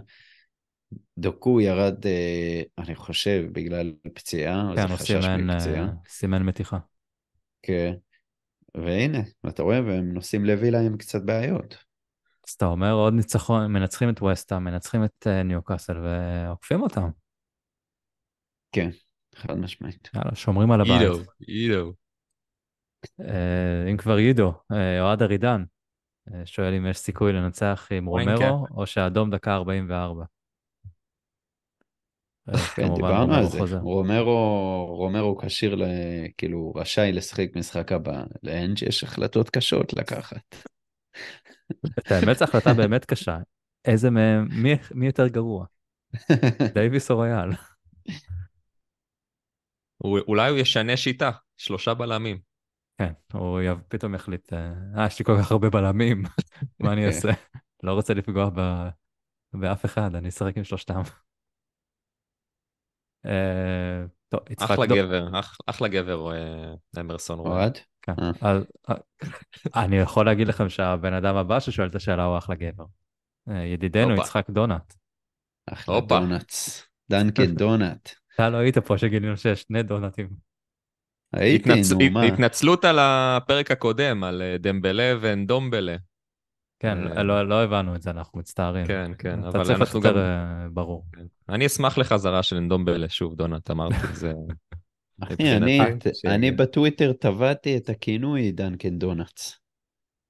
דוקו 1.18 1.60
ירד, 1.60 2.06
אה, 2.06 2.62
אני 2.78 2.94
חושב, 2.94 3.44
בגלל 3.52 3.92
פציעה, 4.14 4.70
או 4.70 4.76
כן, 4.76 4.82
זה 4.86 4.92
הוא 4.92 4.96
חשש 4.96 5.24
סימן, 5.24 5.50
מפציעה. 5.50 5.84
אה, 5.84 5.88
סימן 6.08 6.42
מתיחה. 6.42 6.78
כן. 7.62 7.94
והנה, 8.76 9.18
אתה 9.48 9.62
רואה, 9.62 9.82
והם 9.84 10.12
נוסעים 10.12 10.44
לווילה 10.44 10.80
עם 10.80 10.96
קצת 10.96 11.22
בעיות. 11.22 11.76
אז 12.48 12.52
אתה 12.52 12.66
אומר, 12.66 12.92
עוד 12.92 13.14
ניצחון, 13.14 13.72
מנצחים 13.72 14.10
את 14.10 14.22
וסטהאם, 14.22 14.64
מנצחים 14.64 15.04
את 15.04 15.26
אה, 15.26 15.42
ניוקאסל 15.42 15.96
ועוקפים 15.98 16.82
אותם. 16.82 17.10
כן, 18.72 18.88
חד 19.34 19.58
משמעית. 19.58 20.10
יאללה, 20.14 20.34
שומרים 20.34 20.70
על 20.70 20.80
הבית. 20.80 21.00
אידו, 21.00 21.18
אידו. 21.48 21.92
אה, 23.20 23.90
אם 23.90 23.96
כבר 23.96 24.18
יידו, 24.18 24.52
אה, 24.72 25.00
אוהד 25.00 25.22
ארידן, 25.22 25.64
שואל 26.44 26.74
אם 26.74 26.86
יש 26.86 26.98
סיכוי 26.98 27.32
לנצח 27.32 27.88
עם 27.90 28.06
רומרו, 28.06 28.66
או 28.70 28.86
שהאדום 28.86 29.30
דקה 29.30 29.54
44. 29.54 30.24
אה, 32.48 32.58
כן, 32.58 32.82
כמובן, 32.86 32.94
דיברנו 32.94 33.20
רומרו 33.20 33.34
על 33.34 33.46
זה. 33.46 33.58
חוזר. 33.58 33.78
רומרו, 33.78 34.86
רומרו 34.96 35.36
כשיר, 35.36 35.74
ל... 35.74 35.82
כאילו, 36.38 36.72
רשאי 36.76 37.12
לשחק 37.12 37.48
משחק 37.56 37.92
הבא. 37.92 38.24
לאנג' 38.42 38.82
יש 38.82 39.04
החלטות 39.04 39.50
קשות 39.50 39.92
לקחת. 39.92 40.54
את 41.98 42.12
האמת, 42.12 42.38
זו 42.38 42.44
החלטה 42.44 42.74
באמת 42.74 43.04
קשה. 43.04 43.38
איזה 43.84 44.10
מהם, 44.10 44.48
מי, 44.50 44.74
מי 44.94 45.06
יותר 45.06 45.28
גרוע? 45.28 45.66
דייוויס 46.74 47.10
או 47.10 47.18
ריאל? 47.18 47.50
הוא- 49.96 50.20
אולי 50.28 50.50
הוא 50.50 50.58
ישנה 50.58 50.96
שיטה, 50.96 51.30
שלושה 51.56 51.94
בלמים. 51.94 52.38
כן, 52.98 53.12
הוא 53.32 53.60
פתאום 53.88 54.14
יחליט, 54.14 54.52
אה, 54.52 54.72
אה, 54.98 55.06
יש 55.06 55.18
לי 55.18 55.24
כל 55.24 55.36
כך 55.40 55.52
הרבה 55.52 55.70
בלמים, 55.70 56.22
מה 56.80 56.92
אני 56.92 57.00
כן. 57.00 57.06
אעשה? 57.06 57.30
לא 57.82 57.92
רוצה 57.92 58.14
לפגוע 58.14 58.50
ב... 58.54 58.88
באף 59.52 59.84
אחד, 59.84 60.14
אני 60.14 60.28
אשחק 60.28 60.56
עם 60.56 60.64
שלושתם. 60.64 61.00
אה, 63.26 64.04
טוב, 64.28 64.40
יצחק 64.50 64.70
אחלה 64.70 64.86
גבר, 64.86 65.40
אח- 65.40 65.58
אחלה 65.66 65.88
גבר 65.88 66.32
אה, 66.32 66.74
אמרסון. 67.00 67.38
אוהד? 67.38 67.78
כן. 68.02 68.12
אה. 68.42 68.58
אני 69.76 69.96
יכול 69.96 70.26
להגיד 70.26 70.48
לכם 70.48 70.68
שהבן 70.68 71.12
אדם 71.12 71.36
הבא 71.36 71.60
ששואל 71.60 71.88
את 71.88 71.94
השאלה 71.94 72.24
הוא 72.24 72.38
אחלה 72.38 72.54
גבר. 72.54 72.84
ידידנו. 73.48 74.14
יצחק 74.14 74.50
דונט. 74.50 74.94
אחלה. 75.66 76.00
דונלדס. 76.00 76.86
דנקן 77.10 77.54
דונלד. 77.60 77.98
אתה 78.34 78.50
לא 78.50 78.56
היית 78.56 78.78
פה 78.78 78.98
שגילינו 78.98 79.36
שיש 79.36 79.62
שני 79.62 79.82
דונטים. 79.82 80.28
הייתי. 81.32 81.70
נו, 81.70 82.10
מה? 82.10 82.22
התנצלות 82.22 82.84
על 82.84 82.98
הפרק 83.00 83.70
הקודם, 83.70 84.24
על 84.24 84.42
דמבלה 84.58 85.14
ואנדומבלה. 85.20 85.96
כן, 86.78 86.98
אה. 87.06 87.22
לא, 87.22 87.48
לא 87.48 87.62
הבנו 87.62 87.94
את 87.94 88.02
זה, 88.02 88.10
אנחנו 88.10 88.38
מצטערים. 88.38 88.86
כן, 88.86 89.10
כן, 89.18 89.40
אתה 89.40 89.48
אבל 89.48 89.64
צריך 89.64 89.80
אנחנו 89.80 89.98
יותר 89.98 90.12
גם... 90.12 90.18
אה, 90.18 90.68
ברור. 90.72 91.04
אני 91.48 91.66
אשמח 91.66 91.98
לחזרה 91.98 92.42
של 92.42 92.56
אנדומבלה, 92.56 93.08
שוב, 93.08 93.34
דונלד, 93.34 93.60
אמרתי, 93.70 93.94
זה... 94.12 94.32
אחי, 95.22 95.56
אני, 95.56 95.78
ש- 96.14 96.24
אני 96.24 96.50
בטוויטר 96.50 97.12
טבעתי 97.12 97.76
את 97.76 97.88
הכינוי 97.88 98.52
דנקן 98.52 98.98
דונלדס. 98.98 99.58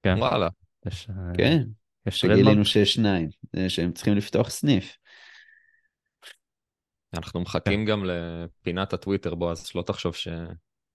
כן, 0.03 0.15
וואלה. 0.19 0.49
יש, 0.87 1.09
אה, 1.11 1.35
כן, 1.39 1.63
יש 2.07 2.21
שגילינו? 2.21 2.65
שיש 2.65 2.95
שניים, 2.95 3.29
זה 3.53 3.71
שהם 3.71 3.93
צריכים 3.93 4.17
לפתוח 4.17 4.51
סניף. 4.51 4.97
אנחנו 7.15 7.41
מחכים 7.41 7.85
גם 7.85 8.05
לפינת 8.05 8.93
הטוויטר, 8.93 9.35
בועז, 9.35 9.67
שלא 9.67 9.83
תחשוב 9.83 10.15
ש... 10.15 10.29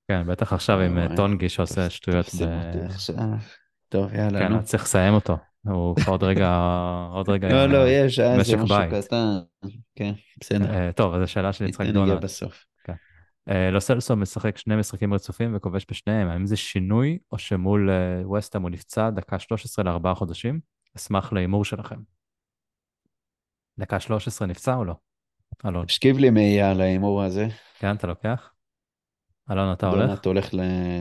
כן, 0.08 0.28
בטח 0.28 0.54
עכשיו 0.54 0.80
עם 0.80 0.98
אה, 0.98 1.16
טונגי 1.16 1.50
שעושה 1.50 1.90
שטויות. 1.90 2.26
טוב, 3.92 4.14
יאללה, 4.14 4.40
כן, 4.40 4.48
נו. 4.48 4.56
אני 4.56 4.64
צריך 4.64 4.84
לסיים 4.84 5.14
אותו. 5.14 5.38
הוא 5.68 5.96
עוד 6.08 6.24
רגע, 6.24 6.50
עוד 7.16 7.30
רגע. 7.30 7.50
לא, 7.50 7.66
לא, 7.66 7.84
אה, 7.84 7.90
יש, 7.90 8.20
היה 8.20 8.40
איזה 8.40 8.58
משק 8.58 8.74
משהו. 8.74 9.02
קטן. 9.02 9.38
כן, 9.96 10.12
בסדר. 10.40 10.74
אה, 10.74 10.92
טוב, 10.92 11.14
אז 11.14 11.22
השאלה 11.22 11.54
של 11.54 11.66
יצחק 11.66 11.86
דונלד. 11.86 12.24
בסוף. 12.24 12.66
אה, 13.50 13.72
לוסלסו 13.72 14.16
משחק 14.16 14.58
שני 14.58 14.76
משחקים 14.76 15.14
רצופים 15.14 15.56
וכובש 15.56 15.86
בשניהם, 15.92 16.28
האם 16.28 16.46
זה 16.46 16.58
שינוי 16.58 17.18
או 17.32 17.38
שמול 17.38 17.90
אה, 17.90 18.32
וסטהאם 18.32 18.64
הוא 18.64 18.70
נפצע 18.70 19.10
דקה 19.10 19.40
13 19.40 19.86
לארבעה 19.86 20.16
חודשים? 20.16 20.60
אשמח 20.98 21.34
להימור 21.34 21.66
שלכם. 21.66 22.00
דקה 23.80 24.00
13 24.00 24.48
נפצע 24.48 24.76
או 24.76 24.86
לא? 24.86 24.94
אלון, 25.66 25.86
השכיב 25.90 26.18
לי 26.18 26.30
מאייה 26.30 26.72
על 26.72 26.82
ההימור 26.82 27.24
הזה. 27.24 27.48
כן, 27.80 27.96
אתה 27.96 28.08
לוקח? 28.08 28.51
אלון, 29.52 29.74
אתה 29.74 29.88
הולך? 29.88 30.06
דונלד 30.06 30.26
הולך 30.26 30.50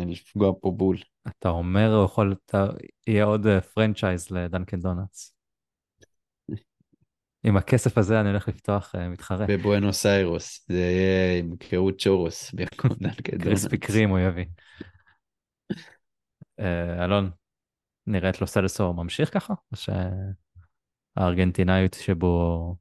לפגוע 0.07 0.53
פה 0.61 0.71
בול. 0.71 0.97
אתה 1.29 1.49
אומר, 1.49 1.95
הוא 1.95 2.05
יכול, 2.05 2.35
אתה, 2.47 2.67
יהיה 3.07 3.25
עוד 3.25 3.47
אה, 3.47 3.61
פרנצ'ייז 3.61 4.31
לדאנקן 4.31 4.81
דונאטס. 4.81 5.37
עם 7.47 7.57
הכסף 7.57 7.99
הזה 7.99 8.21
אני 8.21 8.29
הולך 8.29 8.49
לפתוח 8.49 8.95
אה, 8.95 9.09
מתחרה. 9.09 9.47
בבואנוס 9.49 10.07
איירוס, 10.07 10.67
זה 10.69 10.79
יהיה 10.79 11.39
עם 11.39 11.57
קהות 11.57 12.01
צ'ורוס 12.01 12.51
במקום 12.55 12.91
דנקן 13.01 13.39
קריספי. 13.39 13.79
קרים 13.79 14.11
הוא 14.11 14.19
יביא. 14.19 14.47
אה, 16.61 17.05
אלון, 17.05 17.31
נראה 18.07 18.31
את 18.31 18.41
לוסלסו 18.41 18.93
ממשיך 18.93 19.35
ככה? 19.35 19.55
או 19.73 19.77
שהארגנטינאיות 21.17 21.95
שבו 21.95 22.77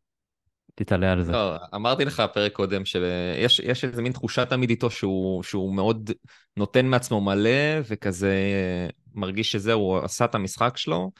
תתעלה 0.79 1.11
על 1.11 1.23
זה? 1.23 1.31
לא, 1.31 1.55
אמרתי 1.75 2.05
לך 2.05 2.19
בפרק 2.19 2.53
קודם 2.53 2.85
שיש 2.85 3.59
יש 3.59 3.83
איזה 3.83 4.01
מין 4.01 4.11
תחושה 4.11 4.45
תמיד 4.45 4.69
איתו 4.69 4.89
שהוא, 4.89 5.43
שהוא 5.43 5.75
מאוד 5.75 6.11
נותן 6.57 6.85
מעצמו 6.85 7.21
מלא 7.21 7.79
וכזה 7.89 8.31
אה, 8.31 8.87
מרגיש 9.13 9.51
שזהו, 9.51 9.79
הוא 9.79 9.97
עשה 9.97 10.25
את 10.25 10.35
המשחק 10.35 10.77
שלו 10.77 11.11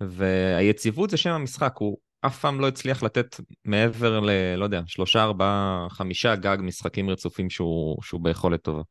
והיציבות 0.00 1.10
זה 1.10 1.16
שם 1.16 1.30
המשחק, 1.30 1.74
הוא 1.78 1.98
אף 2.20 2.38
פעם 2.38 2.60
לא 2.60 2.68
הצליח 2.68 3.02
לתת 3.02 3.40
מעבר 3.64 4.20
ל... 4.20 4.30
לא 4.56 4.64
יודע, 4.64 4.80
שלושה, 4.86 5.22
ארבעה, 5.22 5.86
חמישה 5.90 6.36
גג 6.36 6.56
משחקים 6.60 7.10
רצופים 7.10 7.50
שהוא, 7.50 8.02
שהוא 8.02 8.20
ביכולת 8.20 8.62
טובה. 8.62 8.82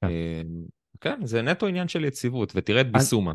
כן. 0.00 0.06
אה, 0.06 0.42
כן, 1.00 1.20
זה 1.24 1.42
נטו 1.42 1.66
עניין 1.66 1.88
של 1.88 2.04
יציבות, 2.04 2.52
ותראה 2.54 2.80
את 2.80 2.92
ביסומה. 2.92 3.32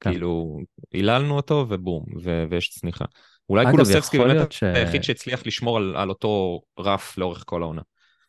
כן. 0.00 0.10
כאילו, 0.10 0.58
היללנו 0.92 1.36
אותו 1.36 1.66
ובום, 1.68 2.04
ו- 2.24 2.44
ויש 2.50 2.70
צניחה. 2.70 3.04
אולי 3.50 3.66
קולוסבסקי 3.70 4.18
באמת 4.18 4.52
ש- 4.52 4.62
היחיד 4.62 5.04
שהצליח 5.04 5.46
לשמור 5.46 5.76
על, 5.76 5.96
על 5.96 6.08
אותו 6.08 6.60
רף 6.78 7.18
לאורך 7.18 7.42
כל 7.46 7.62
העונה. 7.62 7.82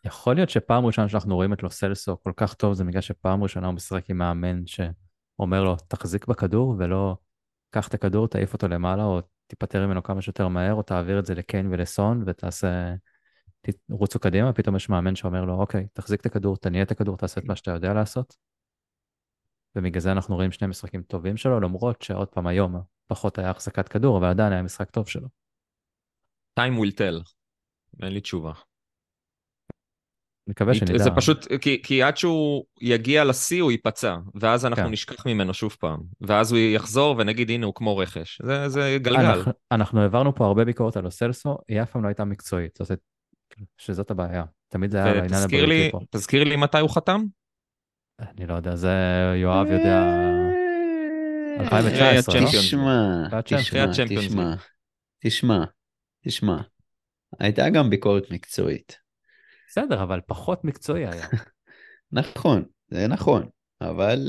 יכול 0.06 0.36
להיות 0.36 0.50
שפעם 0.50 0.86
ראשונה 0.86 1.10
שאנחנו 1.10 1.36
רואים 1.36 1.54
את 1.54 1.64
לוסלסו 1.64 2.18
כל 2.24 2.32
כך 2.38 2.54
טוב, 2.54 2.74
זה 2.74 2.84
בגלל 2.84 3.02
שפעם 3.02 3.44
ראשונה 3.44 3.68
הוא 3.68 3.76
משחק 3.76 4.10
עם 4.10 4.18
מאמן 4.18 4.62
שאומר 4.68 5.64
לו, 5.64 5.76
תחזיק 5.88 6.28
בכדור 6.28 6.76
ולא 6.80 7.16
קח 7.70 7.88
את 7.88 7.94
הכדור, 7.94 8.28
תעיף 8.28 8.54
אותו 8.54 8.68
למעלה, 8.68 9.04
או 9.04 9.22
תיפטר 9.48 9.88
ממנו 9.88 10.04
כמה 10.04 10.22
שיותר 10.22 10.48
מהר, 10.48 10.74
או 10.74 10.84
תעביר 10.84 11.20
את 11.20 11.26
זה 11.26 11.36
לקיין 11.36 11.68
ולסון 11.72 12.24
ותעשה, 12.26 12.94
תרוצו 13.88 14.20
קדימה, 14.20 14.54
פתאום 14.54 14.76
יש 14.76 14.90
מאמן 14.90 15.16
שאומר 15.16 15.46
לו, 15.46 15.54
אוקיי, 15.54 15.88
תחזיק 15.94 16.22
את 16.22 16.26
הכדור, 16.26 16.58
תניע 16.58 16.84
את 16.84 16.92
הכדור, 16.92 17.18
תעשה 17.18 17.42
את 17.42 17.46
מה 17.46 17.56
שאתה 17.56 17.72
יודע 17.72 17.94
לעשות. 17.94 18.36
ובגלל 19.78 20.02
זה 20.02 20.12
אנחנו 20.12 20.36
רואים 20.36 20.52
שני 20.52 20.68
משחקים 20.68 21.02
טובים 21.02 21.38
שלו, 21.38 21.60
למרות 21.60 22.02
שעוד 22.02 22.28
פעם 22.28 22.48
היום 22.48 22.76
פחות 23.08 23.40
היה 23.40 23.50
החזקת 23.50 23.88
כדור, 23.88 24.18
אבל 24.18 24.28
עדיין 24.28 24.54
היה 24.54 24.62
משחק 24.62 24.92
טוב 24.92 25.08
שלו. 25.08 25.28
time 26.60 26.74
will 26.80 26.94
tell. 26.98 27.32
אין 28.04 28.14
לי 28.14 28.22
תשובה. 28.22 28.54
מקווה 30.48 30.74
שנדע. 30.74 30.98
זה 30.98 31.10
פשוט, 31.16 31.48
כי, 31.62 31.82
כי 31.84 32.04
עד 32.04 32.18
שהוא 32.18 32.66
יגיע 32.82 33.26
לשיא 33.26 33.62
הוא 33.62 33.72
ייפצע, 33.72 34.18
ואז 34.36 34.66
אנחנו 34.66 34.84
כן. 34.84 34.92
נשכח 34.92 35.26
ממנו 35.26 35.54
שוב 35.54 35.76
פעם. 35.80 36.00
ואז 36.22 36.52
הוא 36.52 36.60
יחזור 36.60 37.16
ונגיד 37.18 37.50
הנה 37.50 37.66
הוא 37.66 37.74
כמו 37.74 37.98
רכש. 37.98 38.42
זה, 38.44 38.70
זה 38.70 38.98
גלגל. 39.02 39.26
אנחנו, 39.26 39.52
אנחנו 39.72 40.02
העברנו 40.02 40.36
פה 40.36 40.46
הרבה 40.46 40.66
ביקורת 40.66 40.98
על 40.98 41.04
לוסלסו, 41.04 41.58
היא 41.68 41.82
אף 41.82 41.92
פעם 41.92 42.04
לא 42.04 42.08
הייתה 42.08 42.26
מקצועית, 42.26 42.78
זאת, 42.78 43.00
שזאת 43.78 44.12
הבעיה. 44.12 44.44
תמיד 44.68 44.92
זה 44.92 45.04
היה 45.04 45.14
בעניין 45.14 45.40
לי, 45.50 45.58
הבריאותי 45.58 45.92
פה. 45.92 46.00
תזכיר 46.12 46.44
לי 46.44 46.56
מתי 46.56 46.80
הוא 46.80 46.90
חתם? 46.90 47.22
אני 48.20 48.48
לא 48.48 48.54
יודע, 48.54 48.76
זה 48.76 48.94
יואב 49.36 49.68
יודע. 49.68 50.02
אה, 50.02 51.60
2019, 51.60 52.40
לא? 52.40 52.48
תשמע, 52.48 53.28
תשמע, 53.46 54.56
תשמע, 55.20 55.64
תשמע. 56.24 56.62
הייתה 57.40 57.70
גם 57.70 57.90
ביקורת 57.90 58.32
מקצועית. 58.32 58.98
בסדר, 59.68 60.04
אבל 60.04 60.22
פחות 60.28 60.64
מקצועי 60.64 61.08
היה. 61.08 61.28
נכון, 62.12 62.66
זה 62.88 63.08
נכון, 63.08 63.50
אבל 63.82 64.20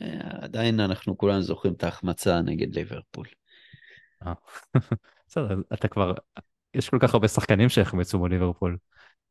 אה, 0.00 0.44
עדיין 0.44 0.80
אנחנו 0.80 1.18
כולנו 1.18 1.42
זוכרים 1.42 1.74
את 1.74 1.84
ההחמצה 1.84 2.40
נגד 2.40 2.74
ליברפול. 2.74 3.26
אה. 4.26 4.32
בסדר, 5.28 5.56
אתה 5.74 5.88
כבר, 5.88 6.14
יש 6.74 6.90
כל 6.90 6.98
כך 7.00 7.14
הרבה 7.14 7.28
שחקנים 7.28 7.68
שהחמצו 7.68 8.18
מול 8.18 8.30
ליברפול. 8.30 8.76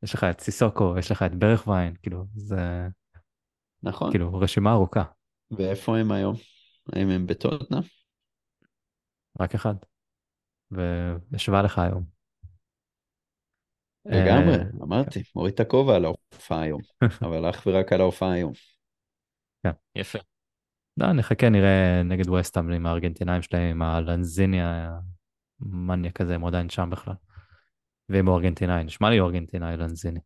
יש 0.03 0.13
לך 0.13 0.23
את 0.23 0.41
סיסוקו, 0.41 0.95
יש 0.99 1.11
לך 1.11 1.23
את 1.23 1.35
ברכווין, 1.35 1.93
כאילו, 2.01 2.25
זה 2.35 2.87
נכון, 3.83 4.11
כאילו 4.11 4.33
רשימה 4.33 4.71
ארוכה, 4.71 5.03
ואיפה 5.51 5.97
הם 5.97 6.11
היום? 6.11 6.35
האם 6.93 7.09
הם 7.09 7.27
בטוטנאם? 7.27 7.81
רק 9.39 9.55
אחד. 9.55 9.75
והשווה 10.71 11.61
לך 11.61 11.79
היום. 11.79 12.03
לגמרי, 14.05 14.55
אה, 14.55 14.63
אמרתי, 14.83 15.23
מוריד 15.35 15.53
את 15.53 15.59
הכובע 15.59 15.95
על 15.95 16.05
ההופעה 16.05 16.61
היום, 16.61 16.81
אבל 17.25 17.49
אך 17.49 17.63
ורק 17.67 17.93
על 17.93 18.01
ההופעה 18.01 18.31
היום. 18.31 18.53
יפה. 19.95 20.19
לא, 20.97 21.13
נחכה, 21.13 21.49
נראה 21.49 22.01
נגד 22.03 22.29
ווסטהאם 22.29 22.71
עם 22.71 22.85
הארגנטינאים 22.85 23.41
שלהם, 23.41 23.63
עם 23.63 23.81
הלנזיני 23.81 24.59
המניאק 25.61 26.21
הזה, 26.21 26.35
הם 26.35 26.45
עדיין 26.45 26.69
שם 26.69 26.89
בכלל. 26.91 27.13
ואם 28.09 28.27
הוא 28.27 28.35
ארגנטינאי, 28.35 28.83
נשמע 28.83 29.09
לי 29.09 29.19
ארגנטינאי, 29.19 29.77
לנזיני. 29.77 30.19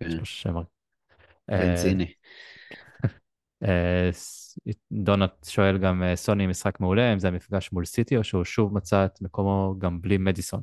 כן, 0.00 0.24
שם. 1.50 2.00
אה. 2.00 2.04
אה, 3.64 4.10
דונלד 4.92 5.28
שואל 5.44 5.78
גם, 5.78 6.02
אה, 6.02 6.16
סוני 6.16 6.46
משחק 6.46 6.80
מעולה, 6.80 7.12
אם 7.12 7.18
זה 7.18 7.28
המפגש 7.28 7.72
מול 7.72 7.84
סיטי, 7.84 8.16
או 8.16 8.24
שהוא 8.24 8.44
שוב 8.44 8.74
מצא 8.74 9.04
את 9.04 9.22
מקומו 9.22 9.74
גם 9.78 10.00
בלי 10.00 10.18
מדיסון. 10.18 10.62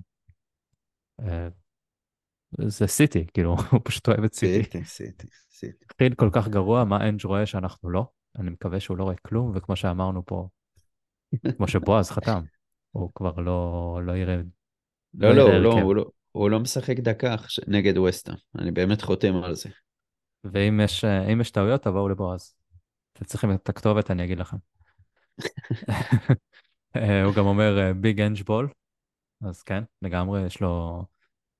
זה 2.68 2.88
סיטי, 2.88 3.26
כאילו, 3.34 3.56
הוא 3.72 3.80
פשוט 3.84 4.08
אוהב 4.08 4.24
את 4.24 4.34
סיטי. 4.34 4.64
סיטי, 4.64 4.86
סיטי, 4.86 5.28
סיטי. 5.52 5.86
התחיל 5.86 6.14
כל 6.14 6.30
כך 6.34 6.48
גרוע, 6.48 6.84
מה 6.84 7.10
אנג' 7.10 7.26
רואה 7.26 7.46
שאנחנו 7.46 7.90
לא? 7.90 8.06
אני 8.40 8.50
מקווה 8.50 8.80
שהוא 8.80 8.98
לא 8.98 9.04
רואה 9.04 9.16
כלום, 9.16 9.52
וכמו 9.56 9.76
שאמרנו 9.76 10.26
פה, 10.26 10.48
כמו 11.58 11.68
שבועז 11.68 12.12
חתם, 12.12 12.42
הוא 12.92 13.12
כבר 13.16 13.36
לא, 13.36 14.00
לא 14.06 14.18
יראה... 14.18 14.38
לא, 15.14 15.36
לא, 15.36 15.60
לא, 15.60 15.70
הרכב. 15.70 15.84
הוא 15.84 15.96
לא, 15.96 16.06
הוא 16.32 16.50
לא 16.50 16.60
משחק 16.60 17.00
דקה 17.00 17.36
נגד 17.68 17.98
ווסטהאם, 17.98 18.38
אני 18.60 18.72
באמת 18.72 19.02
חותם 19.02 19.36
על 19.36 19.56
זה. 19.56 19.70
ואם 20.44 20.80
יש, 20.84 21.06
אה, 21.06 21.32
יש 21.42 21.52
טעויות, 21.52 21.82
תבואו 21.84 22.10
לבועז. 22.10 22.56
אתם 23.14 23.26
צריכים 23.26 23.52
את 23.54 23.70
הכתובת, 23.70 24.12
אני 24.12 24.24
אגיד 24.24 24.40
לכם. 24.40 24.58
אה, 26.96 27.24
הוא 27.24 27.34
גם 27.36 27.46
אומר 27.46 27.92
ביג 27.96 28.22
אנג' 28.22 28.44
בול, 28.44 28.70
אז 29.42 29.64
כן, 29.64 29.84
לגמרי, 30.02 30.46
יש 30.46 30.62
לו... 30.62 31.04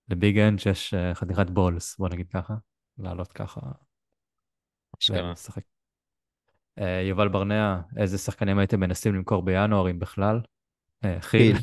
לביג 0.10 0.40
אנג' 0.40 0.60
יש 0.72 0.94
אה, 0.94 1.16
חתיכת 1.16 1.50
בולס, 1.50 1.98
בוא 1.98 2.10
נגיד 2.10 2.28
ככה, 2.30 2.54
לעלות 2.98 3.32
ככה. 3.32 3.62
ולשחק. 5.10 5.64
יובל 7.10 7.28
ברנע, 7.28 7.82
איזה 7.98 8.18
שחקנים 8.18 8.60
הייתם 8.60 8.80
מנסים 8.80 9.16
למכור 9.16 9.42
בינואר, 9.42 9.90
אם 9.90 10.00
בכלל? 10.00 10.42
חיל. 11.20 11.58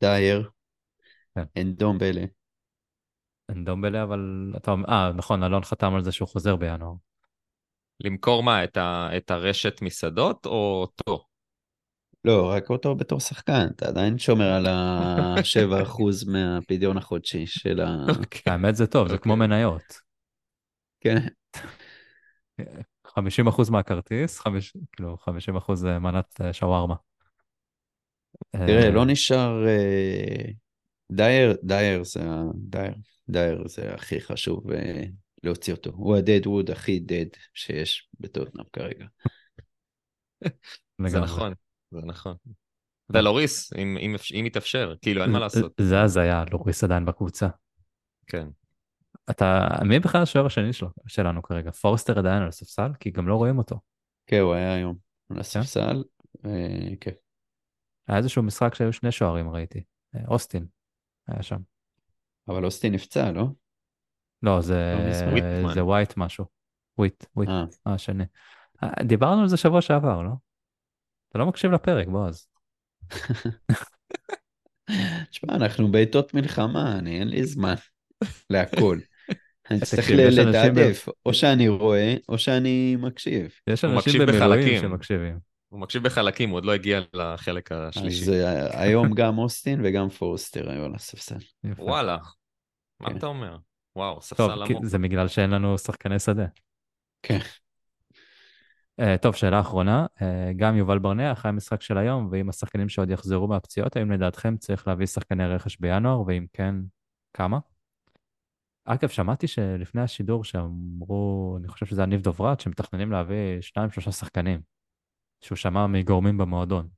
דייר, 0.00 0.50
כן. 1.34 1.44
אנדומבלה. 1.56 2.24
אנדומבלה, 3.50 4.02
אבל 4.02 4.52
אתה 4.56 4.70
אומר, 4.70 4.88
אה, 4.88 5.12
נכון, 5.12 5.44
אלון 5.44 5.62
חתם 5.64 5.94
על 5.94 6.04
זה 6.04 6.12
שהוא 6.12 6.28
חוזר 6.28 6.56
בינואר. 6.56 6.92
למכור 8.00 8.42
מה, 8.42 8.64
את, 8.64 8.76
ה, 8.76 9.08
את 9.16 9.30
הרשת 9.30 9.82
מסעדות 9.82 10.46
או 10.46 10.80
אותו? 10.80 11.24
לא, 12.24 12.50
רק 12.50 12.70
אותו 12.70 12.94
בתור 12.94 13.20
שחקן, 13.20 13.66
אתה 13.76 13.88
עדיין 13.88 14.18
שומר 14.18 14.52
על 14.52 14.66
ה-7% 14.66 16.02
מהפדיון 16.32 16.96
החודשי 16.96 17.46
של 17.46 17.80
ה... 17.80 17.96
האמת 18.46 18.76
זה 18.76 18.86
טוב, 18.86 19.08
זה 19.08 19.18
כמו 19.18 19.32
אוקיי. 19.32 19.46
מניות. 19.46 19.82
כן, 21.00 21.16
50% 23.06 23.70
מהכרטיס, 23.70 24.38
חמיש- 24.40 24.76
כאילו 24.92 25.16
50% 25.16 25.74
זה 25.74 25.98
מנת 25.98 26.40
אה, 26.40 26.52
שווארמה. 26.52 26.94
תראה, 28.52 28.84
אה, 28.84 28.90
לא 28.90 29.04
נשאר... 29.06 29.66
אה, 29.66 30.44
דייר, 31.12 31.56
דייר 31.62 32.04
זה 32.04 32.20
ה... 32.22 32.42
דייר, 32.54 32.94
דייר 33.30 33.68
זה 33.68 33.94
הכי 33.94 34.20
חשוב 34.20 34.70
אה, 34.70 35.04
להוציא 35.42 35.74
אותו. 35.74 35.90
הוא 35.90 36.16
הדדווד 36.16 36.70
הכי 36.70 36.98
דד 36.98 37.26
שיש 37.54 38.08
בטוטנאם 38.20 38.64
כרגע. 38.72 39.06
זה. 41.06 41.20
נכון, 41.20 41.52
זה 41.90 42.00
נכון. 42.04 42.34
ולוריס, 43.10 43.72
אם, 43.72 43.96
אם, 44.00 44.16
אם 44.40 44.46
יתאפשר, 44.46 44.94
כאילו 45.02 45.22
אין 45.22 45.30
מה 45.30 45.38
לעשות. 45.38 45.72
זה 45.80 46.00
הזיה, 46.00 46.44
לוריס 46.50 46.84
עדיין 46.84 47.04
בקבוצה. 47.04 47.48
כן. 48.26 48.48
אתה, 49.30 49.68
מי 49.84 49.98
בכלל 49.98 50.22
השוער 50.22 50.46
השני 50.46 50.72
שלו, 50.72 50.88
שלנו 51.06 51.42
כרגע? 51.42 51.70
פורסטר 51.70 52.18
עדיין 52.18 52.42
על 52.42 52.48
הספסל? 52.48 52.90
כי 53.00 53.10
גם 53.10 53.28
לא 53.28 53.34
רואים 53.34 53.58
אותו. 53.58 53.80
כן, 54.26 54.38
הוא 54.38 54.54
היה 54.54 54.74
היום 54.74 54.96
על 55.30 55.40
הספסל, 55.40 56.04
אה, 56.44 56.96
כן. 57.00 57.10
היה 58.08 58.18
איזשהו 58.18 58.42
משחק 58.42 58.74
שהיו 58.74 58.92
שני 58.92 59.12
שוערים 59.12 59.50
ראיתי. 59.50 59.82
אה, 60.14 60.20
אוסטין 60.28 60.66
היה 61.28 61.42
שם. 61.42 61.69
אבל 62.48 62.64
אוסטין 62.64 62.92
נפצע, 62.92 63.32
לא? 63.32 63.44
לא, 64.42 64.60
זה, 64.60 64.94
לא. 65.62 65.74
זה 65.74 65.84
ווייט 65.84 66.16
משהו. 66.16 66.44
וויט, 66.98 67.24
וויט, 67.36 67.48
אה. 67.48 67.64
השני. 67.86 68.24
אה, 68.82 69.04
דיברנו 69.04 69.42
על 69.42 69.48
זה 69.48 69.56
שבוע 69.56 69.80
שעבר, 69.80 70.22
לא? 70.22 70.30
אתה 71.30 71.38
לא 71.38 71.46
מקשיב 71.46 71.72
לפרק, 71.72 72.08
בועז. 72.08 72.46
תשמע, 75.30 75.54
אנחנו 75.54 75.92
בעיתות 75.92 76.34
מלחמה, 76.34 76.98
אני 76.98 77.20
אין 77.20 77.28
לי 77.28 77.44
זמן 77.44 77.74
להכל. 78.50 78.98
אני 79.70 79.80
צריך 79.80 80.10
לתעדף, 80.10 81.08
או 81.26 81.34
שאני 81.34 81.68
רואה, 81.68 82.14
או 82.28 82.38
שאני 82.38 82.96
מקשיב. 82.98 83.50
יש 83.66 83.84
אנשים 83.84 83.98
מקשיב 83.98 84.22
במילואים. 84.22 84.80
שמקשיבים. 84.80 85.49
הוא 85.70 85.80
מקשיב 85.80 86.04
בחלקים, 86.04 86.50
הוא 86.50 86.56
עוד 86.56 86.64
לא 86.64 86.72
הגיע 86.72 87.00
לחלק 87.14 87.72
השלישי. 87.72 88.22
אז 88.22 88.28
אה, 88.28 88.82
היום 88.82 89.14
גם 89.14 89.38
אוסטין 89.38 89.80
וגם 89.84 90.08
פורסטר 90.08 90.70
היו 90.70 90.84
על 90.84 90.94
הספסל. 90.94 91.38
וואלה, 91.64 92.18
מה 93.00 93.08
כן. 93.08 93.16
אתה 93.16 93.26
אומר? 93.26 93.56
וואו, 93.96 94.20
ספסל 94.22 94.62
עמוק. 94.62 94.84
זה 94.84 94.98
בגלל 94.98 95.28
שאין 95.28 95.50
לנו 95.50 95.78
שחקני 95.78 96.18
שדה. 96.18 96.46
כן. 97.22 97.38
Uh, 99.00 99.18
טוב, 99.22 99.34
שאלה 99.34 99.60
אחרונה, 99.60 100.06
uh, 100.16 100.22
גם 100.56 100.76
יובל 100.76 100.98
ברנע, 100.98 101.32
אחרי 101.32 101.48
המשחק 101.48 101.82
של 101.82 101.98
היום, 101.98 102.28
ואם 102.32 102.48
השחקנים 102.48 102.88
שעוד 102.88 103.10
יחזרו 103.10 103.48
מהפציעות, 103.48 103.96
האם 103.96 104.10
לדעתכם 104.10 104.56
צריך 104.56 104.88
להביא 104.88 105.06
שחקני 105.06 105.46
רכש 105.46 105.76
בינואר, 105.80 106.22
ואם 106.26 106.46
כן, 106.52 106.74
כמה? 107.34 107.58
אגב, 108.84 109.08
שמעתי 109.08 109.46
שלפני 109.46 110.02
השידור 110.02 110.44
שאמרו, 110.44 111.56
אני 111.60 111.68
חושב 111.68 111.86
שזה 111.86 112.00
היה 112.00 112.06
ניב 112.06 112.20
דוברת, 112.20 112.60
שמתכננים 112.60 113.12
להביא 113.12 113.60
שניים, 113.60 113.90
שלושה 113.90 114.12
שחקנים, 114.12 114.60
שהוא 115.40 115.56
שמע 115.56 115.86
מגורמים 115.86 116.38
במועדון. 116.38 116.88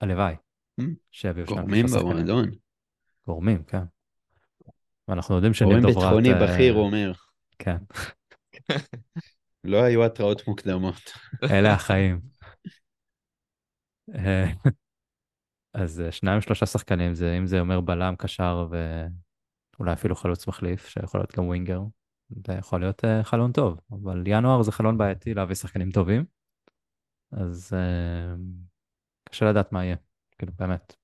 הלוואי? 0.00 0.34
שיביאו 1.10 1.46
שניים, 1.46 1.64
גורמים. 1.66 1.86
במועדון. 1.86 2.50
גורמים, 3.26 3.62
כן. 3.62 3.84
ואנחנו 5.08 5.34
יודעים 5.34 5.54
שניב 5.54 5.70
גורם 5.70 5.92
דוברת... 5.92 6.04
ביטחוני 6.04 6.32
אה, 6.32 6.54
בכיר 6.54 6.74
אומר, 6.74 7.12
כן, 7.58 7.76
לא 9.64 9.82
היו 9.82 10.04
התראות 10.04 10.48
מוקדמות. 10.48 11.00
אלה 11.50 11.74
החיים. 11.74 12.20
אה, 14.14 14.46
אז 15.74 16.00
אה, 16.00 16.12
שניים 16.12 16.40
שלושה 16.40 16.66
שחקנים 16.66 17.14
זה 17.14 17.38
אם 17.38 17.46
זה 17.46 17.60
אומר 17.60 17.80
בלם 17.80 18.14
קשר 18.18 18.68
ואולי 18.70 19.92
אפילו 19.92 20.16
חלוץ 20.16 20.48
מחליף 20.48 20.88
שיכול 20.88 21.20
להיות 21.20 21.36
גם 21.36 21.46
ווינגר. 21.46 21.80
זה 22.46 22.52
יכול 22.52 22.80
להיות 22.80 23.04
חלון 23.22 23.52
טוב 23.52 23.80
אבל 23.90 24.24
ינואר 24.26 24.62
זה 24.62 24.72
חלון 24.72 24.98
בעייתי 24.98 25.34
להביא 25.34 25.54
שחקנים 25.54 25.90
טובים. 25.90 26.24
אז 27.32 27.72
אה, 27.74 28.34
קשה 29.24 29.50
לדעת 29.50 29.72
מה 29.72 29.84
יהיה 29.84 29.96
כאילו 30.38 30.52
באמת. 30.58 30.94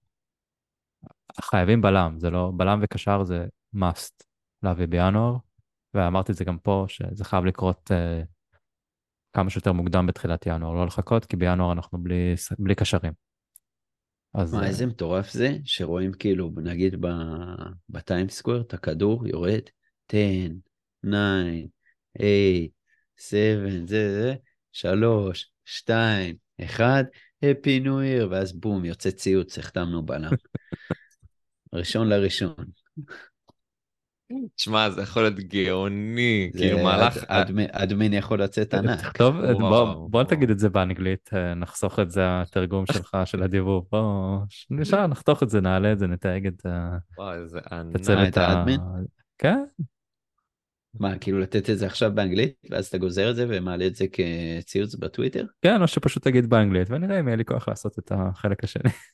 חייבים 1.41 1.83
בלם 1.83 2.19
זה 2.19 2.31
לא 2.31 2.53
בלם 2.57 2.81
וקשר 2.83 3.25
זה 3.25 3.47
must 3.77 4.25
להביא 4.63 4.87
בינואר 4.87 5.37
ואמרתי 5.95 6.33
את 6.33 6.37
זה 6.37 6.45
גם 6.45 6.59
פה 6.59 6.85
שזה 6.89 7.25
חייב 7.25 7.45
לקרות 7.45 7.91
אה, 7.93 8.23
כמה 9.33 9.51
שיותר 9.51 9.73
מוקדם 9.73 10.07
בתחילת 10.07 10.47
ינואר, 10.47 10.75
לא 10.75 10.87
לחכות, 10.87 11.25
כי 11.25 11.37
בינואר 11.37 11.73
אנחנו 11.73 11.99
בלי, 11.99 12.35
בלי 12.59 12.75
קשרים. 12.75 13.13
אז 14.35 14.55
מה, 14.55 14.63
אה, 14.63 14.67
איזה 14.67 14.87
מטורף 14.87 15.31
זה, 15.31 15.57
שרואים 15.65 16.13
כאילו, 16.13 16.51
נגיד 16.57 16.95
בטיימסקוור, 17.89 18.61
את 18.61 18.75
הכדור 18.75 19.27
יורד, 19.29 19.63
10, 20.09 20.19
9, 20.97 21.05
8, 21.05 21.29
7, 23.17 23.71
זה, 23.87 24.23
זה, 24.23 24.35
3, 24.73 25.52
2, 25.65 26.37
1, 26.65 27.05
Happy 27.45 27.85
New 27.85 27.87
Year, 27.87 28.27
ואז 28.31 28.53
בום, 28.53 28.85
יוצא 28.85 29.11
ציוץ, 29.11 29.59
החתמנו 29.59 30.03
בלם. 30.07 30.31
ראשון 31.73 32.09
לראשון. 32.09 32.55
תשמע, 34.57 34.91
זה 34.91 35.03
יכול 35.03 35.23
להיות 35.23 35.35
גאוני, 35.35 36.51
כאילו 36.57 36.79
מהלך... 36.85 37.25
אד- 37.29 37.51
אדמין- 37.71 38.13
יכול 38.13 38.43
לצאת 38.43 38.75
ענק. 38.75 39.21
וואו, 39.21 40.09
בוא, 40.09 40.23
תגיד 40.25 40.51
את 40.51 40.59
זה 40.59 40.69
באנגלית, 40.69 41.31
אה, 41.35 41.55
נחסוך 41.55 41.99
את 41.99 42.11
זה, 42.11 42.21
התרגום 42.43 42.87
שלך, 42.87 43.17
של 43.25 43.43
הדיבוב. 43.43 43.87
בוא, 43.93 44.39
נשאר, 44.71 45.07
נחתוך 45.07 45.43
את 45.43 45.51
זה, 45.51 45.61
נעלה 45.61 45.93
את 45.93 45.99
זה, 45.99 46.07
נתייג 46.07 46.47
את 46.47 46.67
ה- 46.67 46.97
וואי, 47.19 47.39
איזה 47.39 47.59
את 47.59 47.73
ענק. 47.73 47.97
הצוות 47.97 48.29
את 48.29 48.37
האדמין? 48.37 48.81
כן, 49.39 49.65
מה, 50.95 51.19
כאילו 51.19 51.39
לתת 51.39 51.71
את 51.71 51.79
זה 51.79 51.87
עכשיו 51.87 52.11
באנגלית, 52.15 52.55
ואז 52.71 52.87
אתה 52.87 52.99
גוזר 52.99 53.31
את 53.31 53.37
זה 53.37 53.47
ומעלה 53.49 53.87
את 53.87 53.97
זה 53.97 54.07
כציוץ 54.13 54.95
בטוויטר? 54.95 55.47
כן, 55.63 55.83
או 55.83 55.89
שפשוט 55.89 56.25
תגיד 56.25 56.51
באנגלית, 56.51 56.91
ונראה 56.91 57.21
אם 57.21 57.27
יהיה 57.27 57.37
לי 57.37 57.45
כוח 57.45 57.69
לעשות 57.69 57.99
את 57.99 58.13
החלק 58.15 58.65
השני. 58.65 58.91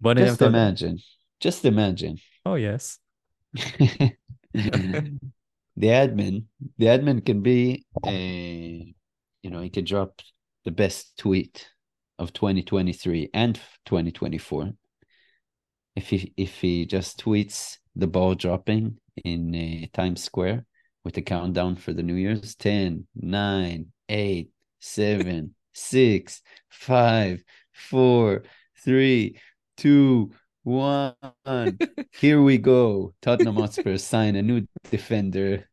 בוא 0.00 0.14
נראה 0.14 0.28
Just 0.28 0.42
imagine, 0.42 0.96
just 1.44 1.64
imagine. 1.64 2.16
Oh 2.46 2.54
yes. 2.54 2.98
the 5.76 5.88
admin, 6.02 6.44
the 6.78 6.86
admin 6.86 7.24
can 7.24 7.42
be, 7.42 7.84
uh, 8.06 8.84
you 9.42 9.50
know, 9.50 9.60
he 9.60 9.70
can 9.70 9.84
drop 9.84 10.20
the 10.64 10.70
best 10.70 11.16
tweet 11.18 11.68
of 12.18 12.32
2023 12.32 13.30
and 13.34 13.56
2024. 13.86 14.70
If 15.96 16.10
he 16.10 16.32
if 16.36 16.60
he 16.60 16.86
just 16.86 17.18
tweets 17.24 17.78
the 17.96 18.06
ball 18.06 18.34
dropping 18.34 18.98
in 19.24 19.54
uh, 19.54 19.86
Times 19.96 20.22
Square 20.22 20.64
with 21.04 21.14
the 21.14 21.22
countdown 21.22 21.76
for 21.76 21.92
the 21.92 22.02
New 22.02 22.14
Year's 22.14 22.54
10, 22.54 23.06
9, 23.16 23.92
8, 24.08 24.50
7, 24.80 25.54
6, 25.72 26.42
5, 26.68 27.44
4, 27.72 28.42
3, 28.84 29.40
2, 29.76 30.30
1. 30.64 31.14
Here 32.12 32.42
we 32.42 32.58
go. 32.58 33.14
Tottenham 33.22 33.56
Hotspur 33.56 33.96
sign 33.96 34.36
a 34.36 34.42
new 34.42 34.66
defender. 34.90 35.68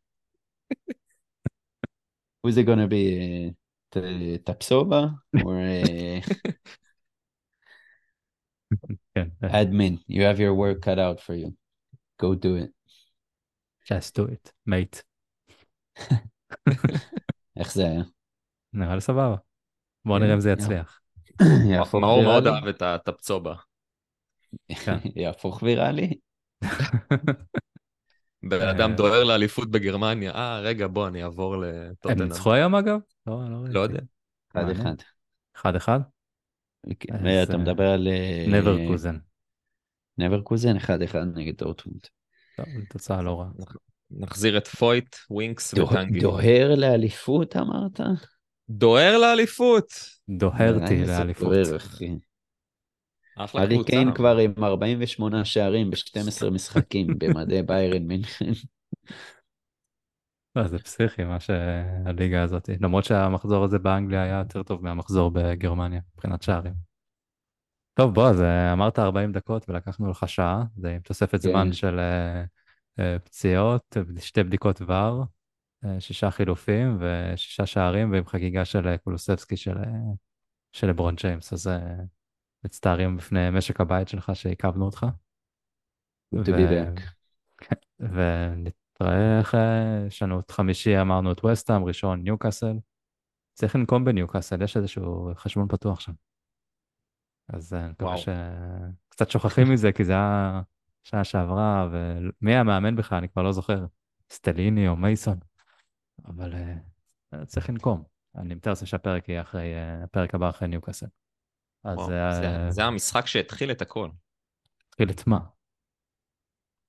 Who's 2.42 2.56
it 2.56 2.64
going 2.64 2.78
to 2.78 2.86
be? 2.86 3.54
Uh, 3.94 4.00
Tapsova 4.44 5.18
or 5.44 5.58
uh... 5.58 6.20
admin? 9.42 10.00
You 10.06 10.22
have 10.24 10.38
your 10.38 10.54
work 10.54 10.82
cut 10.82 10.98
out 10.98 11.20
for 11.20 11.34
you. 11.34 11.56
Go 12.18 12.34
do 12.34 12.56
it. 12.56 12.72
Just 13.86 14.18
do 14.18 14.22
it, 14.22 14.50
mate. 14.68 15.02
איך 17.56 17.74
זה 17.74 17.86
היה? 17.86 18.02
נראה 18.72 18.94
לי 18.94 19.00
סבבה. 19.00 19.36
בוא 20.04 20.18
נראה 20.18 20.34
אם 20.34 20.40
זה. 20.40 20.50
יצליח. 20.50 21.00
מאור 21.94 22.22
מאוד? 22.22 22.46
אהב 22.46 22.66
את 22.66 22.82
הטפצובה. 22.82 23.54
כן. 24.84 24.96
יהפוך 25.22 25.62
ויראלי? 25.62 26.14
בן 28.50 28.60
אה. 28.60 28.70
אדם 28.70 28.94
דוהר 28.96 29.24
לאליפות 29.24 29.70
בגרמניה, 29.70 30.34
אה, 30.34 30.60
רגע, 30.60 30.86
בוא, 30.86 31.08
אני 31.08 31.24
אעבור 31.24 31.54
הם 31.54 31.62
לטוטנאם. 31.62 32.28
ניצחו 32.28 32.52
היום 32.52 32.74
אגב? 32.74 32.98
לא, 33.26 33.40
לא. 33.50 33.68
לא 33.68 33.80
יודע. 33.80 34.00
אחד. 34.52 34.70
אחד. 34.70 34.94
אחד 35.56 35.76
אחד? 35.76 36.00
אז, 36.86 37.42
אתה 37.42 37.52
אה, 37.52 37.58
מדבר 37.58 37.86
על... 37.86 38.08
אה, 38.08 38.46
נברקוזן. 38.48 39.18
נברקוזן 40.18 40.76
אחד 40.76 41.02
אחד 41.02 41.26
נגד 41.34 41.56
דורטמונד. 41.56 42.06
טוב, 42.56 42.66
תוצאה 42.90 43.22
לא 43.22 43.40
רעה. 43.40 43.48
נחזיר 44.10 44.58
את 44.58 44.68
פויט, 44.68 45.16
ווינקס 45.30 45.74
דוה- 45.74 45.84
וטנגי. 45.92 46.20
דוהר 46.20 46.74
לאליפות 46.74 47.56
אמרת? 47.56 48.00
דוהר 48.70 49.18
לאליפות! 49.18 49.86
דוהרתי 50.28 51.00
איזה 51.00 51.12
לאליפות. 51.18 51.52
קבוצה. 51.52 51.86
קיין 53.86 54.14
כבר 54.14 54.36
עם 54.36 54.52
48 54.64 55.44
שערים 55.44 55.90
ב-12 55.90 56.50
משחקים 56.54 57.06
במדי 57.18 57.62
ביירן 57.62 58.02
מינכן. 58.02 58.52
לא, 60.56 60.68
זה 60.68 60.78
פסיכי 60.78 61.24
מה 61.24 61.40
שהליגה 61.40 62.42
הזאת, 62.42 62.70
למרות 62.80 63.04
שהמחזור 63.04 63.64
הזה 63.64 63.78
באנגליה 63.78 64.22
היה 64.22 64.38
יותר 64.38 64.62
טוב 64.62 64.84
מהמחזור 64.84 65.30
בגרמניה 65.30 66.00
מבחינת 66.14 66.42
שערים. 66.42 66.95
טוב 67.98 68.14
בועז, 68.14 68.40
אה, 68.40 68.72
אמרת 68.72 68.98
40 68.98 69.32
דקות 69.32 69.68
ולקחנו 69.68 70.10
לך 70.10 70.28
שעה, 70.28 70.64
זה 70.76 70.90
עם 70.90 71.00
תוספת 71.00 71.42
כן. 71.42 71.48
זמן 71.48 71.72
של 71.72 71.98
אה, 72.98 73.18
פציעות, 73.18 73.96
שתי 74.18 74.42
בדיקות 74.42 74.80
ור, 74.86 75.24
אה, 75.84 76.00
שישה 76.00 76.30
חילופים 76.30 76.98
ושישה 77.00 77.66
שערים 77.66 78.12
ועם 78.12 78.26
חגיגה 78.26 78.64
של 78.64 78.96
קולוסבסקי 78.96 79.56
של, 79.56 79.76
של 80.72 80.86
לברון 80.86 81.14
ג'יימס, 81.14 81.52
אז 81.52 81.70
מצטערים 82.64 83.16
בפני 83.16 83.50
משק 83.50 83.80
הבית 83.80 84.08
שלך 84.08 84.30
שעיכבנו 84.34 84.84
אותך. 84.84 85.06
Good 86.34 86.46
to 86.46 86.48
be 86.48 86.52
ו- 86.52 86.94
back. 86.94 87.00
ונתראה 88.00 89.40
אחרי, 89.40 89.60
יש 90.06 90.22
לנו 90.22 90.40
את 90.40 90.50
חמישי 90.50 91.00
אמרנו 91.00 91.32
את 91.32 91.44
וסטהאם, 91.44 91.84
ראשון 91.84 92.22
ניוקאסל. 92.22 92.78
צריך 93.54 93.76
לנקום 93.76 94.04
בניוקאסל, 94.04 94.62
יש 94.62 94.76
איזשהו 94.76 95.30
חשבון 95.34 95.68
פתוח 95.68 96.00
שם. 96.00 96.12
אז 97.48 97.74
אה, 97.74 97.80
אני 97.80 97.88
מקווה. 97.90 98.14
שקצת 98.18 99.30
שוכחים 99.30 99.72
מזה, 99.72 99.92
כי 99.92 100.04
זה 100.04 100.12
היה 100.12 100.62
שעה 101.04 101.24
שעברה, 101.24 101.88
ומי 101.92 102.52
היה 102.54 102.62
מאמן 102.62 102.96
בכלל, 102.96 103.18
אני 103.18 103.28
כבר 103.28 103.42
לא 103.42 103.52
זוכר. 103.52 103.86
סטליני 104.32 104.88
או 104.88 104.96
מייסון. 104.96 105.38
אבל 106.26 106.54
אה, 106.54 107.44
צריך 107.46 107.70
לנקום. 107.70 108.04
אני 108.36 108.54
מתאר 108.54 108.72
לעצמי 108.72 108.86
שהפרק 108.86 109.28
יהיה 109.28 109.40
אחרי, 109.40 109.72
הפרק 110.04 110.34
הבא 110.34 110.48
אחרי 110.50 110.68
ניוקאסל. 110.68 111.06
אז 111.84 111.98
וואו, 111.98 112.08
זה- 112.08 112.66
זה 112.70 112.84
המשחק 112.84 113.26
שהתחיל 113.26 113.70
את 113.70 113.82
הכל. 113.82 114.08
התחיל 114.88 115.10
את 115.10 115.26
מה? 115.26 115.38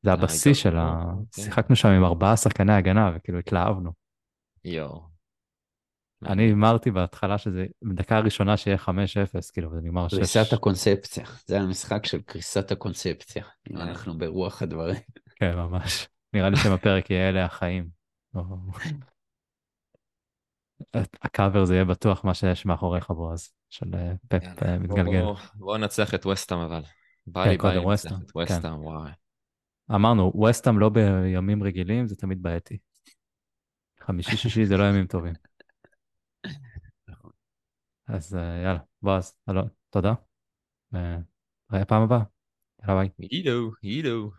זה 0.03 0.13
הבשיא 0.13 0.53
של 0.53 0.77
ה... 0.77 1.03
כן. 1.31 1.41
שיחקנו 1.41 1.75
שם 1.75 1.87
עם 1.89 2.03
ארבעה 2.03 2.37
שחקני 2.37 2.73
הגנה, 2.73 3.11
וכאילו 3.15 3.39
התלהבנו. 3.39 3.91
יואו. 4.65 5.16
אני 6.25 6.43
הימרתי 6.43 6.91
בהתחלה 6.91 7.37
שזה, 7.37 7.65
בדקה 7.81 8.17
הראשונה 8.17 8.57
שיהיה 8.57 8.77
5-0, 8.77 9.51
כאילו, 9.53 9.71
זה 9.75 9.81
נגמר 9.81 10.07
6. 10.07 10.15
קריסת 10.17 10.53
הקונספציה, 10.53 11.25
זה 11.45 11.59
המשחק 11.59 12.05
של 12.05 12.21
קריסת 12.21 12.71
הקונספציה, 12.71 13.43
אם 13.71 13.77
אה. 13.77 13.83
אנחנו 13.83 14.17
ברוח 14.17 14.61
הדברים. 14.61 14.95
כן, 15.35 15.55
ממש. 15.55 16.07
נראה 16.33 16.49
לי 16.49 16.57
שבפרק 16.57 17.09
יהיה 17.09 17.29
אלה 17.29 17.45
החיים. 17.45 17.89
הקאבר 21.21 21.65
זה 21.65 21.73
יהיה 21.73 21.85
בטוח 21.85 22.25
מה 22.25 22.33
שיש 22.33 22.65
מאחוריך 22.65 23.09
בועז, 23.11 23.49
של 23.69 23.95
אה, 23.95 24.13
פפ 24.27 24.63
אה, 24.63 24.79
מתגלגל. 24.79 25.21
בוא- 25.21 25.35
בוא 25.55 25.77
ננצח 25.77 26.13
את 26.13 26.25
וסטאם 26.25 26.57
אבל. 26.59 26.81
בא 27.27 27.43
כן, 27.43 27.49
לי 27.49 27.57
בא 27.57 27.61
קודם 27.61 27.73
לי 27.75 27.85
לנצח 27.85 27.93
וסטהאם, 27.93 28.21
את 28.21 28.51
וסטאם, 28.51 28.85
וואי. 28.85 29.11
אמרנו, 29.95 30.43
וסטאם 30.49 30.79
לא 30.79 30.89
בימים 30.89 31.63
רגילים, 31.63 32.07
זה 32.07 32.15
תמיד 32.15 32.41
בעייתי. 32.41 32.77
חמישי-שישי 34.05 34.65
זה 34.65 34.77
לא 34.77 34.83
ימים 34.83 35.07
טובים. 35.07 35.33
אז 38.07 38.35
אה, 38.35 38.61
יאללה, 38.63 38.79
בועז, 39.01 39.33
אלון, 39.49 39.67
תודה. 39.89 40.13
אה, 40.95 41.17
נראה 41.71 41.85
פעם 41.85 42.01
הבאה. 42.03 42.23
יאללה 42.83 42.95
ביי. 42.95 43.09
ידו, 43.19 43.71
ידו. 43.83 44.31